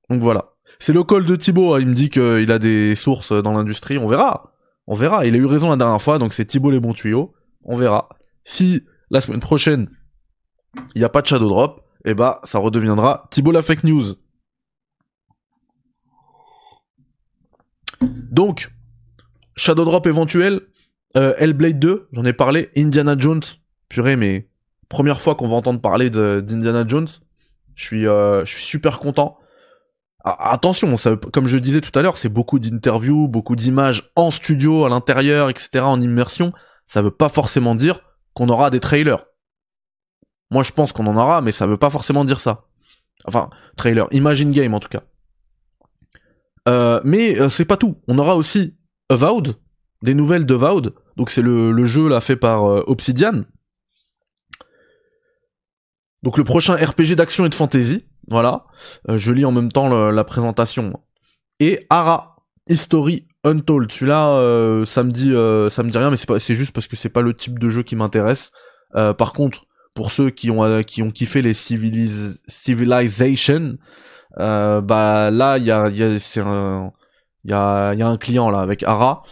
Donc 0.09 0.21
voilà. 0.21 0.53
C'est 0.79 0.93
le 0.93 1.03
call 1.03 1.25
de 1.25 1.35
Thibaut, 1.35 1.73
hein. 1.73 1.79
il 1.79 1.87
me 1.87 1.93
dit 1.93 2.09
qu'il 2.09 2.51
a 2.51 2.59
des 2.59 2.95
sources 2.95 3.31
dans 3.31 3.53
l'industrie, 3.53 3.97
on 3.97 4.07
verra. 4.07 4.53
On 4.87 4.93
verra, 4.93 5.25
il 5.25 5.33
a 5.33 5.37
eu 5.37 5.45
raison 5.45 5.69
la 5.69 5.77
dernière 5.77 6.01
fois, 6.01 6.19
donc 6.19 6.33
c'est 6.33 6.45
Thibaut 6.45 6.69
les 6.69 6.79
bons 6.79 6.93
tuyaux, 6.93 7.33
on 7.63 7.75
verra. 7.75 8.09
Si 8.43 8.83
la 9.09 9.21
semaine 9.21 9.39
prochaine, 9.39 9.89
il 10.93 10.99
n'y 10.99 11.05
a 11.05 11.09
pas 11.09 11.21
de 11.21 11.27
Shadow 11.27 11.47
Drop, 11.47 11.81
eh 12.05 12.13
bah 12.13 12.39
ça 12.43 12.59
redeviendra 12.59 13.27
Thibaut 13.31 13.51
la 13.51 13.63
fake 13.63 13.83
news. 13.83 14.15
Donc, 18.35 18.69
Shadow 19.55 19.85
Drop 19.85 20.05
éventuel, 20.07 20.59
euh, 21.15 21.33
Hellblade 21.37 21.79
2, 21.79 22.09
j'en 22.11 22.25
ai 22.25 22.33
parlé, 22.33 22.69
Indiana 22.75 23.15
Jones, 23.17 23.41
purée 23.87 24.17
mais 24.17 24.49
première 24.89 25.21
fois 25.21 25.35
qu'on 25.35 25.47
va 25.47 25.55
entendre 25.55 25.79
parler 25.79 26.09
d'Indiana 26.09 26.83
Jones, 26.85 27.07
je 27.75 27.83
suis, 27.85 28.05
euh, 28.05 28.45
super 28.45 28.99
content. 28.99 29.37
Attention, 30.25 30.93
comme 31.31 31.47
je 31.47 31.57
disais 31.57 31.79
tout 31.79 31.97
à 31.97 32.01
l'heure, 32.01 32.17
c'est 32.17 32.27
beaucoup 32.27 32.59
d'interviews, 32.59 33.29
beaucoup 33.29 33.55
d'images 33.55 34.11
en 34.17 34.31
studio, 34.31 34.83
à 34.83 34.89
l'intérieur, 34.89 35.49
etc., 35.49 35.85
en 35.85 36.01
immersion. 36.01 36.51
Ça 36.87 37.01
veut 37.01 37.11
pas 37.11 37.29
forcément 37.29 37.73
dire 37.73 38.01
qu'on 38.33 38.49
aura 38.49 38.69
des 38.69 38.81
trailers. 38.81 39.23
Moi, 40.51 40.63
je 40.63 40.73
pense 40.73 40.91
qu'on 40.91 41.07
en 41.07 41.15
aura, 41.15 41.39
mais 41.39 41.53
ça 41.53 41.67
veut 41.67 41.77
pas 41.77 41.89
forcément 41.89 42.25
dire 42.25 42.41
ça. 42.41 42.65
Enfin, 43.23 43.49
trailer, 43.77 44.07
imagine 44.11 44.51
game 44.51 44.73
en 44.73 44.81
tout 44.81 44.89
cas. 44.89 45.03
Euh, 46.67 46.99
mais 47.03 47.39
euh, 47.39 47.49
c'est 47.49 47.65
pas 47.65 47.77
tout. 47.77 47.97
On 48.07 48.17
aura 48.17 48.35
aussi 48.35 48.75
Avowed, 49.09 49.55
des 50.01 50.13
nouvelles 50.13 50.45
de 50.45 50.55
Avowed. 50.55 50.93
Donc 51.15 51.29
c'est 51.29 51.41
le, 51.41 51.85
jeu 51.85 52.07
là 52.07 52.21
fait 52.21 52.35
par 52.35 52.65
euh, 52.65 52.83
Obsidian. 52.87 53.43
Donc 56.23 56.37
le 56.37 56.43
prochain 56.43 56.75
RPG 56.75 57.15
d'action 57.15 57.45
et 57.45 57.49
de 57.49 57.55
fantasy. 57.55 58.05
Voilà. 58.27 58.65
Euh, 59.09 59.17
je 59.17 59.31
lis 59.31 59.45
en 59.45 59.51
même 59.51 59.71
temps 59.71 59.87
la 59.87 60.23
présentation. 60.23 60.99
Et 61.59 61.85
Ara, 61.89 62.37
History 62.67 63.27
Untold. 63.43 63.91
Celui-là, 63.91 64.85
ça 64.85 65.03
me 65.03 65.11
dit, 65.11 65.29
ça 65.71 65.83
me 65.83 65.89
dit 65.91 65.97
rien, 65.97 66.09
mais 66.09 66.17
c'est 66.17 66.27
pas, 66.27 66.39
c'est 66.39 66.55
juste 66.55 66.73
parce 66.73 66.87
que 66.87 66.95
c'est 66.95 67.09
pas 67.09 67.21
le 67.21 67.35
type 67.35 67.59
de 67.59 67.69
jeu 67.69 67.83
qui 67.83 67.95
m'intéresse. 67.95 68.51
par 68.91 69.33
contre, 69.33 69.65
pour 69.93 70.09
ceux 70.09 70.31
qui 70.31 70.49
ont 70.49 70.81
qui 70.81 71.03
ont 71.03 71.11
kiffé 71.11 71.43
les 71.43 71.53
Civilization, 71.53 72.39
Civilization, 72.47 73.77
bah 74.37 75.31
là, 75.31 75.57
il 75.57 75.65
y 75.65 75.71
a, 75.71 75.89
y 75.89 76.03
a 76.03 76.19
c'est 76.19 76.41
un 76.41 76.91
il 77.43 77.51
y 77.51 77.53
a, 77.53 77.93
y 77.93 78.01
a, 78.01 78.07
un 78.07 78.17
client 78.17 78.49
là 78.49 78.59
avec 78.59 78.83
Ara, 78.83 79.23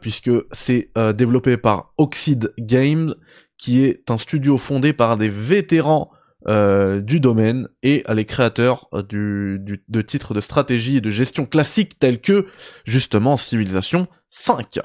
puisque 0.00 0.30
c'est 0.52 0.90
développé 1.14 1.56
par 1.56 1.92
Oxide 1.96 2.52
Games, 2.58 3.14
qui 3.56 3.84
est 3.84 4.10
un 4.10 4.18
studio 4.18 4.58
fondé 4.58 4.92
par 4.92 5.16
des 5.16 5.28
vétérans 5.28 6.10
euh, 6.46 7.00
du 7.00 7.18
domaine 7.18 7.68
et 7.82 8.04
les 8.08 8.24
créateurs 8.24 8.88
euh, 8.94 9.02
du, 9.02 9.58
du, 9.60 9.84
de 9.88 10.02
titres 10.02 10.34
de 10.34 10.40
stratégie 10.40 10.96
et 10.96 11.00
de 11.00 11.10
gestion 11.10 11.46
classiques 11.46 11.98
tels 11.98 12.20
que 12.20 12.46
justement 12.84 13.36
Civilisation 13.36 14.06
5. 14.30 14.78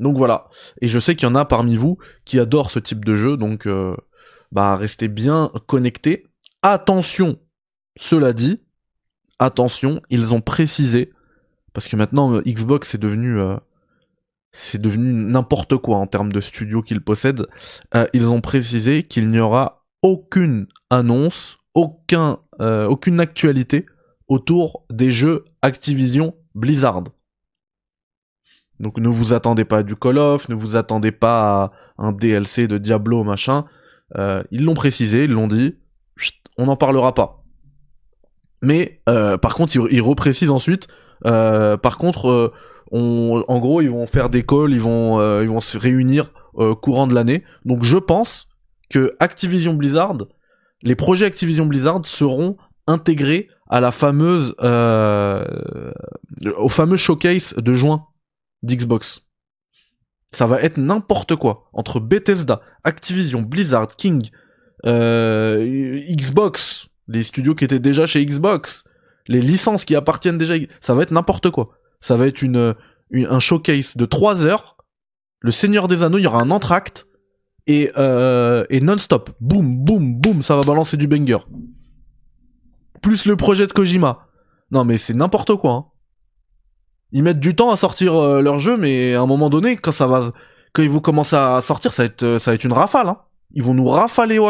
Donc 0.00 0.16
voilà. 0.16 0.48
Et 0.82 0.88
je 0.88 0.98
sais 0.98 1.14
qu'il 1.14 1.28
y 1.28 1.30
en 1.30 1.36
a 1.36 1.44
parmi 1.44 1.76
vous 1.76 1.96
qui 2.24 2.40
adorent 2.40 2.72
ce 2.72 2.80
type 2.80 3.04
de 3.04 3.14
jeu, 3.14 3.36
donc 3.36 3.66
euh, 3.66 3.96
bah 4.50 4.76
restez 4.76 5.06
bien 5.06 5.52
connectés. 5.66 6.26
Attention, 6.62 7.38
Cela 7.96 8.32
dit, 8.32 8.60
attention, 9.38 10.00
ils 10.10 10.34
ont 10.34 10.40
précisé, 10.40 11.12
parce 11.72 11.88
que 11.88 11.96
maintenant 11.96 12.34
euh, 12.34 12.42
Xbox 12.46 12.94
est 12.94 12.98
devenu 12.98 13.38
euh, 13.38 13.56
c'est 14.52 14.80
devenu 14.80 15.12
n'importe 15.12 15.76
quoi 15.76 15.98
en 15.98 16.06
termes 16.06 16.32
de 16.32 16.40
studio 16.40 16.82
qu'ils 16.82 17.02
possèdent. 17.02 17.46
Euh, 17.94 18.06
ils 18.14 18.28
ont 18.28 18.40
précisé 18.40 19.02
qu'il 19.02 19.28
n'y 19.28 19.40
aura 19.40 19.84
aucune 20.02 20.66
annonce, 20.88 21.58
aucun, 21.74 22.38
aucune 22.58 23.20
actualité 23.20 23.84
autour 24.28 24.86
des 24.88 25.10
jeux 25.10 25.44
Activision 25.60 26.34
Blizzard. 26.54 27.04
Donc 28.80 28.96
ne 28.98 29.08
vous 29.08 29.34
attendez 29.34 29.66
pas 29.66 29.78
à 29.78 29.82
du 29.82 29.94
Call 29.96 30.16
of, 30.16 30.48
ne 30.48 30.54
vous 30.54 30.76
attendez 30.76 31.12
pas 31.12 31.64
à 31.64 31.72
un 31.98 32.12
DLC 32.12 32.66
de 32.66 32.78
Diablo 32.78 33.24
machin. 33.24 33.66
ils 34.16 34.64
l'ont 34.64 34.74
précisé, 34.74 35.24
ils 35.24 35.32
l'ont 35.32 35.48
dit. 35.48 35.76
On 36.56 36.66
n'en 36.66 36.76
parlera 36.76 37.14
pas. 37.14 37.35
Mais 38.62 39.00
euh, 39.08 39.38
par 39.38 39.54
contre, 39.54 39.76
ils, 39.76 40.00
reprécisent 40.00 40.50
ensuite. 40.50 40.88
Euh, 41.24 41.76
par 41.76 41.98
contre, 41.98 42.28
euh, 42.28 42.52
en 42.92 43.58
gros, 43.58 43.80
ils 43.80 43.90
vont 43.90 44.06
faire 44.06 44.30
des 44.30 44.44
calls, 44.44 44.72
ils 44.72 44.80
vont, 44.80 45.42
ils 45.42 45.48
vont 45.48 45.60
se 45.60 45.78
réunir 45.78 46.32
courant 46.80 47.06
de 47.06 47.14
l'année. 47.14 47.44
Donc, 47.64 47.84
je 47.84 47.98
pense 47.98 48.48
que 48.88 49.14
Activision 49.20 49.74
Blizzard, 49.74 50.16
les 50.82 50.94
projets 50.94 51.26
Activision 51.26 51.66
Blizzard 51.66 52.00
seront 52.04 52.56
intégrés 52.86 53.48
à 53.68 53.80
la 53.80 53.90
fameuse, 53.90 54.54
au 56.56 56.68
fameux 56.68 56.96
showcase 56.96 57.54
de 57.56 57.74
juin 57.74 58.06
d'Xbox. 58.62 59.22
Ça 60.32 60.46
va 60.46 60.60
être 60.60 60.78
n'importe 60.78 61.36
quoi 61.36 61.68
entre 61.72 62.00
Bethesda, 62.00 62.60
Activision, 62.84 63.42
Blizzard, 63.42 63.96
King, 63.96 64.30
Xbox, 64.84 66.88
les 67.08 67.22
studios 67.22 67.54
qui 67.54 67.64
étaient 67.64 67.78
déjà 67.78 68.06
chez 68.06 68.24
Xbox, 68.24 68.84
les 69.28 69.40
licences 69.40 69.84
qui 69.84 69.94
appartiennent 69.94 70.38
déjà, 70.38 70.54
ça 70.80 70.94
va 70.94 71.02
être 71.02 71.10
n'importe 71.10 71.50
quoi. 71.50 71.70
Ça 72.00 72.16
va 72.16 72.26
être 72.26 72.42
une, 72.42 72.74
un 73.12 73.38
showcase 73.38 73.96
de 73.96 74.06
3 74.06 74.44
heures. 74.44 74.76
Le 75.40 75.50
Seigneur 75.50 75.88
des 75.88 76.02
Anneaux, 76.02 76.18
il 76.18 76.24
y 76.24 76.26
aura 76.26 76.40
un 76.40 76.50
entracte 76.50 77.06
et 77.66 77.90
euh, 77.96 78.64
et 78.70 78.80
non-stop. 78.80 79.30
Boum, 79.40 79.84
boum, 79.84 80.14
boum, 80.14 80.42
ça 80.42 80.54
va 80.54 80.62
balancer 80.62 80.96
du 80.96 81.06
banger. 81.06 81.38
Plus 83.02 83.26
le 83.26 83.36
projet 83.36 83.66
de 83.66 83.72
Kojima. 83.72 84.26
Non 84.70 84.84
mais 84.84 84.96
c'est 84.96 85.14
n'importe 85.14 85.54
quoi. 85.56 85.72
Hein. 85.72 85.84
Ils 87.12 87.22
mettent 87.22 87.40
du 87.40 87.54
temps 87.54 87.70
à 87.70 87.76
sortir 87.76 88.14
euh, 88.14 88.40
leur 88.40 88.58
jeu, 88.58 88.76
mais 88.76 89.14
à 89.14 89.20
un 89.20 89.26
moment 89.26 89.48
donné, 89.48 89.76
quand 89.76 89.92
ça 89.92 90.06
va, 90.06 90.32
quand 90.72 90.82
ils 90.82 90.90
vont 90.90 91.00
commencer 91.00 91.36
à 91.36 91.60
sortir, 91.60 91.92
ça 91.92 92.02
va 92.02 92.06
être, 92.06 92.38
ça 92.38 92.50
va 92.50 92.54
être 92.54 92.64
une 92.64 92.72
rafale. 92.72 93.08
Hein. 93.08 93.18
Ils 93.52 93.62
vont 93.62 93.74
nous 93.74 93.86
rafaler 93.86 94.38
au 94.38 94.46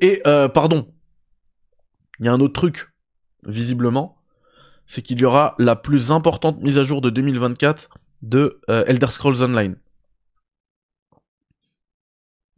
Et 0.00 0.22
euh, 0.26 0.48
pardon, 0.48 0.92
il 2.18 2.26
y 2.26 2.28
a 2.28 2.32
un 2.32 2.40
autre 2.40 2.54
truc, 2.54 2.90
visiblement, 3.44 4.18
c'est 4.86 5.02
qu'il 5.02 5.20
y 5.20 5.24
aura 5.24 5.54
la 5.58 5.76
plus 5.76 6.12
importante 6.12 6.60
mise 6.62 6.78
à 6.78 6.82
jour 6.82 7.00
de 7.00 7.10
2024 7.10 7.90
de 8.22 8.60
euh, 8.68 8.84
Elder 8.86 9.08
Scrolls 9.08 9.42
Online. 9.42 9.76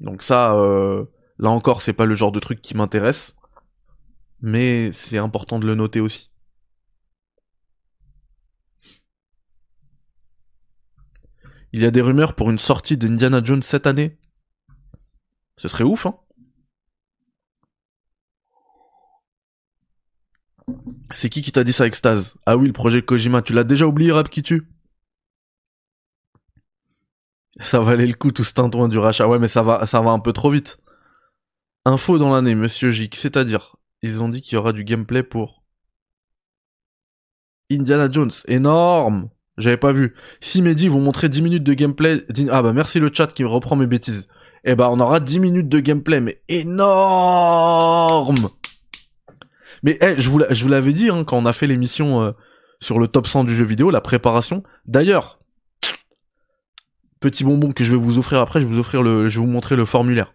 Donc 0.01 0.23
ça, 0.23 0.55
euh, 0.55 1.05
là 1.39 1.51
encore, 1.51 1.83
c'est 1.83 1.93
pas 1.93 2.07
le 2.07 2.15
genre 2.15 2.33
de 2.33 2.41
truc 2.41 2.61
qui 2.61 2.77
m'intéresse, 2.77 3.37
mais 4.41 4.93
c'est 4.93 5.19
important 5.19 5.59
de 5.59 5.67
le 5.67 5.75
noter 5.75 6.01
aussi. 6.01 6.31
Il 11.73 11.83
y 11.83 11.87
a 11.87 11.91
des 11.91 12.01
rumeurs 12.01 12.35
pour 12.35 12.51
une 12.51 12.59
sortie 12.59 12.97
d'Indiana 12.97 13.43
Jones 13.45 13.63
cette 13.63 13.87
année. 13.87 14.19
Ce 15.57 15.69
serait 15.69 15.85
ouf, 15.85 16.07
hein 16.07 16.19
C'est 21.13 21.31
qui 21.31 21.43
qui 21.43 21.53
t'a 21.53 21.65
dit 21.65 21.73
ça, 21.73 21.87
Extase? 21.87 22.37
Ah 22.47 22.57
oui, 22.57 22.67
le 22.67 22.73
projet 22.73 23.03
Kojima, 23.03 23.43
tu 23.43 23.53
l'as 23.53 23.65
déjà 23.65 23.87
oublié, 23.87 24.13
Rap 24.13 24.29
qui 24.29 24.43
tue 24.43 24.69
Ça 27.63 27.81
valait 27.81 28.07
le 28.07 28.15
coup 28.15 28.31
tout 28.31 28.45
ce 28.45 28.53
tintouin 28.53 28.89
du 28.89 28.99
rachat. 28.99 29.27
Ouais, 29.27 29.39
mais 29.39 29.49
ça 29.49 29.63
va, 29.63 29.87
ça 29.87 30.01
va 30.01 30.11
un 30.11 30.21
peu 30.21 30.33
trop 30.33 30.51
vite. 30.51 30.79
Info 31.85 32.19
dans 32.19 32.31
l'année, 32.31 32.55
Monsieur 32.55 32.91
J, 32.91 33.09
c'est-à-dire, 33.13 33.77
ils 34.03 34.23
ont 34.23 34.29
dit 34.29 34.43
qu'il 34.43 34.55
y 34.55 34.59
aura 34.59 34.73
du 34.73 34.85
gameplay 34.85 35.23
pour 35.23 35.65
Indiana 37.71 38.09
Jones. 38.11 38.31
Énorme 38.47 39.31
J'avais 39.57 39.77
pas 39.77 39.93
vu. 39.93 40.15
Si 40.41 40.63
Mehdi 40.63 40.89
vont 40.89 41.01
montrer 41.01 41.29
10 41.29 41.43
minutes 41.43 41.65
de 41.65 41.75
gameplay... 41.75 42.25
Ah 42.51 42.63
bah 42.63 42.73
merci 42.73 43.01
le 43.01 43.11
chat 43.13 43.29
qui 43.29 43.43
me 43.43 43.49
reprend 43.49 43.77
mes 43.77 43.87
bêtises. 43.87 44.29
Eh 44.65 44.75
bah 44.75 44.91
on 44.91 45.01
aura 45.01 45.21
10 45.21 45.41
minutes 45.41 45.69
de 45.69 45.81
gameplay, 45.81 46.21
mais 46.21 46.43
énorme 46.49 48.35
mais 49.83 49.99
eh, 50.01 50.15
je 50.19 50.29
vous 50.29 50.41
je 50.51 50.63
vous 50.63 50.69
l'avais 50.69 50.93
dit 50.93 51.11
hein, 51.11 51.25
quand 51.25 51.39
on 51.39 51.47
a 51.47 51.53
fait 51.53 51.67
l'émission 51.67 52.23
euh, 52.23 52.33
sur 52.81 52.99
le 52.99 53.09
top 53.09 53.27
100 53.27 53.45
du 53.45 53.55
jeu 53.55 53.65
vidéo, 53.65 53.91
la 53.91 54.01
préparation. 54.01 54.63
D'ailleurs, 54.87 55.39
petit 57.21 57.45
bonbon 57.45 57.73
que 57.73 57.85
je 57.85 57.91
vais 57.91 57.97
vous 57.97 58.19
offrir 58.19 58.41
après, 58.41 58.61
je 58.61 58.67
vais 58.67 58.73
vous 58.73 58.81
offrir 58.81 59.03
le, 59.03 59.29
je 59.29 59.39
vais 59.39 59.45
vous 59.45 59.51
montrer 59.51 59.77
le 59.77 59.85
formulaire 59.85 60.35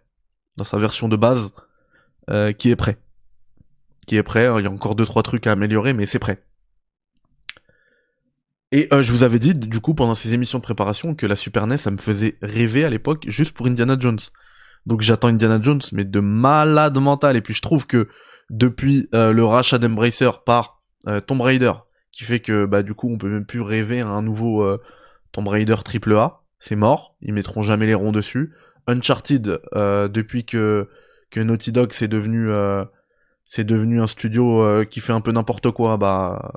dans 0.58 0.64
sa 0.64 0.78
version 0.78 1.08
de 1.08 1.16
base 1.16 1.52
euh, 2.30 2.54
qui 2.54 2.70
est 2.70 2.76
prêt, 2.76 2.98
qui 4.08 4.18
est 4.18 4.24
prêt. 4.24 4.48
Hein, 4.48 4.60
il 4.60 4.64
y 4.64 4.68
a 4.68 4.72
encore 4.72 4.96
deux 4.96 5.06
trois 5.06 5.24
trucs 5.24 5.48
à 5.48 5.52
améliorer, 5.52 5.94
mais 5.94 6.06
c'est 6.06 6.20
prêt. 6.20 6.44
Et 8.72 8.88
euh, 8.92 9.04
je 9.04 9.12
vous 9.12 9.24
avais 9.24 9.38
dit 9.38 9.54
du 9.54 9.80
coup 9.80 9.94
pendant 9.94 10.16
ces 10.16 10.34
émissions 10.34 10.58
de 10.58 10.64
préparation 10.64 11.14
que 11.14 11.28
la 11.28 11.36
Super 11.36 11.68
NES 11.68 11.78
ça 11.78 11.92
me 11.92 11.98
faisait 11.98 12.38
rêver 12.42 12.84
à 12.84 12.90
l'époque 12.90 13.26
juste 13.28 13.52
pour 13.52 13.68
Indiana 13.68 13.96
Jones. 14.00 14.20
Donc 14.88 15.02
j'attends 15.02 15.28
Indiana 15.28 15.60
Jones 15.62 15.82
mais 15.92 16.06
de 16.06 16.20
malade 16.20 16.98
mental 16.98 17.38
et 17.38 17.42
puis 17.42 17.54
je 17.54 17.62
trouve 17.62 17.86
que 17.86 18.10
depuis 18.50 19.10
euh, 19.14 19.32
le 19.32 19.46
rachat 19.46 19.78
d'Embracer 19.78 20.30
par 20.46 20.82
euh, 21.08 21.20
Tomb 21.20 21.42
Raider, 21.42 21.72
qui 22.12 22.24
fait 22.24 22.40
que 22.40 22.66
bah 22.66 22.84
du 22.84 22.94
coup 22.94 23.10
on 23.10 23.18
peut 23.18 23.30
même 23.30 23.46
plus 23.46 23.62
rêver 23.62 24.02
à 24.02 24.08
un 24.08 24.22
nouveau 24.22 24.64
euh, 24.64 24.82
Tomb 25.32 25.48
Raider 25.48 25.76
triple 25.84 26.14
A. 26.16 26.42
C'est 26.60 26.76
mort, 26.76 27.16
ils 27.22 27.34
mettront 27.34 27.62
jamais 27.62 27.86
les 27.86 27.94
ronds 27.94 28.12
dessus. 28.12 28.54
Uncharted, 28.88 29.62
depuis 29.74 30.46
que 30.46 30.90
que 31.30 31.40
Naughty 31.40 31.72
Dog 31.72 31.92
c'est 31.92 32.08
devenu 32.08 32.50
c'est 33.46 33.64
devenu 33.64 34.02
un 34.02 34.08
studio 34.08 34.86
qui 34.86 35.00
fait 35.02 35.14
un 35.14 35.22
peu 35.22 35.32
n'importe 35.32 35.72
quoi, 35.72 35.98
bah 35.98 36.54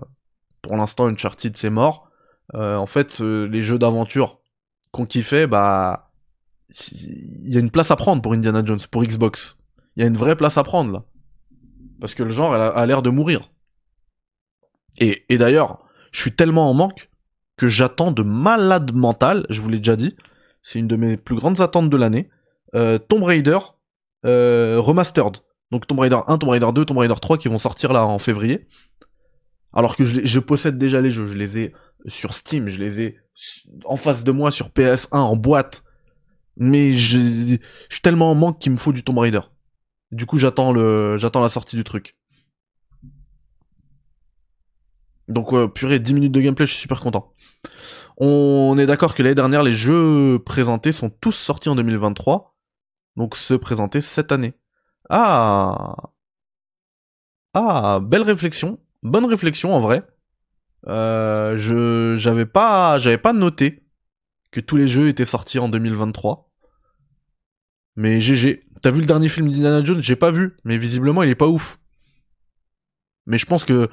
pour 0.62 0.76
l'instant 0.76 1.06
Uncharted 1.06 1.56
c'est 1.56 1.70
mort. 1.70 2.10
en 2.52 2.86
fait, 2.86 3.20
les 3.20 3.62
jeux 3.62 3.78
d'aventure 3.78 4.40
qu'on 4.92 5.06
kiffait, 5.06 5.46
bah 5.46 6.10
il 6.68 7.52
y 7.52 7.56
a 7.56 7.60
une 7.60 7.70
place 7.70 7.90
à 7.90 7.96
prendre 7.96 8.22
pour 8.22 8.32
Indiana 8.32 8.62
Jones, 8.64 8.80
pour 8.90 9.02
Xbox. 9.02 9.56
Il 9.96 10.02
y 10.02 10.04
a 10.04 10.08
une 10.08 10.16
vraie 10.16 10.36
place 10.36 10.58
à 10.58 10.64
prendre 10.64 10.92
là. 10.92 11.04
Parce 12.00 12.14
que 12.14 12.22
le 12.22 12.30
genre 12.30 12.54
a, 12.54 12.86
l'air 12.86 13.02
de 13.02 13.10
mourir. 13.10 13.50
Et, 14.98 15.24
d'ailleurs, 15.30 15.84
je 16.12 16.20
suis 16.20 16.32
tellement 16.32 16.70
en 16.70 16.74
manque 16.74 17.10
que 17.56 17.68
j'attends 17.68 18.12
de 18.12 18.22
malade 18.22 18.92
mental, 18.94 19.46
je 19.50 19.60
vous 19.60 19.68
l'ai 19.68 19.78
déjà 19.78 19.96
dit, 19.96 20.14
c'est 20.62 20.78
une 20.78 20.88
de 20.88 20.96
mes 20.96 21.16
plus 21.16 21.36
grandes 21.36 21.60
attentes 21.60 21.90
de 21.90 21.96
l'année, 21.96 22.28
euh, 22.74 22.98
Tomb 22.98 23.22
Raider 23.22 23.58
euh, 24.24 24.76
Remastered. 24.78 25.38
Donc 25.70 25.86
Tomb 25.86 25.98
Raider 25.98 26.18
1, 26.26 26.38
Tomb 26.38 26.50
Raider 26.50 26.68
2, 26.72 26.84
Tomb 26.84 26.98
Raider 26.98 27.14
3 27.20 27.38
qui 27.38 27.48
vont 27.48 27.58
sortir 27.58 27.92
là 27.92 28.04
en 28.04 28.18
février. 28.18 28.66
Alors 29.72 29.96
que 29.96 30.04
je, 30.04 30.38
possède 30.40 30.78
déjà 30.78 31.00
les 31.00 31.10
jeux, 31.10 31.26
je 31.26 31.34
les 31.34 31.58
ai 31.58 31.72
sur 32.06 32.32
Steam, 32.34 32.68
je 32.68 32.78
les 32.78 33.00
ai 33.00 33.18
en 33.84 33.96
face 33.96 34.24
de 34.24 34.32
moi 34.32 34.50
sur 34.50 34.68
PS1 34.68 35.16
en 35.16 35.36
boîte. 35.36 35.82
Mais 36.56 36.92
je 36.92 37.58
suis 37.90 38.00
tellement 38.02 38.30
en 38.30 38.34
manque 38.34 38.58
qu'il 38.58 38.72
me 38.72 38.78
faut 38.78 38.92
du 38.92 39.02
Tomb 39.02 39.18
Raider. 39.18 39.40
Du 40.12 40.26
coup, 40.26 40.38
j'attends 40.38 40.72
la 40.72 41.48
sortie 41.48 41.76
du 41.76 41.84
truc. 41.84 42.16
Donc, 45.28 45.52
purée, 45.74 45.98
10 45.98 46.14
minutes 46.14 46.32
de 46.32 46.40
gameplay, 46.40 46.66
je 46.66 46.72
suis 46.72 46.82
super 46.82 47.00
content. 47.00 47.34
On 48.16 48.76
est 48.78 48.86
d'accord 48.86 49.14
que 49.14 49.22
l'année 49.22 49.34
dernière, 49.34 49.62
les 49.62 49.72
jeux 49.72 50.38
présentés 50.44 50.92
sont 50.92 51.10
tous 51.10 51.32
sortis 51.32 51.68
en 51.68 51.74
2023. 51.74 52.56
Donc, 53.16 53.36
ceux 53.36 53.58
présentés 53.58 54.00
cette 54.00 54.32
année. 54.32 54.54
Ah 55.10 55.96
Ah, 57.54 58.00
belle 58.02 58.22
réflexion. 58.22 58.78
Bonne 59.02 59.26
réflexion, 59.26 59.74
en 59.74 59.80
vrai. 59.80 60.06
Euh, 60.86 61.56
je, 61.56 62.14
j'avais 62.16 62.46
pas, 62.46 62.98
j'avais 62.98 63.18
pas 63.18 63.32
noté 63.32 63.84
que 64.52 64.60
tous 64.60 64.76
les 64.76 64.86
jeux 64.86 65.08
étaient 65.08 65.24
sortis 65.24 65.58
en 65.58 65.68
2023. 65.68 66.50
Mais 67.96 68.20
GG. 68.20 68.65
T'as 68.86 68.92
vu 68.92 69.00
le 69.00 69.06
dernier 69.06 69.28
film 69.28 69.50
d'Indiana 69.50 69.82
Jones? 69.82 70.00
J'ai 70.00 70.14
pas 70.14 70.30
vu, 70.30 70.54
mais 70.62 70.78
visiblement 70.78 71.24
il 71.24 71.28
est 71.28 71.34
pas 71.34 71.48
ouf. 71.48 71.80
Mais 73.26 73.36
je 73.36 73.44
pense 73.44 73.64
que 73.64 73.88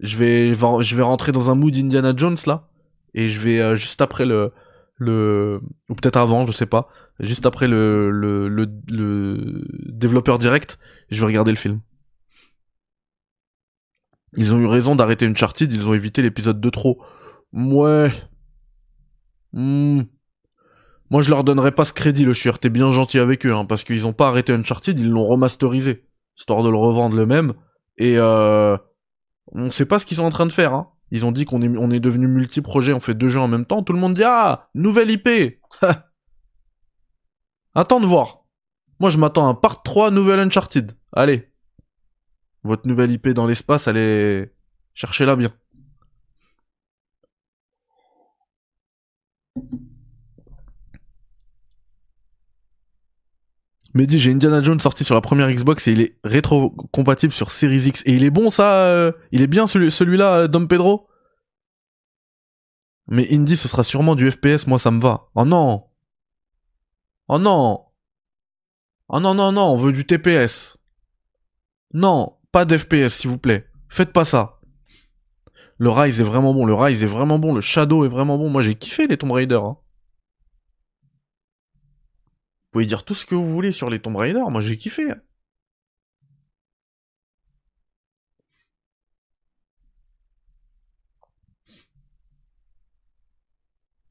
je 0.00 0.16
vais, 0.16 0.54
je 0.54 0.96
vais 0.96 1.02
rentrer 1.02 1.32
dans 1.32 1.50
un 1.50 1.54
mood 1.54 1.76
Indiana 1.76 2.14
Jones 2.16 2.38
là, 2.46 2.66
et 3.12 3.28
je 3.28 3.38
vais 3.40 3.60
euh, 3.60 3.76
juste 3.76 4.00
après 4.00 4.24
le, 4.24 4.54
le, 4.96 5.60
ou 5.90 5.94
peut-être 5.94 6.16
avant, 6.16 6.46
je 6.46 6.52
sais 6.52 6.64
pas, 6.64 6.88
juste 7.20 7.44
après 7.44 7.68
le, 7.68 8.10
le, 8.10 8.48
le, 8.48 9.66
développeur 9.84 10.38
direct, 10.38 10.78
je 11.10 11.20
vais 11.20 11.26
regarder 11.26 11.50
le 11.50 11.58
film. 11.58 11.82
Ils 14.34 14.54
ont 14.54 14.60
eu 14.60 14.66
raison 14.66 14.96
d'arrêter 14.96 15.26
Uncharted, 15.26 15.70
ils 15.70 15.90
ont 15.90 15.92
évité 15.92 16.22
l'épisode 16.22 16.58
de 16.58 16.70
trop. 16.70 17.02
Ouais. 17.52 18.10
Hmm. 19.52 20.04
Moi, 21.10 21.22
je 21.22 21.30
leur 21.30 21.44
donnerais 21.44 21.72
pas 21.72 21.84
ce 21.84 21.92
crédit, 21.92 22.24
le 22.24 22.32
chieur. 22.32 22.58
T'es 22.58 22.68
bien 22.68 22.92
gentil 22.92 23.18
avec 23.18 23.46
eux, 23.46 23.54
hein, 23.54 23.64
parce 23.64 23.84
qu'ils 23.84 24.06
ont 24.06 24.12
pas 24.12 24.28
arrêté 24.28 24.52
Uncharted, 24.52 24.98
ils 24.98 25.08
l'ont 25.08 25.24
remasterisé, 25.24 26.04
histoire 26.36 26.62
de 26.62 26.70
le 26.70 26.76
revendre 26.76 27.16
le 27.16 27.24
même. 27.26 27.54
Et 27.96 28.14
euh, 28.16 28.76
on 29.52 29.70
sait 29.70 29.86
pas 29.86 29.98
ce 29.98 30.06
qu'ils 30.06 30.18
sont 30.18 30.24
en 30.24 30.30
train 30.30 30.46
de 30.46 30.52
faire. 30.52 30.74
Hein. 30.74 30.90
Ils 31.10 31.24
ont 31.24 31.32
dit 31.32 31.46
qu'on 31.46 31.62
est, 31.62 31.68
on 31.68 31.90
est 31.90 32.00
devenu 32.00 32.28
multi-projet, 32.28 32.92
on 32.92 33.00
fait 33.00 33.14
deux 33.14 33.28
jeux 33.28 33.40
en 33.40 33.48
même 33.48 33.64
temps. 33.64 33.82
Tout 33.82 33.94
le 33.94 33.98
monde 33.98 34.12
dit 34.12 34.24
ah, 34.24 34.68
nouvelle 34.74 35.10
IP. 35.10 35.28
Attends 37.74 38.00
de 38.00 38.06
voir. 38.06 38.44
Moi, 39.00 39.10
je 39.10 39.18
m'attends 39.18 39.46
à 39.46 39.50
un 39.50 39.54
part 39.54 39.82
3 39.82 40.10
nouvelle 40.10 40.40
Uncharted. 40.40 40.92
Allez. 41.12 41.50
Votre 42.64 42.86
nouvelle 42.86 43.12
IP 43.12 43.28
dans 43.28 43.46
l'espace, 43.46 43.88
allez 43.88 44.50
cherchez-la 44.94 45.36
bien. 45.36 45.52
Dis, 53.94 54.18
j'ai 54.18 54.32
Indiana 54.32 54.62
Jones 54.62 54.80
sorti 54.80 55.02
sur 55.04 55.14
la 55.14 55.20
première 55.20 55.50
Xbox 55.50 55.88
et 55.88 55.92
il 55.92 56.00
est 56.02 56.18
rétro-compatible 56.24 57.32
sur 57.32 57.50
Series 57.50 57.86
X. 57.88 58.02
Et 58.06 58.12
il 58.14 58.24
est 58.24 58.30
bon 58.30 58.50
ça 58.50 58.82
euh, 58.84 59.12
Il 59.32 59.42
est 59.42 59.46
bien 59.46 59.66
celui- 59.66 59.90
celui-là, 59.90 60.34
euh, 60.40 60.48
Dom 60.48 60.68
Pedro 60.68 61.08
Mais 63.08 63.26
Indy, 63.32 63.56
ce 63.56 63.68
sera 63.68 63.82
sûrement 63.82 64.14
du 64.14 64.30
FPS, 64.30 64.66
moi 64.66 64.78
ça 64.78 64.90
me 64.90 65.00
va. 65.00 65.28
Oh 65.34 65.44
non 65.44 65.84
Oh 67.28 67.38
non 67.38 67.84
Oh 69.08 69.20
non, 69.20 69.34
non, 69.34 69.52
non, 69.52 69.62
on 69.72 69.76
veut 69.76 69.92
du 69.92 70.04
TPS. 70.04 70.76
Non, 71.94 72.36
pas 72.52 72.66
d'FPS, 72.66 73.14
s'il 73.14 73.30
vous 73.30 73.38
plaît. 73.38 73.66
Faites 73.88 74.12
pas 74.12 74.26
ça. 74.26 74.60
Le 75.78 75.88
Rise 75.90 76.20
est 76.20 76.24
vraiment 76.24 76.52
bon, 76.52 76.66
le 76.66 76.74
Rise 76.74 77.02
est 77.04 77.06
vraiment 77.06 77.38
bon, 77.38 77.54
le 77.54 77.62
Shadow 77.62 78.04
est 78.04 78.08
vraiment 78.08 78.36
bon. 78.36 78.50
Moi 78.50 78.60
j'ai 78.62 78.74
kiffé 78.74 79.06
les 79.06 79.16
Tomb 79.16 79.30
Raider. 79.32 79.58
Hein. 79.62 79.76
Vous 82.68 82.72
pouvez 82.72 82.86
dire 82.86 83.04
tout 83.04 83.14
ce 83.14 83.24
que 83.24 83.34
vous 83.34 83.50
voulez 83.50 83.72
sur 83.72 83.88
les 83.88 84.00
Tomb 84.00 84.16
Raider, 84.16 84.42
moi 84.50 84.60
j'ai 84.60 84.76
kiffé. 84.76 85.14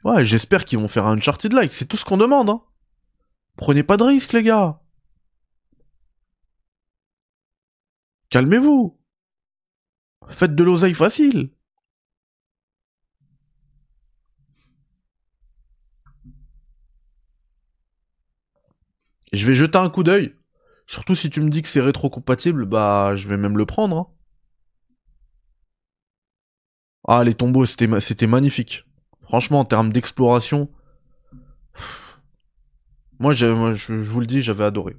Ouais, 0.03 0.23
j'espère 0.25 0.65
qu'ils 0.65 0.79
vont 0.79 0.87
faire 0.87 1.05
un 1.05 1.17
Uncharted-like, 1.17 1.73
c'est 1.73 1.85
tout 1.85 1.97
ce 1.97 2.05
qu'on 2.05 2.17
demande. 2.17 2.49
Hein. 2.49 2.63
Prenez 3.57 3.83
pas 3.83 3.97
de 3.97 4.03
risques, 4.03 4.33
les 4.33 4.43
gars. 4.43 4.81
Calmez-vous. 8.29 8.97
Faites 10.29 10.55
de 10.55 10.63
l'oseille 10.63 10.93
facile. 10.93 11.51
Je 19.31 19.45
vais 19.47 19.53
jeter 19.55 19.77
un 19.77 19.89
coup 19.89 20.03
d'œil. 20.03 20.35
Surtout 20.85 21.15
si 21.15 21.29
tu 21.29 21.39
me 21.41 21.49
dis 21.49 21.61
que 21.61 21.69
c'est 21.69 21.79
rétro-compatible, 21.81 22.65
bah 22.65 23.15
je 23.15 23.27
vais 23.29 23.37
même 23.37 23.57
le 23.57 23.65
prendre. 23.65 23.97
hein. 23.97 24.07
Ah, 27.07 27.23
les 27.23 27.33
tombeaux, 27.33 27.65
c'était 27.65 27.87
ma- 27.87 27.99
c'était 27.99 28.27
magnifique. 28.27 28.85
Franchement, 29.23 29.61
en 29.61 29.65
termes 29.65 29.91
d'exploration, 29.91 30.69
moi, 33.19 33.33
je 33.33 33.45
vous 33.45 34.19
le 34.19 34.25
dis, 34.27 34.41
j'avais 34.41 34.63
adoré. 34.63 34.95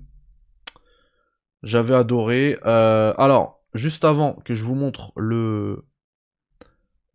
J'avais 1.62 1.94
adoré. 1.94 2.58
Euh, 2.66 3.14
alors, 3.16 3.62
juste 3.74 4.04
avant 4.04 4.34
que 4.44 4.54
je 4.54 4.64
vous 4.64 4.74
montre 4.74 5.12
le 5.16 5.84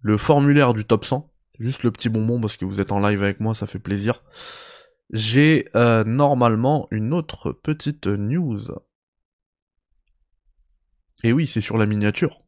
le 0.01 0.17
formulaire 0.17 0.73
du 0.73 0.85
top 0.85 1.05
100, 1.05 1.31
juste 1.59 1.83
le 1.83 1.91
petit 1.91 2.09
bonbon 2.09 2.39
parce 2.39 2.57
que 2.57 2.65
vous 2.65 2.81
êtes 2.81 2.91
en 2.91 2.99
live 2.99 3.23
avec 3.23 3.39
moi, 3.39 3.53
ça 3.53 3.67
fait 3.67 3.79
plaisir. 3.79 4.21
J'ai 5.13 5.69
euh, 5.75 6.03
normalement 6.03 6.87
une 6.91 7.13
autre 7.13 7.51
petite 7.51 8.07
news. 8.07 8.57
Et 11.23 11.31
oui, 11.31 11.47
c'est 11.47 11.61
sur 11.61 11.77
la 11.77 11.85
miniature. 11.85 12.41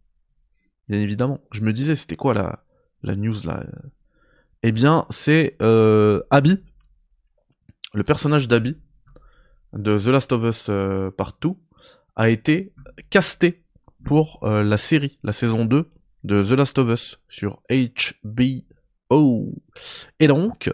Bien 0.89 0.99
évidemment. 0.99 1.39
Je 1.51 1.61
me 1.61 1.71
disais, 1.73 1.95
c'était 1.95 2.15
quoi 2.15 2.33
la, 2.33 2.65
la 3.03 3.15
news 3.15 3.35
là? 3.45 3.63
Eh 4.63 4.71
bien, 4.71 5.05
c'est 5.11 5.55
euh, 5.61 6.23
Abby, 6.31 6.59
le 7.93 8.03
personnage 8.03 8.47
d'Abby 8.47 8.77
de 9.73 9.99
The 9.99 10.07
Last 10.07 10.31
of 10.31 10.43
Us 10.43 10.65
euh, 10.69 11.11
Part 11.11 11.37
2 11.41 11.49
a 12.15 12.29
été 12.29 12.73
casté 13.11 13.63
pour 14.03 14.39
euh, 14.43 14.63
la 14.63 14.77
série, 14.77 15.19
la 15.23 15.33
saison 15.33 15.65
2 15.65 15.91
de 16.23 16.43
The 16.43 16.51
Last 16.51 16.79
of 16.79 16.89
Us 16.89 17.21
sur 17.29 17.61
HBO. 17.69 19.53
Et 20.19 20.27
donc, 20.27 20.73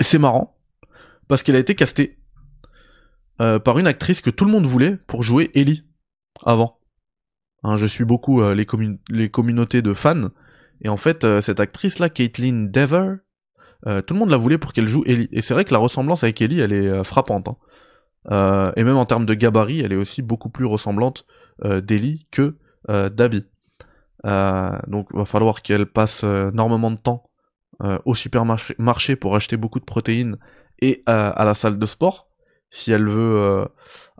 c'est 0.00 0.18
marrant 0.18 0.56
parce 1.28 1.42
qu'elle 1.42 1.56
a 1.56 1.60
été 1.60 1.74
castée 1.74 2.18
euh, 3.40 3.58
par 3.58 3.78
une 3.78 3.86
actrice 3.86 4.20
que 4.20 4.30
tout 4.30 4.44
le 4.44 4.50
monde 4.50 4.66
voulait 4.66 4.96
pour 5.06 5.22
jouer 5.22 5.50
Ellie 5.54 5.84
avant. 6.44 6.78
Hein, 7.62 7.76
je 7.76 7.86
suis 7.86 8.04
beaucoup 8.04 8.42
euh, 8.42 8.54
les, 8.54 8.66
commun- 8.66 8.98
les 9.08 9.30
communautés 9.30 9.82
de 9.82 9.94
fans 9.94 10.30
et 10.80 10.88
en 10.88 10.96
fait 10.96 11.24
euh, 11.24 11.40
cette 11.40 11.60
actrice 11.60 11.98
là, 11.98 12.08
Caitlin 12.08 12.66
Dever, 12.70 13.16
tout 14.06 14.12
le 14.14 14.18
monde 14.18 14.28
la 14.30 14.36
voulait 14.36 14.58
pour 14.58 14.74
qu'elle 14.74 14.88
joue 14.88 15.04
Ellie. 15.06 15.28
Et 15.32 15.40
c'est 15.40 15.54
vrai 15.54 15.64
que 15.64 15.72
la 15.72 15.80
ressemblance 15.80 16.22
avec 16.22 16.42
Ellie, 16.42 16.60
elle 16.60 16.74
est 16.74 17.02
frappante. 17.02 17.48
hein. 18.28 18.72
Et 18.76 18.84
même 18.84 18.98
en 18.98 19.06
termes 19.06 19.24
de 19.24 19.32
gabarit, 19.32 19.80
elle 19.80 19.92
est 19.92 19.96
aussi 19.96 20.20
beaucoup 20.20 20.50
plus 20.50 20.66
ressemblante 20.66 21.24
d'Ellie 21.64 22.26
que 22.30 22.58
d'Abby. 22.86 23.46
Donc 24.22 25.08
il 25.14 25.18
va 25.18 25.24
falloir 25.24 25.62
qu'elle 25.62 25.86
passe 25.86 26.24
énormément 26.24 26.90
de 26.90 26.98
temps 26.98 27.29
euh, 27.82 27.98
au 28.04 28.14
supermarché 28.14 28.74
marché 28.78 29.16
pour 29.16 29.36
acheter 29.36 29.56
beaucoup 29.56 29.80
de 29.80 29.84
protéines 29.84 30.36
et 30.80 31.02
euh, 31.08 31.32
à 31.34 31.44
la 31.44 31.54
salle 31.54 31.78
de 31.78 31.86
sport 31.86 32.28
si 32.70 32.92
elle 32.92 33.08
veut 33.08 33.36
euh, 33.38 33.64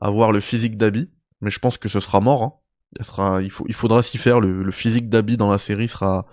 avoir 0.01 0.33
le 0.33 0.41
physique 0.41 0.77
d'Abby. 0.77 1.11
Mais 1.41 1.51
je 1.51 1.59
pense 1.59 1.79
que 1.79 1.89
ce 1.89 2.01
sera 2.01 2.21
mort. 2.21 2.43
hein. 2.43 3.41
Il, 3.41 3.51
faudra 3.75 4.03
s'y 4.03 4.19
faire. 4.19 4.41
Le, 4.41 4.63
le 4.63 4.73
physique 4.73 5.09
d'Abby 5.09 5.37
dans 5.37 5.51
la 5.51 5.59
série 5.59 5.89
sera 5.89 6.27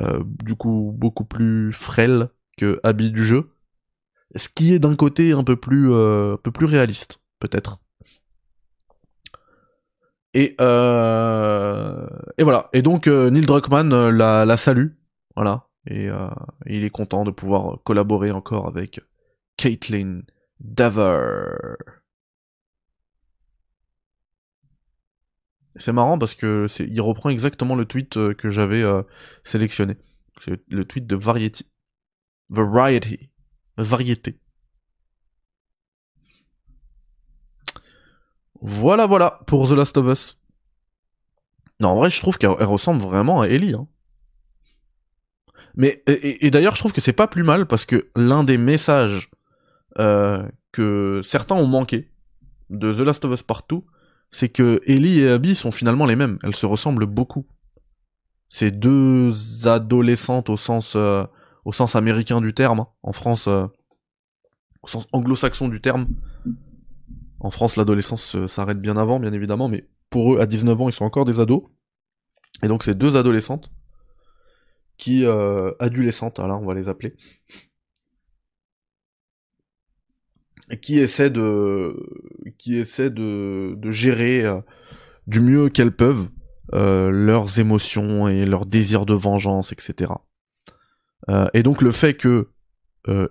euh, 0.00 0.22
du 0.42 0.56
coup 0.56 0.92
beaucoup 0.96 1.24
plus 1.24 1.72
frêle 1.72 2.28
que 2.58 2.80
Abby 2.82 3.10
du 3.12 3.24
jeu. 3.24 3.50
Ce 4.36 4.48
qui 4.48 4.74
est 4.74 4.80
d'un 4.80 4.96
côté 4.96 5.32
un 5.32 5.44
peu 5.44 5.56
plus, 5.56 5.92
euh, 5.92 6.34
un 6.34 6.38
peu 6.38 6.50
plus 6.50 6.66
réaliste, 6.66 7.20
peut-être. 7.38 7.78
Et, 10.34 10.56
euh, 10.60 12.06
et 12.38 12.42
voilà. 12.42 12.68
Et 12.72 12.82
donc 12.82 13.06
euh, 13.06 13.30
Neil 13.30 13.46
Druckmann 13.46 13.92
euh, 13.92 14.10
la, 14.10 14.44
la 14.44 14.56
salue, 14.56 14.88
voilà. 15.36 15.68
Et 15.86 16.08
euh, 16.08 16.28
il 16.66 16.84
est 16.84 16.90
content 16.90 17.24
de 17.24 17.30
pouvoir 17.30 17.82
collaborer 17.84 18.30
encore 18.30 18.66
avec 18.68 19.00
Caitlin 19.56 20.22
Dever. 20.60 21.76
C'est 25.76 25.92
marrant 25.92 26.18
parce 26.18 26.34
que 26.34 26.66
il 26.80 27.00
reprend 27.00 27.30
exactement 27.30 27.74
le 27.74 27.84
tweet 27.84 28.16
euh, 28.16 28.32
que 28.32 28.48
j'avais 28.48 28.82
euh, 28.82 29.02
sélectionné. 29.42 29.96
C'est 30.40 30.60
le 30.68 30.84
tweet 30.84 31.06
de 31.06 31.16
Variety. 31.16 31.66
Variety. 32.48 33.30
Variété. 33.76 34.38
Voilà, 38.60 39.06
voilà, 39.06 39.40
pour 39.46 39.68
The 39.68 39.72
Last 39.72 39.96
of 39.98 40.06
Us. 40.06 40.40
Non, 41.80 41.90
en 41.90 41.96
vrai, 41.96 42.08
je 42.08 42.20
trouve 42.20 42.38
qu'elle 42.38 42.54
elle 42.60 42.66
ressemble 42.66 43.02
vraiment 43.02 43.40
à 43.42 43.48
Ellie. 43.48 43.74
Hein. 43.74 43.88
Mais, 45.76 46.02
et, 46.06 46.50
d'ailleurs, 46.50 46.74
je 46.74 46.80
trouve 46.80 46.92
que 46.92 47.00
c'est 47.00 47.12
pas 47.12 47.26
plus 47.26 47.42
mal 47.42 47.66
parce 47.66 47.84
que 47.84 48.08
l'un 48.14 48.44
des 48.44 48.58
messages 48.58 49.30
euh, 49.98 50.46
que 50.72 51.20
certains 51.22 51.56
ont 51.56 51.66
manqué 51.66 52.10
de 52.70 52.92
The 52.92 53.00
Last 53.00 53.24
of 53.24 53.32
Us 53.32 53.42
Partout, 53.42 53.84
c'est 54.30 54.48
que 54.48 54.80
Ellie 54.86 55.20
et 55.20 55.30
Abby 55.30 55.54
sont 55.54 55.70
finalement 55.70 56.06
les 56.06 56.16
mêmes. 56.16 56.38
Elles 56.42 56.54
se 56.54 56.66
ressemblent 56.66 57.06
beaucoup. 57.06 57.46
C'est 58.48 58.70
deux 58.70 59.66
adolescentes 59.66 60.48
au 60.48 60.56
sens, 60.56 60.94
euh, 60.96 61.24
au 61.64 61.72
sens 61.72 61.96
américain 61.96 62.40
du 62.40 62.54
terme. 62.54 62.80
hein. 62.80 62.88
En 63.02 63.12
France, 63.12 63.48
euh, 63.48 63.66
au 64.82 64.88
sens 64.88 65.08
anglo-saxon 65.12 65.68
du 65.68 65.80
terme. 65.80 66.06
En 67.40 67.50
France, 67.50 67.76
l'adolescence 67.76 68.36
euh, 68.36 68.46
s'arrête 68.46 68.80
bien 68.80 68.96
avant, 68.96 69.18
bien 69.18 69.32
évidemment, 69.32 69.68
mais 69.68 69.88
pour 70.10 70.34
eux, 70.34 70.40
à 70.40 70.46
19 70.46 70.80
ans, 70.80 70.88
ils 70.88 70.92
sont 70.92 71.04
encore 71.04 71.24
des 71.24 71.40
ados. 71.40 71.62
Et 72.62 72.68
donc, 72.68 72.84
c'est 72.84 72.94
deux 72.94 73.16
adolescentes 73.16 73.70
qui, 74.96 75.24
euh, 75.24 75.72
adolescentes, 75.78 76.38
alors 76.38 76.62
on 76.62 76.66
va 76.66 76.74
les 76.74 76.88
appeler, 76.88 77.14
et 80.70 80.78
qui 80.78 80.98
essaient 80.98 81.30
de, 81.30 81.94
qui 82.58 82.76
essaient 82.76 83.10
de, 83.10 83.74
de 83.76 83.90
gérer 83.90 84.44
euh, 84.44 84.60
du 85.26 85.40
mieux 85.40 85.68
qu'elles 85.68 85.94
peuvent 85.94 86.28
euh, 86.72 87.10
leurs 87.10 87.58
émotions 87.58 88.28
et 88.28 88.46
leurs 88.46 88.66
désirs 88.66 89.06
de 89.06 89.14
vengeance, 89.14 89.72
etc. 89.72 90.12
Euh, 91.28 91.46
et 91.54 91.62
donc 91.62 91.82
le 91.82 91.92
fait 91.92 92.14
que 92.14 92.50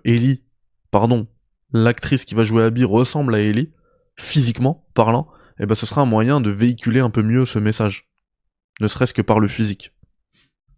Ellie, 0.06 0.44
pardon, 0.92 1.28
l'actrice 1.72 2.26
qui 2.26 2.36
va 2.36 2.44
jouer 2.44 2.62
Abby 2.62 2.84
ressemble 2.84 3.34
à 3.34 3.40
Ellie, 3.40 3.74
physiquement 4.18 4.88
parlant, 4.94 5.28
eh 5.60 5.66
ben 5.66 5.74
ce 5.74 5.88
sera 5.88 6.02
un 6.02 6.06
moyen 6.06 6.42
de 6.42 6.52
véhiculer 6.52 7.00
un 7.00 7.10
peu 7.10 7.24
mieux 7.24 7.44
ce 7.46 7.58
message. 7.58 8.08
Ne 8.82 8.88
serait-ce 8.88 9.16
que 9.16 9.24
par 9.24 9.40
le 9.40 9.48
physique. 9.48 9.92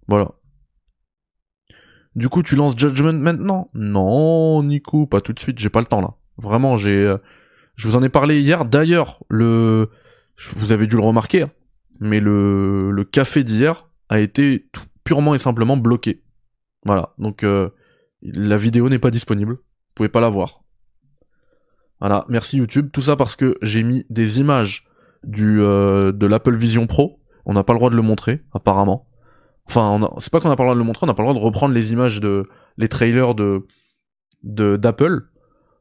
Voilà. 0.07 0.31
Du 2.15 2.29
coup, 2.29 2.43
tu 2.43 2.55
lances 2.55 2.77
Judgment 2.77 3.13
maintenant? 3.13 3.69
Non, 3.73 4.63
Nico, 4.63 5.05
pas 5.05 5.21
tout 5.21 5.33
de 5.33 5.39
suite, 5.39 5.59
j'ai 5.59 5.69
pas 5.69 5.81
le 5.81 5.85
temps 5.85 6.01
là. 6.01 6.15
Vraiment, 6.37 6.77
j'ai 6.77 6.95
euh, 6.95 7.17
je 7.75 7.87
vous 7.87 7.95
en 7.95 8.03
ai 8.03 8.09
parlé 8.09 8.39
hier. 8.39 8.65
D'ailleurs, 8.65 9.23
le 9.29 9.89
vous 10.53 10.71
avez 10.71 10.87
dû 10.87 10.95
le 10.95 11.01
remarquer, 11.01 11.43
hein, 11.43 11.51
mais 11.99 12.19
le 12.19 12.91
le 12.91 13.03
café 13.03 13.43
d'hier 13.43 13.89
a 14.09 14.19
été 14.19 14.69
purement 15.03 15.35
et 15.35 15.39
simplement 15.39 15.77
bloqué. 15.77 16.23
Voilà. 16.85 17.13
Donc 17.17 17.43
euh, 17.43 17.69
la 18.21 18.57
vidéo 18.57 18.89
n'est 18.89 18.99
pas 18.99 19.11
disponible. 19.11 19.55
Vous 19.55 19.93
pouvez 19.95 20.09
pas 20.09 20.21
la 20.21 20.29
voir. 20.29 20.63
Voilà, 21.99 22.25
merci 22.27 22.57
YouTube. 22.57 22.89
Tout 22.91 23.01
ça 23.01 23.15
parce 23.15 23.35
que 23.35 23.57
j'ai 23.61 23.83
mis 23.83 24.05
des 24.09 24.39
images 24.39 24.85
du 25.23 25.61
euh, 25.61 26.11
de 26.11 26.25
l'Apple 26.27 26.55
Vision 26.55 26.87
Pro. 26.87 27.19
On 27.45 27.53
n'a 27.53 27.63
pas 27.63 27.73
le 27.73 27.79
droit 27.79 27.89
de 27.89 27.95
le 27.95 28.01
montrer, 28.01 28.41
apparemment. 28.53 29.07
Enfin, 29.67 29.99
c'est 30.19 30.31
pas 30.31 30.39
qu'on 30.39 30.49
n'a 30.49 30.55
pas 30.55 30.63
le 30.63 30.67
droit 30.67 30.75
de 30.75 30.79
le 30.79 30.85
montrer, 30.85 31.05
on 31.05 31.07
n'a 31.07 31.13
pas 31.13 31.23
le 31.23 31.29
droit 31.29 31.39
de 31.39 31.45
reprendre 31.45 31.73
les 31.73 31.91
images 31.91 32.19
de 32.19 32.47
les 32.77 32.87
trailers 32.87 33.35
de 33.35 33.65
d'Apple. 34.43 35.27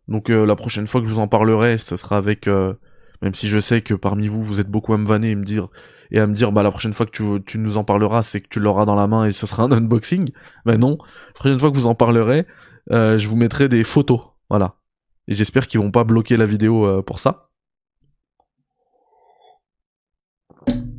Donc 0.08 0.30
euh, 0.30 0.46
la 0.46 0.56
prochaine 0.56 0.86
fois 0.86 1.00
que 1.00 1.06
je 1.06 1.12
vous 1.12 1.20
en 1.20 1.28
parlerai, 1.28 1.78
ce 1.78 1.96
sera 1.96 2.16
avec 2.16 2.46
euh, 2.48 2.74
même 3.22 3.34
si 3.34 3.48
je 3.48 3.58
sais 3.58 3.82
que 3.82 3.94
parmi 3.94 4.28
vous 4.28 4.42
vous 4.42 4.60
êtes 4.60 4.68
beaucoup 4.68 4.92
à 4.92 4.98
me 4.98 5.06
vanner 5.06 5.30
et 5.30 5.34
me 5.34 5.44
dire 5.44 5.68
et 6.10 6.18
à 6.20 6.26
me 6.26 6.34
dire 6.34 6.52
bah 6.52 6.62
la 6.62 6.70
prochaine 6.70 6.92
fois 6.92 7.06
que 7.06 7.10
tu, 7.10 7.24
tu 7.44 7.58
nous 7.58 7.78
en 7.78 7.84
parleras, 7.84 8.22
c'est 8.22 8.40
que 8.40 8.48
tu 8.48 8.60
l'auras 8.60 8.84
dans 8.84 8.94
la 8.94 9.06
main 9.06 9.26
et 9.26 9.32
ce 9.32 9.46
sera 9.46 9.64
un 9.64 9.72
unboxing. 9.72 10.30
Ben 10.64 10.78
non, 10.78 10.98
la 11.28 11.32
prochaine 11.34 11.58
fois 11.58 11.70
que 11.70 11.76
vous 11.76 11.86
en 11.86 11.94
parlerez, 11.94 12.46
euh, 12.90 13.18
je 13.18 13.28
vous 13.28 13.36
mettrai 13.36 13.68
des 13.68 13.84
photos, 13.84 14.20
voilà. 14.50 14.76
Et 15.28 15.34
j'espère 15.34 15.66
qu'ils 15.68 15.80
vont 15.80 15.90
pas 15.90 16.04
bloquer 16.04 16.36
la 16.36 16.44
vidéo 16.46 17.02
pour 17.02 17.18
ça. 17.18 17.48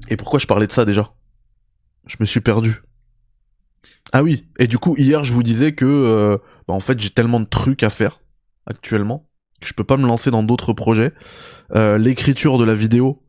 Et 0.08 0.18
pourquoi 0.18 0.40
je 0.40 0.48
parlais 0.48 0.66
de 0.66 0.72
ça 0.72 0.84
déjà? 0.84 1.14
Je 2.08 2.18
me 2.20 2.26
suis 2.26 2.42
perdu. 2.42 2.82
Ah 4.14 4.24
oui, 4.24 4.48
et 4.60 4.68
du 4.68 4.78
coup 4.78 4.96
hier 4.98 5.24
je 5.24 5.34
vous 5.34 5.44
disais 5.44 5.74
que 5.74 5.86
euh, 5.86 6.38
bah, 6.68 6.74
en 6.74 6.80
fait 6.80 7.00
j'ai 7.00 7.10
tellement 7.10 7.40
de 7.40 7.46
trucs 7.46 7.84
à 7.84 7.90
faire 7.90 8.22
actuellement 8.66 9.28
que 9.62 9.68
je 9.68 9.74
peux 9.74 9.84
pas 9.84 9.98
me 9.98 10.06
lancer 10.06 10.32
dans 10.32 10.44
d'autres 10.44 10.74
projets. 10.74 11.12
Euh, 11.74 11.98
l'écriture 11.98 12.58
de 12.58 12.64
la 12.64 12.76
vidéo 12.76 13.24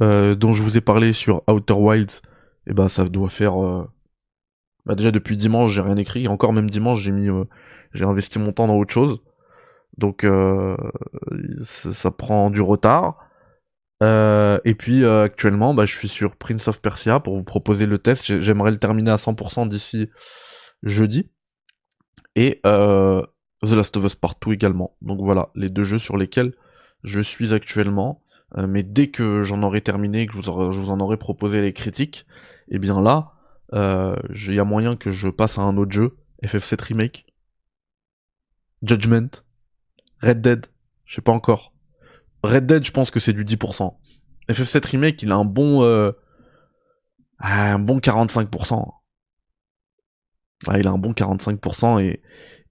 euh, 0.00 0.34
dont 0.34 0.52
je 0.52 0.62
vous 0.62 0.78
ai 0.78 0.80
parlé 0.80 1.12
sur 1.12 1.42
Outer 1.48 1.74
Wilds, 1.74 2.22
et 2.66 2.70
eh 2.70 2.74
ben 2.74 2.88
ça 2.88 3.04
doit 3.04 3.28
faire 3.28 3.54
bah 4.86 4.94
déjà 4.94 5.10
depuis 5.10 5.36
dimanche 5.36 5.72
j'ai 5.72 5.80
rien 5.80 5.96
écrit, 5.96 6.28
encore 6.28 6.52
même 6.52 6.70
dimanche 6.70 7.00
j'ai 7.00 7.12
mis 7.12 7.28
j'ai 7.92 8.04
investi 8.04 8.38
mon 8.38 8.52
temps 8.52 8.68
dans 8.68 8.76
autre 8.76 8.94
chose. 8.94 9.22
Donc 9.98 10.26
ça 11.64 12.10
prend 12.10 12.50
du 12.50 12.60
retard. 12.60 13.18
Euh, 14.02 14.58
et 14.64 14.74
puis 14.74 15.04
euh, 15.04 15.22
actuellement, 15.22 15.74
bah, 15.74 15.86
je 15.86 15.96
suis 15.96 16.08
sur 16.08 16.36
Prince 16.36 16.66
of 16.66 16.82
Persia 16.82 17.20
pour 17.20 17.36
vous 17.36 17.44
proposer 17.44 17.86
le 17.86 17.98
test. 17.98 18.40
J'aimerais 18.40 18.72
le 18.72 18.78
terminer 18.78 19.12
à 19.12 19.16
100% 19.16 19.68
d'ici 19.68 20.10
jeudi. 20.82 21.30
Et 22.34 22.60
euh, 22.66 23.22
The 23.62 23.72
Last 23.72 23.96
of 23.96 24.04
Us 24.04 24.16
Part 24.16 24.36
2 24.44 24.52
également. 24.52 24.96
Donc 25.02 25.20
voilà, 25.20 25.50
les 25.54 25.68
deux 25.68 25.84
jeux 25.84 25.98
sur 25.98 26.16
lesquels 26.16 26.54
je 27.04 27.20
suis 27.20 27.54
actuellement. 27.54 28.22
mais 28.56 28.82
dès 28.82 29.08
que 29.08 29.44
j'en 29.44 29.62
aurai 29.62 29.80
terminé, 29.80 30.26
que 30.26 30.34
je 30.34 30.38
vous, 30.50 30.90
en 30.90 31.00
aurai 31.00 31.16
proposé 31.16 31.60
les 31.62 31.72
critiques, 31.72 32.26
et 32.68 32.76
eh 32.76 32.78
bien 32.78 33.00
là, 33.00 33.32
il 33.72 34.54
y 34.54 34.60
a 34.60 34.64
moyen 34.64 34.96
que 34.96 35.10
je 35.10 35.28
passe 35.28 35.58
à 35.58 35.62
un 35.62 35.76
autre 35.76 35.92
jeu, 35.92 36.16
FF7 36.44 36.82
Remake, 36.82 37.26
Judgment, 38.82 39.30
Red 40.22 40.40
Dead, 40.40 40.66
je 41.06 41.16
sais 41.16 41.22
pas 41.22 41.32
encore. 41.32 41.71
Red 42.42 42.66
Dead, 42.66 42.84
je 42.84 42.92
pense 42.92 43.10
que 43.10 43.20
c'est 43.20 43.32
du 43.32 43.44
10%. 43.44 43.94
FF7 44.50 44.86
Remake, 44.90 45.22
il 45.22 45.32
a 45.32 45.36
un 45.36 45.44
bon... 45.44 45.82
Euh, 45.82 46.12
un 47.40 47.78
bon 47.78 47.98
45%. 47.98 48.88
Ah, 50.68 50.78
il 50.78 50.86
a 50.86 50.90
un 50.90 50.98
bon 50.98 51.12
45% 51.12 52.00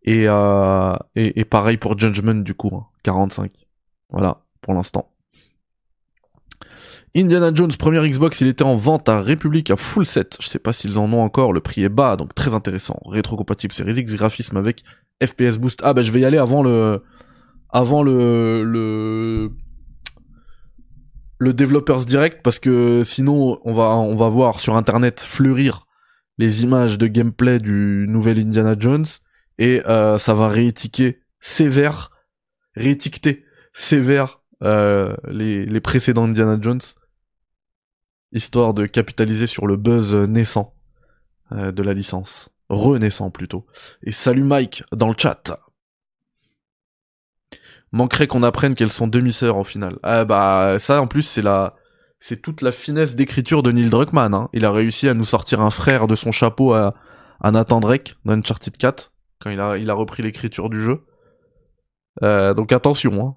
et 0.04 0.28
euh, 0.28 0.96
et, 1.16 1.40
et 1.40 1.46
pareil 1.46 1.78
pour 1.78 1.98
Judgment 1.98 2.36
du 2.36 2.54
coup, 2.54 2.72
45. 3.04 3.52
Hein, 3.52 3.66
voilà, 4.10 4.44
pour 4.62 4.74
l'instant. 4.74 5.12
Indiana 7.14 7.52
Jones, 7.54 7.72
premier 7.78 8.08
Xbox, 8.08 8.40
il 8.40 8.48
était 8.48 8.64
en 8.64 8.78
vente 8.78 9.10
à 9.10 9.22
République 9.22 9.70
à 9.70 9.76
full 9.76 10.06
set. 10.06 10.38
Je 10.40 10.48
sais 10.48 10.60
pas 10.60 10.72
s'ils 10.72 10.98
en 10.98 11.12
ont 11.12 11.22
encore, 11.22 11.52
le 11.52 11.60
prix 11.60 11.84
est 11.84 11.90
bas, 11.90 12.16
donc 12.16 12.34
très 12.34 12.56
intéressant. 12.56 13.00
Rétro-compatible 13.06 13.74
Series 13.74 14.00
X, 14.00 14.16
graphisme 14.16 14.56
avec 14.56 14.84
FPS 15.22 15.58
boost. 15.58 15.82
Ah 15.84 15.94
bah 15.94 16.04
je 16.04 16.12
vais 16.12 16.22
y 16.22 16.26
aller 16.26 16.38
avant 16.38 16.64
le 16.64 17.04
avant 17.72 18.04
le 18.04 18.64
le 18.64 19.52
le 21.38 21.54
Developers 21.54 22.06
Direct 22.06 22.42
parce 22.44 22.60
que 22.60 23.04
sinon 23.04 23.60
on 23.64 23.74
va 23.74 23.98
on 23.98 24.16
va 24.16 24.30
voir 24.30 24.60
sur 24.60 24.76
internet 24.76 25.22
fleurir 25.22 25.88
les 26.38 26.64
images 26.64 26.98
de 26.98 27.08
gameplay 27.08 27.60
du 27.60 28.06
nouvel 28.08 28.40
Indiana 28.40 28.76
Jones 28.78 29.06
et 29.58 29.82
euh, 29.88 30.18
ça 30.18 30.34
va 30.34 30.48
réétiquer 30.48 31.22
sévère 31.40 32.12
réétiqueter 32.76 33.46
sévère 33.74 34.42
euh, 34.64 35.16
les, 35.30 35.66
les 35.66 35.82
précédents 35.82 36.26
Indiana 36.26 36.58
Jones 36.62 36.82
histoire 38.32 38.74
de 38.74 38.86
capitaliser 38.86 39.48
sur 39.48 39.68
le 39.68 39.76
buzz 39.78 40.14
naissant 40.14 40.74
euh, 41.52 41.72
de 41.72 41.84
la 41.84 41.94
licence. 41.94 42.50
Renaissant 42.70 43.32
plutôt. 43.32 43.66
Et 44.04 44.12
salut 44.14 44.44
Mike 44.44 44.84
dans 44.94 45.10
le 45.10 45.16
chat 45.18 45.60
manquerait 47.92 48.28
qu'on 48.28 48.44
apprenne 48.44 48.76
qu'elles 48.76 48.92
sont 48.92 49.08
demi-sœurs 49.08 49.58
en 49.58 49.64
final. 49.64 50.00
Ah 50.04 50.26
bah 50.26 50.78
ça 50.80 51.02
en 51.02 51.08
plus 51.08 51.24
c'est 51.24 51.42
la 51.42 51.76
c'est 52.20 52.42
toute 52.42 52.62
la 52.62 52.72
finesse 52.72 53.16
d'écriture 53.16 53.64
de 53.64 53.72
Neil 53.72 53.90
Druckmann. 53.90 54.34
Hein. 54.34 54.50
Il 54.54 54.66
a 54.66 54.72
réussi 54.72 55.10
à 55.10 55.14
nous 55.14 55.26
sortir 55.26 55.62
un 55.62 55.72
frère 55.72 56.08
de 56.08 56.16
son 56.16 56.32
chapeau 56.32 56.74
à, 56.74 56.94
à 57.42 57.52
Nathan 57.52 57.80
Drake 57.80 58.16
dans 58.26 58.34
Uncharted 58.34 58.78
4 58.78 59.12
quand 59.40 59.50
il 59.50 59.60
a 59.60 59.78
il 59.78 59.90
a 59.90 59.94
repris 59.94 60.24
l'écriture 60.24 60.70
du 60.70 60.82
jeu. 60.82 61.06
Euh, 62.24 62.54
donc 62.54 62.72
attention. 62.72 63.26
Hein. 63.26 63.36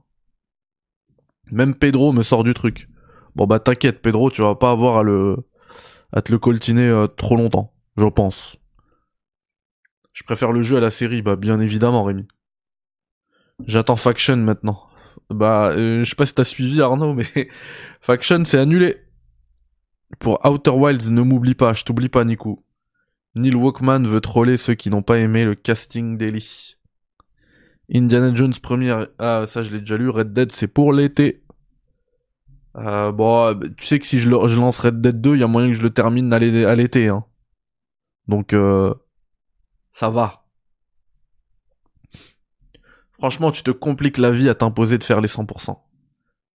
Même 1.51 1.75
Pedro 1.75 2.13
me 2.13 2.23
sort 2.23 2.45
du 2.45 2.55
truc. 2.55 2.89
Bon 3.35 3.47
bah 3.47 3.59
t'inquiète 3.59 4.03
Pedro, 4.03 4.31
tu 4.31 4.43
vas 4.43 4.55
pas 4.55 4.71
avoir 4.71 4.99
à 4.99 5.03
le 5.03 5.37
à 6.13 6.23
te 6.23 6.31
le 6.31 6.39
coltiner 6.39 6.89
euh, 6.89 7.09
trop 7.09 7.37
longtemps, 7.37 7.75
je 7.97 8.07
pense. 8.07 8.57
Je 10.13 10.23
préfère 10.23 10.53
le 10.53 10.63
jeu 10.63 10.77
à 10.77 10.81
la 10.81 10.91
série, 10.91 11.23
bah 11.23 11.35
bien 11.35 11.59
évidemment 11.59 12.05
Rémi. 12.05 12.29
J'attends 13.67 13.97
Faction 13.97 14.37
maintenant. 14.37 14.87
Bah, 15.31 15.73
euh, 15.75 16.05
je 16.05 16.11
sais 16.11 16.17
pas 16.17 16.27
si 16.27 16.35
t'as 16.35 16.45
suivi 16.45 16.81
Arnaud, 16.83 17.15
mais 17.15 17.27
Faction 18.01 18.45
c'est 18.45 18.59
annulé. 18.59 18.97
Pour 20.19 20.45
Outer 20.45 20.71
Wilds, 20.71 21.11
ne 21.11 21.23
m'oublie 21.23 21.55
pas, 21.55 21.73
je 21.73 21.85
t'oublie 21.85 22.09
pas 22.09 22.25
Nico. 22.25 22.65
Neil 23.35 23.55
Walkman 23.55 24.07
veut 24.07 24.21
troller 24.21 24.57
ceux 24.57 24.75
qui 24.75 24.91
n'ont 24.91 25.03
pas 25.03 25.19
aimé 25.19 25.45
le 25.45 25.55
casting 25.55 26.17
d'Ellie. 26.17 26.77
Indiana 27.93 28.35
Jones 28.35 28.55
première, 28.63 29.09
ah 29.19 29.45
ça 29.47 29.63
je 29.63 29.71
l'ai 29.71 29.81
déjà 29.81 29.97
lu, 29.97 30.09
Red 30.09 30.33
Dead 30.33 30.53
c'est 30.53 30.69
pour 30.69 30.93
l'été. 30.93 31.45
Euh, 32.77 33.13
bon, 33.13 33.59
tu 33.77 33.87
sais 33.87 33.99
que 33.99 34.07
si 34.07 34.21
je, 34.21 34.29
je, 34.29 34.59
lance 34.59 34.79
Red 34.79 35.01
Dead 35.01 35.21
2, 35.21 35.35
il 35.35 35.41
y 35.41 35.43
a 35.43 35.47
moyen 35.47 35.69
que 35.69 35.75
je 35.75 35.83
le 35.83 35.91
termine 35.91 36.33
à 36.33 36.39
l'été. 36.39 37.09
Hein. 37.09 37.25
Donc, 38.27 38.53
euh, 38.53 38.93
ça 39.93 40.11
va. 40.11 40.44
Franchement, 43.25 43.53
tu 43.53 43.63
te 43.63 43.71
compliques 43.71 44.19
la 44.19 44.31
vie 44.31 44.51
à 44.51 44.55
t'imposer 44.55 44.99
de 44.99 45.03
faire 45.03 45.23
les 45.23 45.29
100%. 45.29 45.79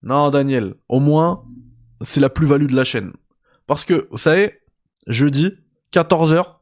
Non, 0.04 0.30
Daniel, 0.30 0.76
au 0.88 1.00
moins, 1.00 1.44
c'est 2.02 2.20
la 2.20 2.30
plus-value 2.30 2.68
de 2.68 2.76
la 2.76 2.84
chaîne. 2.84 3.12
Parce 3.66 3.86
que, 3.86 4.08
vous 4.12 4.20
savez, 4.20 4.60
jeudi, 5.08 5.52
14h, 5.92 6.58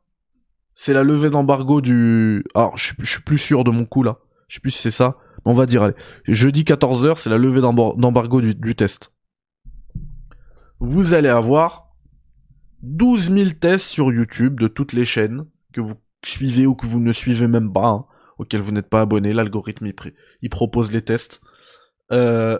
c'est 0.75 0.93
la 0.93 1.03
levée 1.03 1.29
d'embargo 1.29 1.81
du... 1.81 2.45
Alors, 2.55 2.77
je, 2.77 2.93
suis 3.03 3.21
plus 3.21 3.37
sûr 3.37 3.65
de 3.65 3.69
mon 3.69 3.83
coup, 3.83 4.01
là. 4.01 4.19
Je 4.47 4.55
sais 4.55 4.61
plus 4.61 4.71
si 4.71 4.81
c'est 4.81 4.91
ça. 4.91 5.17
Mais 5.45 5.51
on 5.51 5.53
va 5.53 5.65
dire, 5.65 5.83
allez. 5.83 5.95
Jeudi 6.23 6.63
14h, 6.63 7.17
c'est 7.17 7.29
la 7.29 7.37
levée 7.37 7.59
d'embargo 7.59 8.39
du, 8.39 8.75
test. 8.75 9.11
Vous 10.79 11.13
allez 11.13 11.27
avoir 11.27 11.93
12 12.81 13.33
000 13.33 13.49
tests 13.59 13.87
sur 13.87 14.13
YouTube 14.13 14.57
de 14.57 14.69
toutes 14.69 14.93
les 14.93 15.03
chaînes 15.03 15.47
que 15.73 15.81
vous 15.81 15.95
suivez 16.23 16.65
ou 16.65 16.75
que 16.75 16.85
vous 16.85 17.01
ne 17.01 17.11
suivez 17.11 17.49
même 17.49 17.73
pas. 17.73 17.89
Hein 17.89 18.05
auquel 18.37 18.61
vous 18.61 18.71
n'êtes 18.71 18.89
pas 18.89 19.01
abonné, 19.01 19.33
l'algorithme 19.33 19.91
il, 20.41 20.49
propose 20.49 20.91
les 20.91 21.01
tests 21.01 21.41
euh, 22.11 22.59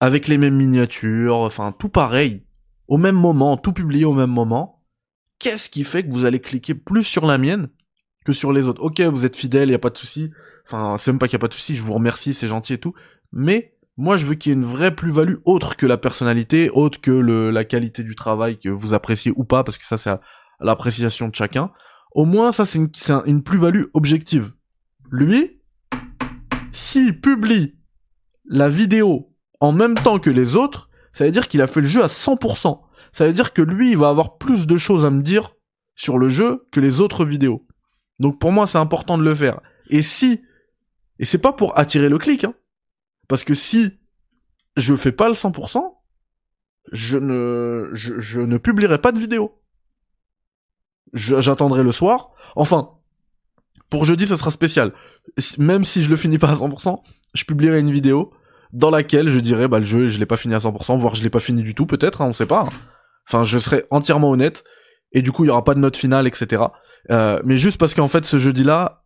avec 0.00 0.28
les 0.28 0.38
mêmes 0.38 0.56
miniatures, 0.56 1.36
enfin 1.36 1.72
tout 1.72 1.88
pareil, 1.88 2.44
au 2.88 2.96
même 2.96 3.16
moment, 3.16 3.56
tout 3.56 3.72
publié 3.72 4.04
au 4.04 4.14
même 4.14 4.30
moment. 4.30 4.82
Qu'est-ce 5.38 5.70
qui 5.70 5.84
fait 5.84 6.04
que 6.04 6.12
vous 6.12 6.24
allez 6.24 6.40
cliquer 6.40 6.74
plus 6.74 7.04
sur 7.04 7.26
la 7.26 7.38
mienne 7.38 7.68
que 8.24 8.32
sur 8.32 8.52
les 8.52 8.68
autres? 8.68 8.82
Ok, 8.82 9.00
vous 9.00 9.24
êtes 9.24 9.36
fidèle, 9.36 9.70
y 9.70 9.74
a 9.74 9.78
pas 9.78 9.90
de 9.90 9.98
souci. 9.98 10.30
Enfin, 10.66 10.96
c'est 10.98 11.10
même 11.10 11.18
pas 11.18 11.26
qu'il 11.26 11.34
y 11.34 11.36
a 11.36 11.40
pas 11.40 11.48
de 11.48 11.54
souci, 11.54 11.76
je 11.76 11.82
vous 11.82 11.94
remercie, 11.94 12.34
c'est 12.34 12.48
gentil 12.48 12.74
et 12.74 12.78
tout. 12.78 12.94
Mais 13.32 13.74
moi, 13.96 14.16
je 14.16 14.26
veux 14.26 14.34
qu'il 14.34 14.50
y 14.50 14.52
ait 14.52 14.58
une 14.58 14.64
vraie 14.64 14.94
plus-value 14.94 15.36
autre 15.44 15.76
que 15.76 15.86
la 15.86 15.98
personnalité, 15.98 16.70
autre 16.70 17.00
que 17.00 17.10
le, 17.10 17.50
la 17.50 17.64
qualité 17.64 18.02
du 18.02 18.14
travail 18.14 18.58
que 18.58 18.68
vous 18.68 18.94
appréciez 18.94 19.32
ou 19.36 19.44
pas, 19.44 19.64
parce 19.64 19.78
que 19.78 19.86
ça, 19.86 19.96
c'est 19.96 20.10
l'appréciation 20.60 21.28
de 21.28 21.34
chacun. 21.34 21.70
Au 22.12 22.24
moins, 22.24 22.52
ça, 22.52 22.64
c'est 22.64 22.78
une, 22.78 22.90
une 23.26 23.42
plus-value 23.42 23.84
objective. 23.94 24.52
Lui, 25.10 25.60
s'il 26.72 27.20
publie 27.20 27.76
la 28.44 28.68
vidéo 28.68 29.34
en 29.60 29.72
même 29.72 29.94
temps 29.94 30.18
que 30.18 30.30
les 30.30 30.56
autres, 30.56 30.90
ça 31.12 31.24
veut 31.24 31.30
dire 31.30 31.48
qu'il 31.48 31.62
a 31.62 31.66
fait 31.66 31.80
le 31.80 31.88
jeu 31.88 32.02
à 32.02 32.06
100%. 32.06 32.80
Ça 33.12 33.26
veut 33.26 33.32
dire 33.32 33.52
que 33.52 33.62
lui, 33.62 33.90
il 33.90 33.98
va 33.98 34.08
avoir 34.08 34.38
plus 34.38 34.66
de 34.66 34.78
choses 34.78 35.04
à 35.04 35.10
me 35.10 35.22
dire 35.22 35.54
sur 35.94 36.18
le 36.18 36.28
jeu 36.28 36.66
que 36.70 36.80
les 36.80 37.00
autres 37.00 37.24
vidéos. 37.24 37.66
Donc 38.18 38.38
pour 38.38 38.52
moi, 38.52 38.66
c'est 38.66 38.78
important 38.78 39.18
de 39.18 39.24
le 39.24 39.34
faire. 39.34 39.60
Et 39.88 40.02
si, 40.02 40.42
et 41.18 41.24
c'est 41.24 41.38
pas 41.38 41.52
pour 41.52 41.78
attirer 41.78 42.08
le 42.08 42.18
clic, 42.18 42.44
hein, 42.44 42.54
parce 43.28 43.44
que 43.44 43.54
si 43.54 43.98
je 44.76 44.94
fais 44.94 45.12
pas 45.12 45.28
le 45.28 45.34
100%, 45.34 45.82
je 46.92 47.18
ne, 47.18 47.90
je, 47.92 48.40
ne 48.40 48.58
publierai 48.58 49.00
pas 49.00 49.12
de 49.12 49.18
vidéo. 49.18 49.60
J'attendrai 51.12 51.82
le 51.82 51.92
soir. 51.92 52.30
Enfin, 52.56 52.99
pour 53.90 54.04
jeudi, 54.04 54.26
ce 54.26 54.36
sera 54.36 54.50
spécial. 54.50 54.92
Même 55.58 55.84
si 55.84 56.02
je 56.02 56.10
le 56.10 56.16
finis 56.16 56.38
pas 56.38 56.50
à 56.50 56.54
100%, 56.54 56.98
je 57.34 57.44
publierai 57.44 57.80
une 57.80 57.90
vidéo 57.90 58.32
dans 58.72 58.90
laquelle 58.90 59.28
je 59.28 59.40
dirais, 59.40 59.68
bah, 59.68 59.80
le 59.80 59.84
jeu, 59.84 60.08
je 60.08 60.18
l'ai 60.18 60.26
pas 60.26 60.36
fini 60.36 60.54
à 60.54 60.58
100%, 60.58 60.96
voire 60.98 61.14
je 61.14 61.22
l'ai 61.22 61.30
pas 61.30 61.40
fini 61.40 61.62
du 61.62 61.74
tout, 61.74 61.86
peut-être, 61.86 62.22
hein, 62.22 62.26
on 62.28 62.32
sait 62.32 62.46
pas. 62.46 62.68
Enfin, 63.28 63.44
je 63.44 63.58
serai 63.58 63.84
entièrement 63.90 64.30
honnête. 64.30 64.64
Et 65.12 65.22
du 65.22 65.32
coup, 65.32 65.44
il 65.44 65.48
y 65.48 65.50
aura 65.50 65.64
pas 65.64 65.74
de 65.74 65.80
note 65.80 65.96
finale, 65.96 66.26
etc. 66.28 66.64
Euh, 67.10 67.40
mais 67.44 67.56
juste 67.56 67.78
parce 67.78 67.94
qu'en 67.94 68.06
fait, 68.06 68.24
ce 68.24 68.38
jeudi-là, 68.38 69.04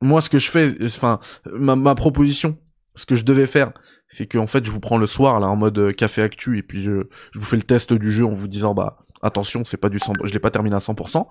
moi, 0.00 0.20
ce 0.20 0.30
que 0.30 0.38
je 0.38 0.50
fais, 0.50 0.76
enfin, 0.84 1.18
ma, 1.52 1.74
ma 1.74 1.94
proposition, 1.96 2.56
ce 2.94 3.06
que 3.06 3.16
je 3.16 3.24
devais 3.24 3.46
faire, 3.46 3.72
c'est 4.08 4.26
que 4.26 4.38
en 4.38 4.46
fait 4.46 4.64
je 4.64 4.70
vous 4.70 4.80
prends 4.80 4.98
le 4.98 5.06
soir 5.06 5.40
là 5.40 5.48
en 5.48 5.56
mode 5.56 5.78
euh, 5.78 5.92
café 5.92 6.22
actu 6.22 6.58
et 6.58 6.62
puis 6.62 6.82
je, 6.82 7.08
vous 7.34 7.44
fais 7.44 7.56
le 7.56 7.62
test 7.62 7.92
du 7.92 8.12
jeu 8.12 8.24
en 8.24 8.32
vous 8.32 8.48
disant 8.48 8.74
bah 8.74 8.98
attention 9.22 9.64
c'est 9.64 9.76
pas 9.76 9.88
du 9.88 9.98
100, 9.98 10.14
je 10.24 10.32
l'ai 10.32 10.38
pas 10.38 10.50
terminé 10.50 10.76
à 10.76 10.78
100%. 10.78 11.26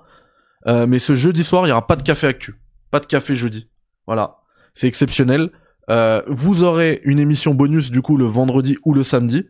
Euh, 0.67 0.87
mais 0.87 0.99
ce 0.99 1.15
jeudi 1.15 1.43
soir 1.43 1.65
il 1.65 1.69
y 1.69 1.71
aura 1.71 1.87
pas 1.87 1.95
de 1.95 2.03
café 2.03 2.27
actu, 2.27 2.55
pas 2.91 2.99
de 2.99 3.05
café 3.05 3.35
jeudi. 3.35 3.69
Voilà, 4.07 4.37
c'est 4.73 4.87
exceptionnel. 4.87 5.51
Euh, 5.89 6.21
vous 6.27 6.63
aurez 6.63 7.01
une 7.03 7.19
émission 7.19 7.53
bonus 7.53 7.91
du 7.91 8.01
coup 8.01 8.17
le 8.17 8.25
vendredi 8.25 8.77
ou 8.85 8.93
le 8.93 9.03
samedi, 9.03 9.47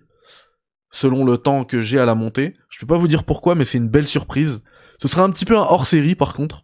selon 0.92 1.24
le 1.26 1.38
temps 1.38 1.66
que 1.66 1.82
j'ai 1.82 2.00
à 2.00 2.06
la 2.06 2.16
montée. 2.16 2.56
Je 2.70 2.80
peux 2.80 2.88
pas 2.88 2.98
vous 2.98 3.08
dire 3.08 3.24
pourquoi, 3.24 3.56
mais 3.56 3.66
c'est 3.66 3.78
une 3.78 3.90
belle 3.90 4.08
surprise. 4.08 4.64
Ce 5.02 5.08
sera 5.08 5.24
un 5.24 5.30
petit 5.30 5.46
peu 5.46 5.56
hors 5.56 5.86
série 5.86 6.16
par 6.16 6.34
contre. 6.34 6.64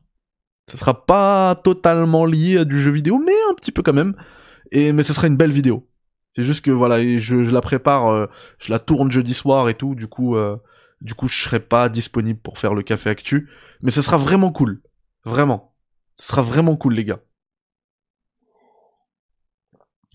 Ce 0.70 0.78
sera 0.78 1.06
pas 1.06 1.56
totalement 1.64 2.26
lié 2.26 2.60
à 2.60 2.66
du 2.66 2.80
jeu 2.80 2.92
vidéo, 2.92 3.18
mais 3.18 3.34
un 3.50 3.56
petit 3.56 3.72
peu 3.72 3.82
quand 3.82 3.94
même. 3.94 4.16
Et 4.72 4.94
mais 4.94 5.04
ce 5.04 5.14
sera 5.14 5.28
une 5.28 5.38
belle 5.38 5.52
vidéo. 5.52 5.88
C'est 6.34 6.44
juste 6.44 6.64
que 6.64 6.72
voilà, 6.72 7.02
je, 7.18 7.44
je 7.44 7.52
la 7.52 7.62
prépare, 7.62 8.08
euh, 8.08 8.28
je 8.58 8.72
la 8.72 8.80
tourne 8.80 9.12
jeudi 9.12 9.34
soir 9.34 9.68
et 9.68 9.74
tout, 9.74 9.96
du 9.96 10.08
coup, 10.08 10.38
euh, 10.38 10.56
du 11.02 11.14
coup, 11.14 11.28
je 11.28 11.44
serai 11.44 11.60
pas 11.60 11.90
disponible 11.90 12.40
pour 12.40 12.58
faire 12.58 12.74
le 12.74 12.84
café 12.84 13.10
actu, 13.10 13.50
mais 13.82 13.92
ce 13.92 14.02
sera 14.02 14.18
vraiment 14.18 14.52
cool, 14.52 14.82
vraiment, 15.26 15.71
ce 16.22 16.28
sera 16.28 16.44
vraiment 16.44 16.76
cool 16.76 16.94
les 16.94 17.04
gars. 17.04 17.20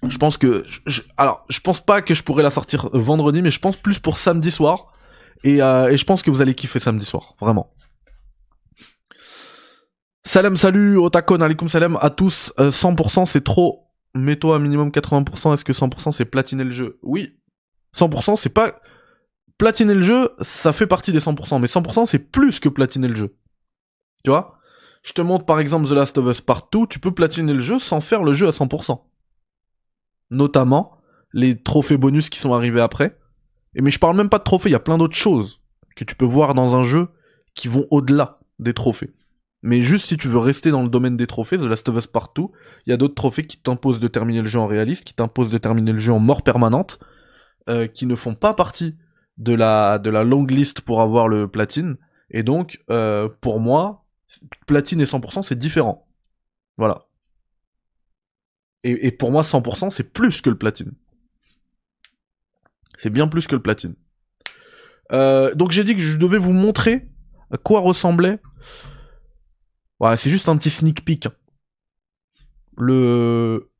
Je 0.06 0.18
pense 0.18 0.38
que, 0.38 0.64
je, 0.86 1.02
alors, 1.16 1.44
je 1.48 1.58
pense 1.58 1.80
pas 1.80 2.00
que 2.00 2.14
je 2.14 2.22
pourrais 2.22 2.44
la 2.44 2.50
sortir 2.50 2.90
vendredi, 2.92 3.42
mais 3.42 3.50
je 3.50 3.58
pense 3.58 3.76
plus 3.76 3.98
pour 3.98 4.16
samedi 4.16 4.52
soir, 4.52 4.92
et, 5.42 5.60
euh, 5.60 5.96
je 5.96 6.04
pense 6.04 6.22
que 6.22 6.30
vous 6.30 6.40
allez 6.40 6.54
kiffer 6.54 6.78
samedi 6.78 7.04
soir, 7.04 7.34
vraiment. 7.40 7.74
Salam, 10.22 10.54
salut, 10.54 10.96
otakon, 10.96 11.40
alaikum 11.40 11.66
salam 11.66 11.98
à 12.00 12.10
tous. 12.10 12.52
100% 12.56 13.24
c'est 13.24 13.42
trop 13.42 13.90
mets-toi 14.14 14.56
un 14.56 14.58
minimum 14.60 14.90
80%, 14.90 15.54
est-ce 15.54 15.64
que 15.64 15.72
100% 15.72 16.12
c'est 16.12 16.24
platiner 16.24 16.62
le 16.62 16.70
jeu? 16.70 17.00
Oui. 17.02 17.36
100% 17.96 18.36
c'est 18.36 18.50
pas... 18.50 18.80
Platiner 19.58 19.94
le 19.94 20.02
jeu, 20.02 20.30
ça 20.40 20.72
fait 20.72 20.86
partie 20.86 21.12
des 21.12 21.20
100%, 21.20 21.60
mais 21.60 21.66
100% 21.66 22.06
c'est 22.06 22.20
plus 22.20 22.60
que 22.60 22.68
platiner 22.68 23.08
le 23.08 23.16
jeu. 23.16 23.36
Tu 24.22 24.30
vois? 24.30 24.55
Je 25.06 25.12
te 25.12 25.22
montre 25.22 25.46
par 25.46 25.60
exemple 25.60 25.86
The 25.86 25.92
Last 25.92 26.18
of 26.18 26.26
Us 26.26 26.40
Part 26.40 26.68
tu 26.90 26.98
peux 26.98 27.14
platiner 27.14 27.54
le 27.54 27.60
jeu 27.60 27.78
sans 27.78 28.00
faire 28.00 28.24
le 28.24 28.32
jeu 28.32 28.48
à 28.48 28.50
100%. 28.50 29.00
Notamment 30.32 30.98
les 31.32 31.62
trophées 31.62 31.96
bonus 31.96 32.28
qui 32.28 32.40
sont 32.40 32.52
arrivés 32.52 32.80
après. 32.80 33.16
Et 33.76 33.82
mais 33.82 33.92
je 33.92 34.00
parle 34.00 34.16
même 34.16 34.28
pas 34.28 34.38
de 34.38 34.42
trophées, 34.42 34.68
il 34.68 34.72
y 34.72 34.76
a 34.76 34.80
plein 34.80 34.98
d'autres 34.98 35.14
choses 35.14 35.62
que 35.94 36.02
tu 36.02 36.16
peux 36.16 36.24
voir 36.24 36.54
dans 36.54 36.74
un 36.74 36.82
jeu 36.82 37.06
qui 37.54 37.68
vont 37.68 37.86
au-delà 37.92 38.40
des 38.58 38.74
trophées. 38.74 39.14
Mais 39.62 39.80
juste 39.80 40.06
si 40.06 40.16
tu 40.16 40.26
veux 40.26 40.38
rester 40.38 40.72
dans 40.72 40.82
le 40.82 40.88
domaine 40.88 41.16
des 41.16 41.28
trophées, 41.28 41.58
The 41.58 41.62
Last 41.62 41.88
of 41.88 41.96
Us 41.96 42.08
Partout, 42.08 42.50
il 42.84 42.90
y 42.90 42.92
a 42.92 42.96
d'autres 42.96 43.14
trophées 43.14 43.46
qui 43.46 43.58
t'imposent 43.58 44.00
de 44.00 44.08
terminer 44.08 44.42
le 44.42 44.48
jeu 44.48 44.58
en 44.58 44.66
réaliste, 44.66 45.04
qui 45.04 45.14
t'imposent 45.14 45.52
de 45.52 45.58
terminer 45.58 45.92
le 45.92 45.98
jeu 45.98 46.12
en 46.12 46.18
mort 46.18 46.42
permanente, 46.42 46.98
euh, 47.68 47.86
qui 47.86 48.06
ne 48.06 48.16
font 48.16 48.34
pas 48.34 48.54
partie 48.54 48.96
de 49.38 49.54
la 49.54 50.00
de 50.00 50.10
la 50.10 50.24
longue 50.24 50.50
liste 50.50 50.80
pour 50.80 51.00
avoir 51.00 51.28
le 51.28 51.46
platine. 51.46 51.96
Et 52.30 52.42
donc, 52.42 52.82
euh, 52.90 53.28
pour 53.40 53.60
moi, 53.60 54.05
platine 54.66 55.00
et 55.00 55.04
100% 55.04 55.42
c'est 55.42 55.58
différent. 55.58 56.08
Voilà. 56.76 57.06
Et, 58.84 59.10
pour 59.10 59.32
moi, 59.32 59.42
100% 59.42 59.90
c'est 59.90 60.12
plus 60.12 60.40
que 60.40 60.50
le 60.50 60.58
platine. 60.58 60.92
C'est 62.98 63.10
bien 63.10 63.26
plus 63.26 63.46
que 63.46 63.56
le 63.56 63.62
platine. 63.62 63.96
Euh, 65.12 65.54
donc 65.54 65.72
j'ai 65.72 65.84
dit 65.84 65.94
que 65.94 66.00
je 66.00 66.18
devais 66.18 66.38
vous 66.38 66.52
montrer 66.52 67.08
à 67.50 67.56
quoi 67.56 67.80
ressemblait 67.80 68.40
Ouais, 69.98 70.16
c'est 70.16 70.30
juste 70.30 70.48
un 70.48 70.56
petit 70.56 70.70
sneak 70.70 71.04
peek. 71.04 71.28
Le... 72.76 73.70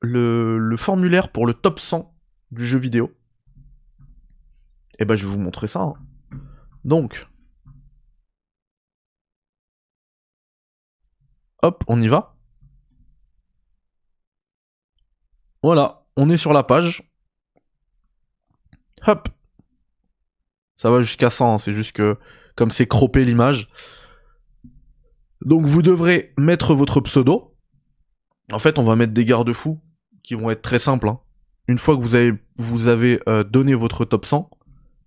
le 0.00 0.58
le 0.58 0.76
formulaire 0.76 1.30
pour 1.30 1.46
le 1.46 1.54
top 1.54 1.78
100 1.78 2.14
du 2.50 2.66
jeu 2.66 2.78
vidéo. 2.78 3.12
Et 4.98 5.02
eh 5.02 5.04
ben 5.04 5.14
je 5.16 5.26
vais 5.26 5.32
vous 5.32 5.40
montrer 5.40 5.66
ça. 5.66 5.80
Hein. 5.80 5.94
Donc 6.84 7.26
Hop, 11.64 11.82
on 11.88 11.98
y 12.02 12.08
va. 12.08 12.36
Voilà, 15.62 16.04
on 16.14 16.28
est 16.28 16.36
sur 16.36 16.52
la 16.52 16.62
page. 16.62 17.10
Hop. 19.06 19.30
Ça 20.76 20.90
va 20.90 21.00
jusqu'à 21.00 21.30
100, 21.30 21.54
hein, 21.54 21.56
c'est 21.56 21.72
juste 21.72 21.92
que 21.92 22.18
comme 22.54 22.70
c'est 22.70 22.86
croppé 22.86 23.24
l'image, 23.24 23.70
donc 25.40 25.64
vous 25.64 25.80
devrez 25.80 26.34
mettre 26.36 26.74
votre 26.74 27.00
pseudo. 27.00 27.56
En 28.52 28.58
fait, 28.58 28.78
on 28.78 28.84
va 28.84 28.94
mettre 28.94 29.14
des 29.14 29.24
garde-fous 29.24 29.80
qui 30.22 30.34
vont 30.34 30.50
être 30.50 30.60
très 30.60 30.78
simples. 30.78 31.08
Hein. 31.08 31.20
Une 31.66 31.78
fois 31.78 31.96
que 31.96 32.02
vous 32.02 32.88
avez, 32.88 33.22
euh, 33.26 33.42
donné 33.42 33.74
votre 33.74 34.04
top 34.04 34.26
100, 34.26 34.50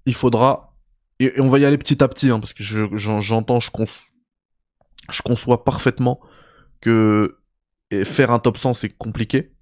il 0.08 0.16
faudra... 0.16 0.76
Et, 1.20 1.40
on 1.40 1.50
va 1.50 1.60
y 1.60 1.66
aller 1.66 1.78
petit 1.78 2.04
à 2.04 2.08
petit, 2.08 2.32
hein, 2.32 2.40
parce 2.40 2.56
que 2.56 2.64
j'entends, 2.64 3.60
je, 3.60 3.70
je 5.12 5.22
conçois 5.22 5.64
parfaitement 5.64 6.20
que 6.82 7.40
faire 8.04 8.32
un 8.32 8.40
top 8.40 8.58
100, 8.58 8.74
c'est 8.74 8.90
compliqué. 8.90 9.54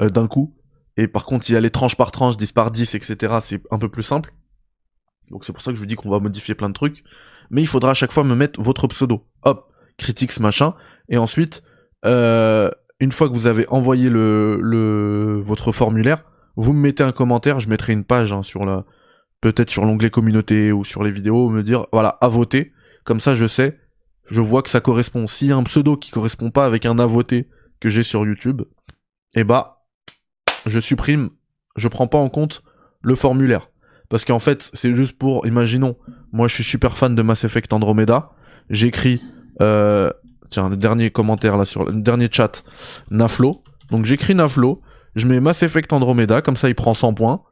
Euh, 0.00 0.08
d'un 0.08 0.28
coup. 0.28 0.54
Et 0.96 1.08
par 1.08 1.24
contre, 1.24 1.50
y 1.50 1.56
aller 1.56 1.70
tranche 1.70 1.96
par 1.96 2.12
tranche, 2.12 2.36
10 2.36 2.52
par 2.52 2.70
10, 2.70 2.94
etc., 2.94 3.38
c'est 3.40 3.60
un 3.70 3.78
peu 3.78 3.88
plus 3.88 4.02
simple. 4.02 4.32
Donc 5.30 5.44
c'est 5.44 5.52
pour 5.52 5.62
ça 5.62 5.70
que 5.70 5.76
je 5.76 5.80
vous 5.80 5.86
dis 5.86 5.96
qu'on 5.96 6.10
va 6.10 6.20
modifier 6.20 6.54
plein 6.54 6.68
de 6.68 6.74
trucs 6.74 7.04
mais 7.50 7.62
il 7.62 7.66
faudra 7.66 7.92
à 7.92 7.94
chaque 7.94 8.12
fois 8.12 8.24
me 8.24 8.34
mettre 8.34 8.60
votre 8.60 8.86
pseudo. 8.88 9.26
Hop, 9.42 9.72
critiques 9.96 10.38
machin, 10.40 10.74
et 11.08 11.18
ensuite, 11.18 11.62
euh, 12.04 12.70
une 13.00 13.12
fois 13.12 13.28
que 13.28 13.32
vous 13.32 13.46
avez 13.46 13.66
envoyé 13.68 14.10
le, 14.10 14.58
le 14.60 15.40
votre 15.40 15.72
formulaire, 15.72 16.24
vous 16.56 16.72
me 16.72 16.80
mettez 16.80 17.02
un 17.02 17.12
commentaire, 17.12 17.60
je 17.60 17.68
mettrai 17.68 17.92
une 17.92 18.04
page 18.04 18.32
hein, 18.32 18.42
sur 18.42 18.64
la, 18.64 18.84
peut-être 19.40 19.70
sur 19.70 19.84
l'onglet 19.84 20.10
communauté 20.10 20.72
ou 20.72 20.84
sur 20.84 21.02
les 21.02 21.10
vidéos, 21.10 21.48
me 21.50 21.62
dire 21.62 21.86
voilà 21.92 22.18
à 22.20 22.28
voter. 22.28 22.72
Comme 23.04 23.20
ça, 23.20 23.34
je 23.34 23.46
sais, 23.46 23.78
je 24.28 24.40
vois 24.40 24.62
que 24.62 24.70
ça 24.70 24.80
correspond. 24.80 25.26
S'il 25.26 25.48
y 25.48 25.52
a 25.52 25.56
un 25.56 25.62
pseudo 25.64 25.96
qui 25.96 26.10
correspond 26.10 26.50
pas 26.50 26.66
avec 26.66 26.86
un 26.86 26.98
à 26.98 27.06
voter 27.06 27.48
que 27.80 27.88
j'ai 27.88 28.02
sur 28.02 28.26
YouTube, 28.26 28.62
eh 29.34 29.44
bah, 29.44 29.84
je 30.66 30.80
supprime, 30.80 31.30
je 31.76 31.88
prends 31.88 32.06
pas 32.06 32.18
en 32.18 32.28
compte 32.28 32.62
le 33.00 33.14
formulaire. 33.14 33.70
Parce 34.08 34.24
qu'en 34.24 34.38
fait, 34.38 34.70
c'est 34.72 34.94
juste 34.94 35.18
pour, 35.18 35.46
imaginons, 35.46 35.96
moi 36.32 36.48
je 36.48 36.54
suis 36.54 36.64
super 36.64 36.96
fan 36.96 37.14
de 37.14 37.22
Mass 37.22 37.44
Effect 37.44 37.72
Andromeda, 37.72 38.30
j'écris, 38.70 39.20
euh, 39.60 40.10
tiens, 40.50 40.68
le 40.68 40.76
dernier 40.76 41.10
commentaire 41.10 41.56
là 41.56 41.64
sur 41.64 41.84
le 41.84 42.00
dernier 42.00 42.28
chat, 42.30 42.64
Naflo. 43.10 43.62
Donc 43.90 44.06
j'écris 44.06 44.34
Naflo, 44.34 44.80
je 45.14 45.26
mets 45.26 45.40
Mass 45.40 45.62
Effect 45.62 45.92
Andromeda, 45.92 46.40
comme 46.40 46.56
ça 46.56 46.68
il 46.68 46.74
prend 46.74 46.94
100 46.94 47.14
points. 47.14 47.42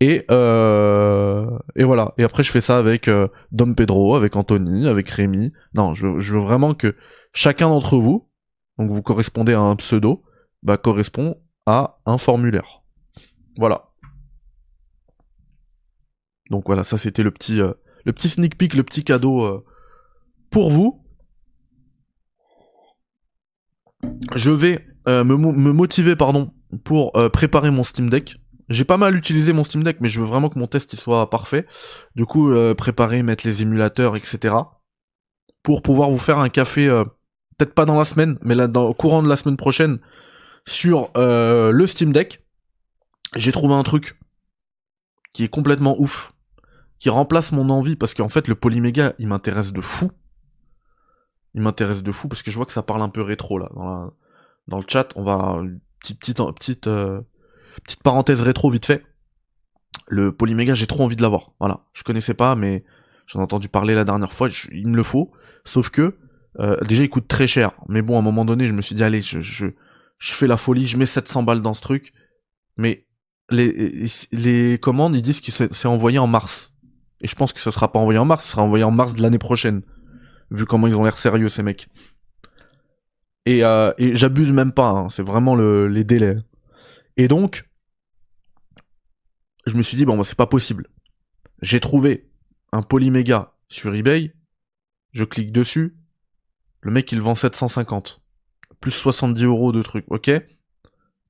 Et, 0.00 0.24
euh, 0.30 1.58
et 1.74 1.84
voilà. 1.84 2.14
Et 2.18 2.24
après 2.24 2.42
je 2.42 2.50
fais 2.50 2.60
ça 2.60 2.78
avec 2.78 3.08
euh, 3.08 3.28
Dom 3.50 3.74
Pedro, 3.74 4.14
avec 4.14 4.36
Anthony, 4.36 4.86
avec 4.86 5.08
Rémi. 5.10 5.52
Non, 5.74 5.92
je, 5.94 6.06
veux 6.06 6.40
vraiment 6.40 6.74
que 6.74 6.94
chacun 7.32 7.68
d'entre 7.68 7.98
vous, 7.98 8.28
donc 8.78 8.90
vous 8.90 9.02
correspondez 9.02 9.54
à 9.54 9.60
un 9.60 9.74
pseudo, 9.76 10.22
bah 10.62 10.76
correspond 10.76 11.40
à 11.66 11.98
un 12.06 12.16
formulaire. 12.16 12.82
Voilà. 13.56 13.90
Donc 16.50 16.64
voilà, 16.66 16.84
ça 16.84 16.96
c'était 16.96 17.24
le 17.24 17.32
petit, 17.32 17.60
euh, 17.60 17.72
le 18.04 18.12
petit 18.12 18.28
sneak 18.28 18.56
peek, 18.56 18.74
le 18.74 18.84
petit 18.84 19.02
cadeau 19.02 19.64
pour 20.50 20.70
vous. 20.70 21.04
Je 24.36 24.52
vais 24.52 24.86
me, 25.08 25.36
me, 25.36 25.72
motiver 25.72 26.14
pardon 26.14 26.52
pour 26.84 27.12
préparer 27.32 27.72
mon 27.72 27.82
Steam 27.82 28.08
Deck. 28.08 28.38
J'ai 28.68 28.84
pas 28.84 28.96
mal 28.96 29.14
utilisé 29.16 29.52
mon 29.52 29.62
Steam 29.62 29.82
Deck, 29.82 29.98
mais 30.00 30.08
je 30.08 30.20
veux 30.20 30.26
vraiment 30.26 30.48
que 30.48 30.58
mon 30.58 30.66
test 30.66 30.92
il 30.92 30.98
soit 30.98 31.30
parfait. 31.30 31.66
Du 32.14 32.26
coup, 32.26 32.52
préparer, 32.76 33.22
mettre 33.22 33.46
les 33.46 33.62
émulateurs, 33.62 34.14
etc. 34.16 34.54
Pour 35.62 35.82
pouvoir 35.82 36.10
vous 36.10 36.18
faire 36.18 36.38
un 36.38 36.50
café, 36.50 36.86
peut-être 37.56 37.74
pas 37.74 37.86
dans 37.86 37.96
la 37.96 38.04
semaine, 38.04 38.38
mais 38.42 38.54
là 38.54 38.68
dans, 38.68 38.84
au 38.84 38.94
courant 38.94 39.22
de 39.22 39.28
la 39.28 39.36
semaine 39.36 39.56
prochaine, 39.56 40.00
sur 40.66 41.10
le 41.14 41.86
Steam 41.86 42.12
Deck. 42.12 42.44
J'ai 43.36 43.52
trouvé 43.52 43.74
un 43.74 43.82
truc 43.82 44.18
qui 45.32 45.44
est 45.44 45.48
complètement 45.48 45.96
ouf 45.98 46.34
qui 46.98 47.10
remplace 47.10 47.52
mon 47.52 47.70
envie 47.70 47.96
parce 47.96 48.14
qu'en 48.14 48.28
fait 48.28 48.48
le 48.48 48.54
polyméga 48.54 49.14
il 49.18 49.28
m'intéresse 49.28 49.72
de 49.72 49.80
fou. 49.80 50.10
Il 51.54 51.62
m'intéresse 51.62 52.02
de 52.02 52.12
fou 52.12 52.28
parce 52.28 52.42
que 52.42 52.50
je 52.50 52.56
vois 52.56 52.66
que 52.66 52.72
ça 52.72 52.82
parle 52.82 53.02
un 53.02 53.08
peu 53.08 53.22
rétro 53.22 53.58
là 53.58 53.70
dans, 53.74 53.84
la... 53.84 54.10
dans 54.66 54.78
le 54.78 54.84
chat. 54.86 55.08
On 55.16 55.22
va 55.22 55.60
petite 56.00 56.20
petite 56.20 56.38
petite 56.56 56.86
euh, 56.86 57.20
petite 57.80 58.02
parenthèse 58.02 58.42
rétro 58.42 58.70
vite 58.70 58.86
fait. 58.86 59.04
Le 60.08 60.32
Polyméga, 60.32 60.74
j'ai 60.74 60.86
trop 60.86 61.04
envie 61.04 61.16
de 61.16 61.22
l'avoir. 61.22 61.52
Voilà, 61.60 61.84
je 61.92 62.02
connaissais 62.02 62.34
pas, 62.34 62.54
mais 62.54 62.84
j'en 63.26 63.40
ai 63.40 63.42
entendu 63.42 63.68
parler 63.68 63.94
la 63.94 64.04
dernière 64.04 64.32
fois. 64.32 64.48
il 64.72 64.88
me 64.88 64.96
le 64.96 65.02
faut. 65.02 65.32
Sauf 65.64 65.90
que 65.90 66.16
euh, 66.60 66.76
déjà 66.84 67.02
il 67.02 67.10
coûte 67.10 67.28
très 67.28 67.46
cher. 67.46 67.72
Mais 67.88 68.02
bon, 68.02 68.16
à 68.16 68.18
un 68.18 68.22
moment 68.22 68.44
donné, 68.44 68.66
je 68.66 68.72
me 68.72 68.82
suis 68.82 68.94
dit 68.94 69.04
allez, 69.04 69.22
je, 69.22 69.40
je, 69.40 69.66
je 70.18 70.32
fais 70.32 70.46
la 70.46 70.56
folie, 70.56 70.86
je 70.86 70.96
mets 70.96 71.06
700 71.06 71.42
balles 71.42 71.62
dans 71.62 71.74
ce 71.74 71.82
truc. 71.82 72.12
Mais 72.76 73.06
les, 73.50 74.06
les 74.32 74.78
commandes, 74.78 75.16
ils 75.16 75.22
disent 75.22 75.40
que 75.40 75.50
c'est 75.52 75.88
envoyé 75.88 76.18
en 76.18 76.26
mars. 76.26 76.74
Et 77.20 77.26
je 77.26 77.34
pense 77.34 77.52
que 77.52 77.60
ce 77.60 77.70
sera 77.70 77.90
pas 77.90 77.98
envoyé 77.98 78.18
en 78.18 78.24
mars, 78.24 78.44
ce 78.44 78.52
sera 78.52 78.62
envoyé 78.62 78.84
en 78.84 78.90
mars 78.90 79.14
de 79.14 79.22
l'année 79.22 79.38
prochaine. 79.38 79.82
Vu 80.50 80.64
comment 80.64 80.86
ils 80.86 80.96
ont 80.98 81.04
l'air 81.04 81.18
sérieux, 81.18 81.48
ces 81.48 81.62
mecs. 81.62 81.88
Et, 83.44 83.64
euh, 83.64 83.92
j'abuse 83.98 84.52
même 84.52 84.72
pas, 84.72 84.90
hein, 84.90 85.08
c'est 85.08 85.22
vraiment 85.22 85.54
le, 85.54 85.88
les 85.88 86.04
délais. 86.04 86.36
Et 87.16 87.28
donc, 87.28 87.67
je 89.68 89.76
me 89.76 89.82
suis 89.82 89.96
dit, 89.96 90.04
bon, 90.04 90.16
bah, 90.16 90.24
c'est 90.24 90.36
pas 90.36 90.46
possible. 90.46 90.88
J'ai 91.62 91.80
trouvé 91.80 92.30
un 92.72 92.82
Polyméga 92.82 93.52
sur 93.68 93.94
eBay, 93.94 94.34
je 95.12 95.24
clique 95.24 95.52
dessus, 95.52 95.96
le 96.80 96.90
mec 96.90 97.10
il 97.12 97.20
vend 97.20 97.34
750. 97.34 98.20
Plus 98.80 98.92
70 98.92 99.44
euros 99.44 99.72
de 99.72 99.82
trucs, 99.82 100.04
ok 100.08 100.30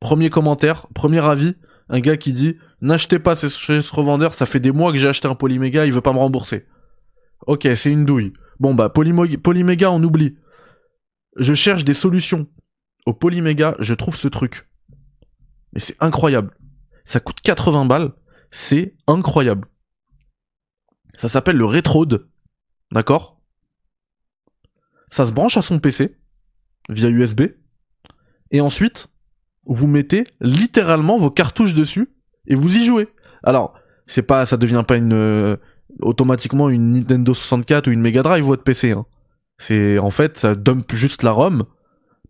Premier 0.01 0.31
commentaire, 0.31 0.87
premier 0.95 1.25
avis, 1.25 1.57
un 1.89 2.01
gars 2.01 2.17
qui 2.17 2.33
dit 2.33 2.57
n'achetez 2.81 3.19
pas 3.19 3.35
chez 3.35 3.81
ce 3.81 3.95
revendeur, 3.95 4.35
ça 4.35 4.47
fait 4.47 4.61
des 4.61 4.73
mois 4.73 4.93
que 4.93 4.99
j'ai 4.99 5.09
acheté 5.09 5.27
un 5.27 5.35
Polyméga, 5.35 5.87
il 5.87 5.93
veut 5.93 6.01
pas 6.01 6.13
me 6.13 6.19
rembourser. 6.19 6.67
Ok, 7.47 7.67
c'est 7.75 7.91
une 7.91 8.05
douille. 8.05 8.33
Bon 8.61 8.75
bah 8.75 8.91
Polyméga 8.91 9.91
on 9.91 10.03
oublie. 10.03 10.37
Je 11.37 11.55
cherche 11.55 11.85
des 11.85 11.95
solutions. 11.95 12.47
Au 13.07 13.15
Polyméga, 13.15 13.75
je 13.79 13.95
trouve 13.95 14.17
ce 14.17 14.29
truc. 14.29 14.69
Mais 15.73 15.81
c'est 15.81 15.97
incroyable. 16.01 16.57
Ça 17.05 17.21
coûte 17.21 17.41
80 17.41 17.87
balles, 17.87 18.13
c'est 18.51 18.95
incroyable. 19.07 19.69
Ça 21.17 21.29
s'appelle 21.29 21.57
le 21.57 21.65
Retrode. 21.65 22.29
D'accord? 22.93 23.41
Ça 25.11 25.27
se 25.27 25.33
branche 25.33 25.57
à 25.57 25.63
son 25.63 25.79
PC 25.79 26.17
via 26.89 27.09
USB. 27.09 27.43
Et 28.51 28.61
ensuite, 28.61 29.09
vous 29.67 29.87
mettez 29.87 30.25
littéralement 30.41 31.19
vos 31.19 31.31
cartouches 31.31 31.75
dessus 31.75 32.09
et 32.47 32.55
vous 32.55 32.77
y 32.77 32.85
jouez. 32.85 33.09
Alors, 33.43 33.75
c'est 34.07 34.23
pas, 34.23 34.47
ça 34.47 34.57
devient 34.57 34.85
pas 34.87 34.97
une 34.97 35.13
euh, 35.13 35.57
automatiquement 36.01 36.71
une 36.71 36.93
Nintendo 36.93 37.35
64 37.35 37.89
ou 37.89 37.91
une 37.91 38.01
Mega 38.01 38.23
Drive 38.23 38.45
votre 38.45 38.63
PC. 38.63 38.93
Hein. 38.93 39.07
C'est 39.59 39.99
en 39.99 40.11
fait, 40.11 40.39
ça 40.39 40.55
dump 40.55 40.95
juste 40.95 41.23
la 41.23 41.33
ROM. 41.33 41.65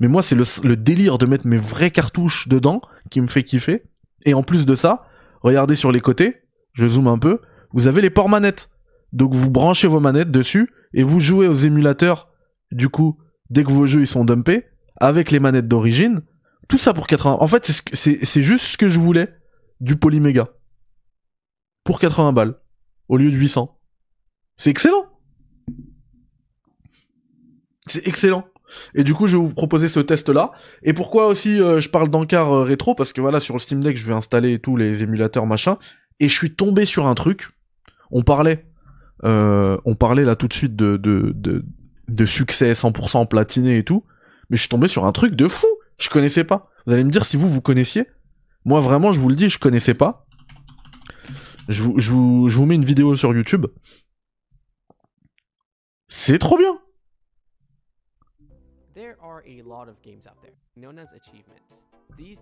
Mais 0.00 0.08
moi, 0.08 0.22
c'est 0.22 0.34
le, 0.34 0.44
le, 0.64 0.76
délire 0.76 1.18
de 1.18 1.26
mettre 1.26 1.46
mes 1.46 1.58
vraies 1.58 1.90
cartouches 1.90 2.48
dedans 2.48 2.80
qui 3.10 3.20
me 3.20 3.26
fait 3.26 3.42
kiffer. 3.42 3.82
Et 4.24 4.34
en 4.34 4.42
plus 4.42 4.64
de 4.64 4.74
ça, 4.74 5.07
regardez 5.42 5.74
sur 5.74 5.92
les 5.92 6.00
côtés, 6.00 6.42
je 6.72 6.86
zoome 6.86 7.08
un 7.08 7.18
peu, 7.18 7.40
vous 7.72 7.86
avez 7.86 8.00
les 8.00 8.10
ports 8.10 8.28
manettes. 8.28 8.70
Donc 9.12 9.34
vous 9.34 9.50
branchez 9.50 9.88
vos 9.88 10.00
manettes 10.00 10.30
dessus 10.30 10.70
et 10.92 11.02
vous 11.02 11.20
jouez 11.20 11.48
aux 11.48 11.54
émulateurs. 11.54 12.30
Du 12.70 12.88
coup, 12.88 13.18
dès 13.50 13.64
que 13.64 13.72
vos 13.72 13.86
jeux 13.86 14.00
ils 14.00 14.06
sont 14.06 14.24
dumpés, 14.24 14.66
avec 14.96 15.30
les 15.30 15.40
manettes 15.40 15.68
d'origine, 15.68 16.22
tout 16.68 16.78
ça 16.78 16.92
pour 16.92 17.06
80. 17.06 17.38
En 17.40 17.46
fait, 17.46 17.70
c'est 17.94 18.40
juste 18.40 18.64
ce 18.66 18.76
que 18.76 18.88
je 18.88 18.98
voulais 18.98 19.34
du 19.80 19.96
Polyméga. 19.96 20.50
Pour 21.84 22.00
80 22.00 22.32
balles. 22.32 22.60
Au 23.08 23.16
lieu 23.16 23.30
de 23.30 23.36
800. 23.36 23.80
C'est 24.58 24.70
excellent. 24.70 25.06
C'est 27.86 28.06
excellent. 28.06 28.44
Et 28.94 29.04
du 29.04 29.14
coup, 29.14 29.26
je 29.26 29.36
vais 29.36 29.42
vous 29.42 29.54
proposer 29.54 29.88
ce 29.88 30.00
test-là. 30.00 30.52
Et 30.82 30.92
pourquoi 30.92 31.26
aussi 31.26 31.60
euh, 31.60 31.80
je 31.80 31.88
parle 31.88 32.08
d'encart 32.08 32.52
euh, 32.52 32.62
rétro? 32.62 32.94
Parce 32.94 33.12
que 33.12 33.20
voilà, 33.20 33.40
sur 33.40 33.54
le 33.54 33.60
Steam 33.60 33.82
Deck, 33.82 33.96
je 33.96 34.06
vais 34.06 34.14
installer 34.14 34.58
tous 34.58 34.76
les 34.76 35.02
émulateurs 35.02 35.46
machin. 35.46 35.78
Et 36.20 36.28
je 36.28 36.34
suis 36.34 36.54
tombé 36.54 36.84
sur 36.84 37.06
un 37.06 37.14
truc. 37.14 37.48
On 38.10 38.22
parlait, 38.22 38.66
euh, 39.24 39.78
on 39.84 39.94
parlait 39.94 40.24
là 40.24 40.36
tout 40.36 40.48
de 40.48 40.54
suite 40.54 40.74
de 40.76 42.24
succès 42.24 42.72
100% 42.72 43.28
platiné 43.28 43.78
et 43.78 43.84
tout. 43.84 44.04
Mais 44.50 44.56
je 44.56 44.62
suis 44.62 44.70
tombé 44.70 44.88
sur 44.88 45.04
un 45.04 45.12
truc 45.12 45.34
de 45.34 45.48
fou. 45.48 45.66
Je 45.98 46.08
connaissais 46.08 46.44
pas. 46.44 46.70
Vous 46.86 46.92
allez 46.92 47.04
me 47.04 47.10
dire 47.10 47.24
si 47.24 47.36
vous, 47.36 47.48
vous 47.48 47.60
connaissiez. 47.60 48.06
Moi, 48.64 48.80
vraiment, 48.80 49.12
je 49.12 49.20
vous 49.20 49.28
le 49.28 49.36
dis, 49.36 49.48
je 49.48 49.58
connaissais 49.58 49.94
pas. 49.94 50.26
Je 51.68 51.82
vous 51.82 52.66
mets 52.66 52.76
une 52.76 52.84
vidéo 52.84 53.14
sur 53.14 53.34
YouTube. 53.34 53.66
C'est 56.08 56.38
trop 56.38 56.56
bien. 56.56 56.78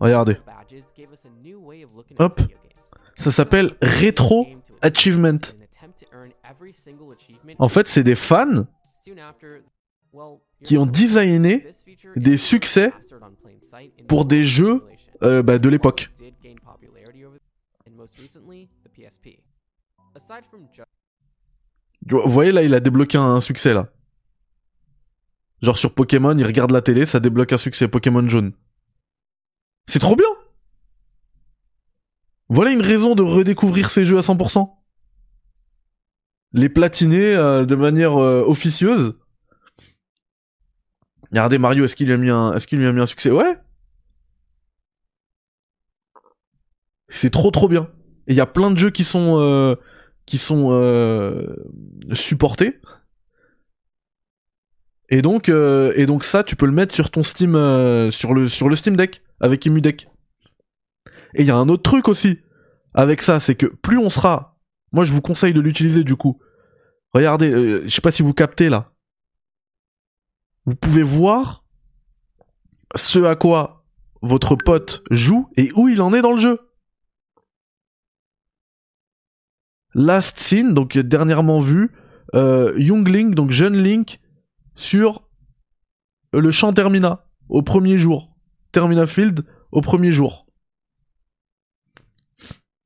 Regardez. 0.00 0.36
Hop. 2.18 2.40
Ça 3.14 3.30
s'appelle 3.30 3.72
Retro 3.82 4.46
Achievement. 4.82 5.40
En 7.58 7.68
fait, 7.68 7.88
c'est 7.88 8.02
des 8.02 8.14
fans 8.14 8.64
qui 10.64 10.78
ont 10.78 10.86
designé 10.86 11.66
des 12.16 12.36
succès 12.36 12.92
pour 14.08 14.24
des 14.24 14.44
jeux 14.44 14.84
euh, 15.22 15.42
bah, 15.42 15.58
de 15.58 15.68
l'époque. 15.68 16.10
Vous 22.08 22.30
voyez 22.30 22.52
là, 22.52 22.62
il 22.62 22.74
a 22.74 22.80
débloqué 22.80 23.18
un 23.18 23.40
succès 23.40 23.74
là. 23.74 23.88
Genre 25.62 25.78
sur 25.78 25.94
Pokémon, 25.94 26.36
il 26.36 26.44
regarde 26.44 26.70
la 26.70 26.82
télé, 26.82 27.06
ça 27.06 27.20
débloque 27.20 27.52
un 27.52 27.56
succès 27.56 27.88
Pokémon 27.88 28.26
jaune. 28.28 28.52
C'est 29.88 29.98
trop 29.98 30.16
bien 30.16 30.26
Voilà 32.48 32.72
une 32.72 32.82
raison 32.82 33.14
de 33.14 33.22
redécouvrir 33.22 33.90
ces 33.90 34.04
jeux 34.04 34.18
à 34.18 34.22
100%. 34.22 34.70
Les 36.52 36.68
platiner 36.68 37.34
euh, 37.34 37.64
de 37.64 37.74
manière 37.74 38.16
euh, 38.16 38.42
officieuse 38.42 39.18
Regardez 41.30 41.58
Mario, 41.58 41.84
est-ce 41.84 41.96
qu'il 41.96 42.06
lui 42.06 42.14
a 42.14 42.18
mis 42.18 42.30
un, 42.30 43.06
succès? 43.06 43.30
Ouais. 43.30 43.58
C'est 47.08 47.30
trop 47.30 47.50
trop 47.50 47.68
bien. 47.68 47.90
Et 48.26 48.32
il 48.32 48.36
y 48.36 48.40
a 48.40 48.46
plein 48.46 48.70
de 48.70 48.78
jeux 48.78 48.90
qui 48.90 49.04
sont 49.04 49.76
qui 50.26 50.38
sont 50.38 50.72
euh, 50.72 51.56
supportés. 52.12 52.80
Et 55.08 55.22
donc 55.22 55.48
euh, 55.48 55.92
et 55.96 56.06
donc 56.06 56.24
ça, 56.24 56.42
tu 56.42 56.56
peux 56.56 56.66
le 56.66 56.72
mettre 56.72 56.94
sur 56.94 57.10
ton 57.10 57.22
Steam 57.22 57.52
sur 58.10 58.34
le 58.34 58.48
sur 58.48 58.68
le 58.68 58.76
Steam 58.76 58.96
Deck 58.96 59.22
avec 59.40 59.68
Deck. 59.68 60.08
Et 61.34 61.42
il 61.42 61.46
y 61.46 61.50
a 61.50 61.56
un 61.56 61.68
autre 61.68 61.82
truc 61.82 62.08
aussi 62.08 62.40
avec 62.94 63.22
ça, 63.22 63.40
c'est 63.40 63.54
que 63.54 63.66
plus 63.66 63.98
on 63.98 64.08
sera, 64.08 64.58
moi 64.92 65.04
je 65.04 65.12
vous 65.12 65.20
conseille 65.20 65.52
de 65.52 65.60
l'utiliser 65.60 66.02
du 66.02 66.16
coup. 66.16 66.40
Regardez, 67.12 67.50
je 67.84 67.88
sais 67.88 68.00
pas 68.00 68.10
si 68.10 68.22
vous 68.22 68.32
captez 68.34 68.68
là 68.68 68.86
vous 70.66 70.74
pouvez 70.74 71.02
voir 71.02 71.64
ce 72.94 73.20
à 73.20 73.36
quoi 73.36 73.84
votre 74.20 74.56
pote 74.56 75.04
joue 75.10 75.48
et 75.56 75.70
où 75.76 75.88
il 75.88 76.02
en 76.02 76.12
est 76.12 76.22
dans 76.22 76.32
le 76.32 76.40
jeu. 76.40 76.58
Last 79.94 80.38
Scene, 80.38 80.74
donc 80.74 80.98
dernièrement 80.98 81.60
vu, 81.60 81.90
euh, 82.34 82.74
Young 82.76 83.08
Link, 83.08 83.34
donc 83.34 83.50
jeune 83.50 83.76
Link, 83.76 84.20
sur 84.76 85.28
le 86.32 86.50
champ 86.50 86.72
Termina, 86.72 87.26
au 87.48 87.62
premier 87.62 87.98
jour. 87.98 88.36
Termina 88.72 89.06
Field, 89.06 89.44
au 89.72 89.80
premier 89.80 90.12
jour. 90.12 90.46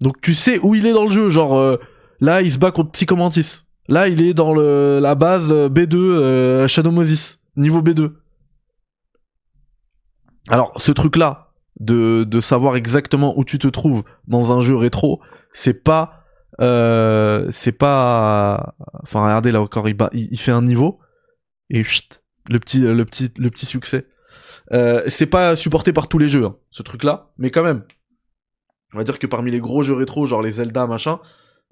Donc 0.01 0.21
tu 0.23 0.35
sais 0.35 0.59
où 0.61 0.75
il 0.75 0.87
est 0.87 0.93
dans 0.95 1.05
le 1.05 1.11
jeu, 1.11 1.29
genre 1.29 1.55
euh, 1.57 1.77
là 2.21 2.41
il 2.41 2.51
se 2.51 2.59
bat 2.59 2.71
contre 2.71 2.93
Psychomantis. 2.93 3.65
Là 3.89 4.09
il 4.09 4.23
est 4.23 4.33
dans 4.33 4.55
la 4.55 5.15
base 5.15 5.53
B2 5.53 5.97
euh, 5.97 6.67
Shadow 6.69 6.91
Moses 6.91 7.39
niveau 7.57 7.83
B2. 7.83 8.13
Alors, 10.49 10.73
ce 10.77 10.93
truc-là, 10.93 11.53
de, 11.79 12.25
de 12.25 12.41
savoir 12.41 12.77
exactement 12.77 13.39
où 13.39 13.45
tu 13.45 13.59
te 13.59 13.69
trouves 13.69 14.03
dans 14.27 14.53
un 14.53 14.61
jeu 14.61 14.77
rétro, 14.77 15.21
c'est 15.53 15.83
pas, 15.83 16.25
euh, 16.61 17.47
c'est 17.51 17.73
pas, 17.73 18.75
enfin, 19.03 19.23
regardez 19.23 19.53
là 19.53 19.61
encore, 19.63 19.89
il, 19.89 20.39
fait 20.39 20.53
un 20.53 20.63
niveau 20.63 20.99
et 21.71 21.85
chut, 21.85 22.23
le 22.51 22.59
petit, 22.59 22.81
le 22.81 23.05
petit, 23.05 23.33
le 23.37 23.51
petit 23.51 23.67
succès. 23.67 24.07
Euh, 24.73 25.03
c'est 25.09 25.27
pas 25.27 25.57
supporté 25.57 25.93
par 25.93 26.09
tous 26.09 26.19
les 26.19 26.29
jeux, 26.29 26.45
hein, 26.45 26.57
ce 26.71 26.83
truc-là, 26.83 27.33
mais 27.39 27.51
quand 27.51 27.63
même, 27.63 27.85
on 28.93 28.99
va 28.99 29.05
dire 29.05 29.19
que 29.19 29.27
parmi 29.27 29.51
les 29.51 29.61
gros 29.61 29.83
jeux 29.83 29.95
rétro, 29.95 30.27
genre 30.27 30.43
les 30.43 30.53
Zelda 30.53 30.87
machin, 30.87 31.21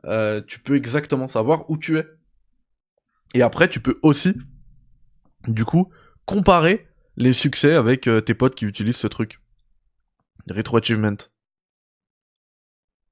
euh, 0.05 0.41
tu 0.47 0.61
peux 0.61 0.77
exactement 0.77 1.29
savoir 1.29 1.69
où 1.71 1.77
tu 1.77 1.99
es. 1.99 2.07
Et 3.35 3.43
après, 3.43 3.69
tu 3.69 3.81
peux 3.81 3.99
aussi 4.03 4.35
du 5.47 5.65
coup, 5.65 5.91
comparer 6.25 6.89
les 7.17 7.33
succès 7.33 7.75
avec 7.75 8.07
euh, 8.07 8.21
tes 8.21 8.35
potes 8.35 8.55
qui 8.55 8.65
utilisent 8.65 8.97
ce 8.97 9.07
truc. 9.07 9.41
Retro 10.51 10.79
Achievement. 10.79 11.17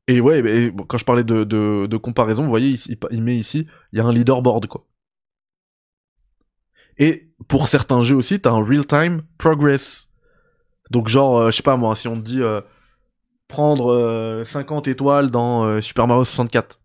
Et 0.08 0.20
ouais, 0.20 0.72
quand 0.88 0.98
je 0.98 1.04
parlais 1.04 1.24
de, 1.24 1.96
comparaison, 1.96 2.44
vous 2.44 2.48
voyez, 2.48 2.76
il, 3.10 3.22
met 3.22 3.36
ici, 3.36 3.66
il 3.92 3.98
y 3.98 4.00
a 4.00 4.04
un 4.04 4.12
leaderboard, 4.12 4.66
quoi. 4.66 4.86
Et 6.98 7.30
pour 7.48 7.68
certains 7.68 8.00
jeux 8.00 8.16
aussi, 8.16 8.40
t'as 8.40 8.50
un 8.52 8.64
real-time 8.64 9.22
progress. 9.38 10.08
Donc 10.90 11.08
genre, 11.08 11.38
euh, 11.38 11.50
je 11.50 11.56
sais 11.58 11.62
pas 11.62 11.76
moi, 11.76 11.96
si 11.96 12.08
on 12.08 12.16
te 12.16 12.20
dit 12.20 12.42
euh, 12.42 12.60
prendre 13.48 13.92
euh, 13.92 14.44
50 14.44 14.88
étoiles 14.88 15.30
dans 15.30 15.64
euh, 15.64 15.80
Super 15.80 16.06
Mario 16.06 16.24
64, 16.24 16.80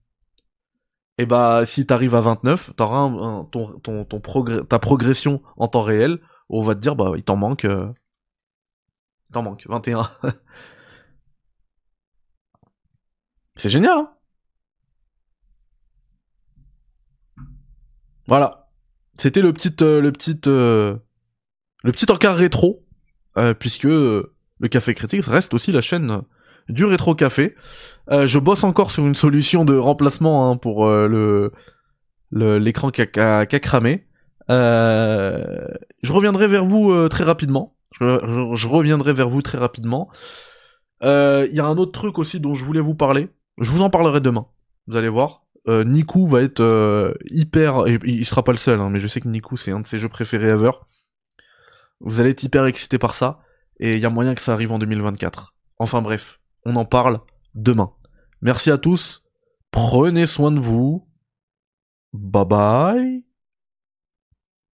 et 1.18 1.26
bah 1.26 1.64
si 1.66 1.86
t'arrives 1.86 2.16
à 2.16 2.22
29, 2.22 2.76
t'auras 2.76 3.10
ton, 3.52 4.66
ta 4.68 4.80
progression 4.80 5.42
en 5.58 5.68
temps 5.68 5.84
réel, 5.84 6.20
on 6.50 6.64
va 6.64 6.76
te 6.76 6.80
dire 6.80 6.96
bah 6.96 7.12
il 7.16 7.24
t'en 7.24 7.36
manque, 7.36 7.66
euh, 7.66 7.88
il 9.30 9.34
t'en 9.34 9.42
manque 9.44 9.66
21. 9.68 10.10
C'est 13.56 13.70
génial, 13.70 13.98
hein 13.98 14.12
Voilà. 18.28 18.61
C'était 19.14 19.42
le 19.42 19.54
petit, 19.54 19.76
euh, 19.82 20.02
le 20.02 20.12
petit, 20.12 20.40
euh, 20.48 20.96
le 21.84 21.92
petit 21.92 22.10
encart 22.12 22.36
rétro, 22.36 22.86
euh, 23.38 23.54
puisque 23.54 23.84
le 23.84 24.32
Café 24.70 24.94
Critique 24.94 25.26
reste 25.26 25.54
aussi 25.54 25.72
la 25.72 25.82
chaîne 25.82 26.22
du 26.70 26.86
rétro 26.86 27.16
café. 27.16 27.56
Je 28.10 28.40
bosse 28.40 28.64
encore 28.64 28.92
sur 28.92 29.06
une 29.06 29.16
solution 29.16 29.66
de 29.66 29.76
remplacement 29.76 30.50
hein, 30.50 30.58
pour 30.58 30.88
le 30.88 31.52
l'écran 32.32 32.92
qui 32.92 33.02
a, 33.02 33.46
cramé. 33.46 34.08
Je 34.48 36.14
reviendrai 36.14 36.48
vers 36.48 36.64
vous 36.64 37.10
très 37.10 37.24
rapidement. 37.24 37.76
Je, 38.00 38.68
reviendrai 38.68 39.12
vers 39.12 39.30
vous 39.30 39.42
très 39.42 39.58
rapidement. 39.58 40.10
Il 41.02 41.52
y 41.52 41.60
a 41.60 41.66
un 41.66 41.78
autre 41.78 41.92
truc 41.92 42.20
aussi 42.20 42.40
dont 42.40 42.54
je 42.54 42.64
voulais 42.64 42.80
vous 42.80 42.96
parler. 42.96 43.30
Je 43.60 43.72
vous 43.72 43.82
en 43.82 43.90
parlerai 43.90 44.22
demain. 44.22 44.46
Vous 44.88 44.96
allez 44.96 45.10
voir. 45.10 45.41
Euh, 45.68 45.84
Niku 45.84 46.28
va 46.28 46.42
être 46.42 46.60
euh, 46.62 47.14
hyper. 47.26 47.88
et 47.88 48.00
il 48.04 48.26
sera 48.26 48.44
pas 48.44 48.52
le 48.52 48.58
seul, 48.58 48.80
hein, 48.80 48.90
mais 48.90 49.00
je 49.00 49.08
sais 49.08 49.22
que 49.22 49.28
Niku 49.28 49.58
c'est 49.58 49.72
un 49.72 49.80
de 49.80 49.88
ses 49.88 50.00
jeux 50.00 50.10
préférés 50.10 50.50
ever. 50.50 50.72
Vous 52.00 52.20
allez 52.20 52.32
être 52.32 52.44
hyper 52.44 52.66
excité 52.66 52.98
par 52.98 53.14
ça, 53.14 53.40
et 53.80 53.94
il 53.94 54.00
y 54.00 54.06
a 54.06 54.10
moyen 54.10 54.34
que 54.34 54.42
ça 54.42 54.54
arrive 54.54 54.72
en 54.72 54.80
2024. 54.80 55.54
Enfin 55.78 56.02
bref, 56.02 56.40
on 56.66 56.76
en 56.76 56.86
parle 56.86 57.22
demain. 57.54 57.94
Merci 58.42 58.72
à 58.72 58.78
tous. 58.78 59.24
Prenez 59.70 60.26
soin 60.26 60.52
de 60.52 60.60
vous. 60.60 61.08
Bye 62.14 62.46
bye. 62.46 63.26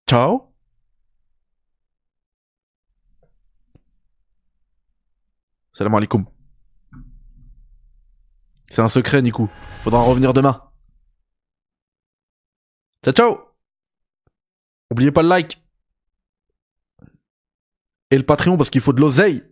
Ciao. 0.09 0.53
Salam 5.72 5.95
alaikum. 5.95 6.24
C'est 8.70 8.82
un 8.82 8.89
secret, 8.89 9.20
Niku. 9.20 9.49
Faudra 9.82 10.01
en 10.01 10.07
revenir 10.07 10.32
demain. 10.32 10.66
Ciao, 13.07 13.14
ciao 13.14 13.38
Oubliez 14.90 15.12
pas 15.12 15.22
le 15.22 15.28
like. 15.28 15.62
Et 18.11 18.16
le 18.16 18.24
Patreon 18.24 18.57
parce 18.57 18.68
qu'il 18.68 18.80
faut 18.80 18.92
de 18.92 19.00
l'oseille. 19.00 19.44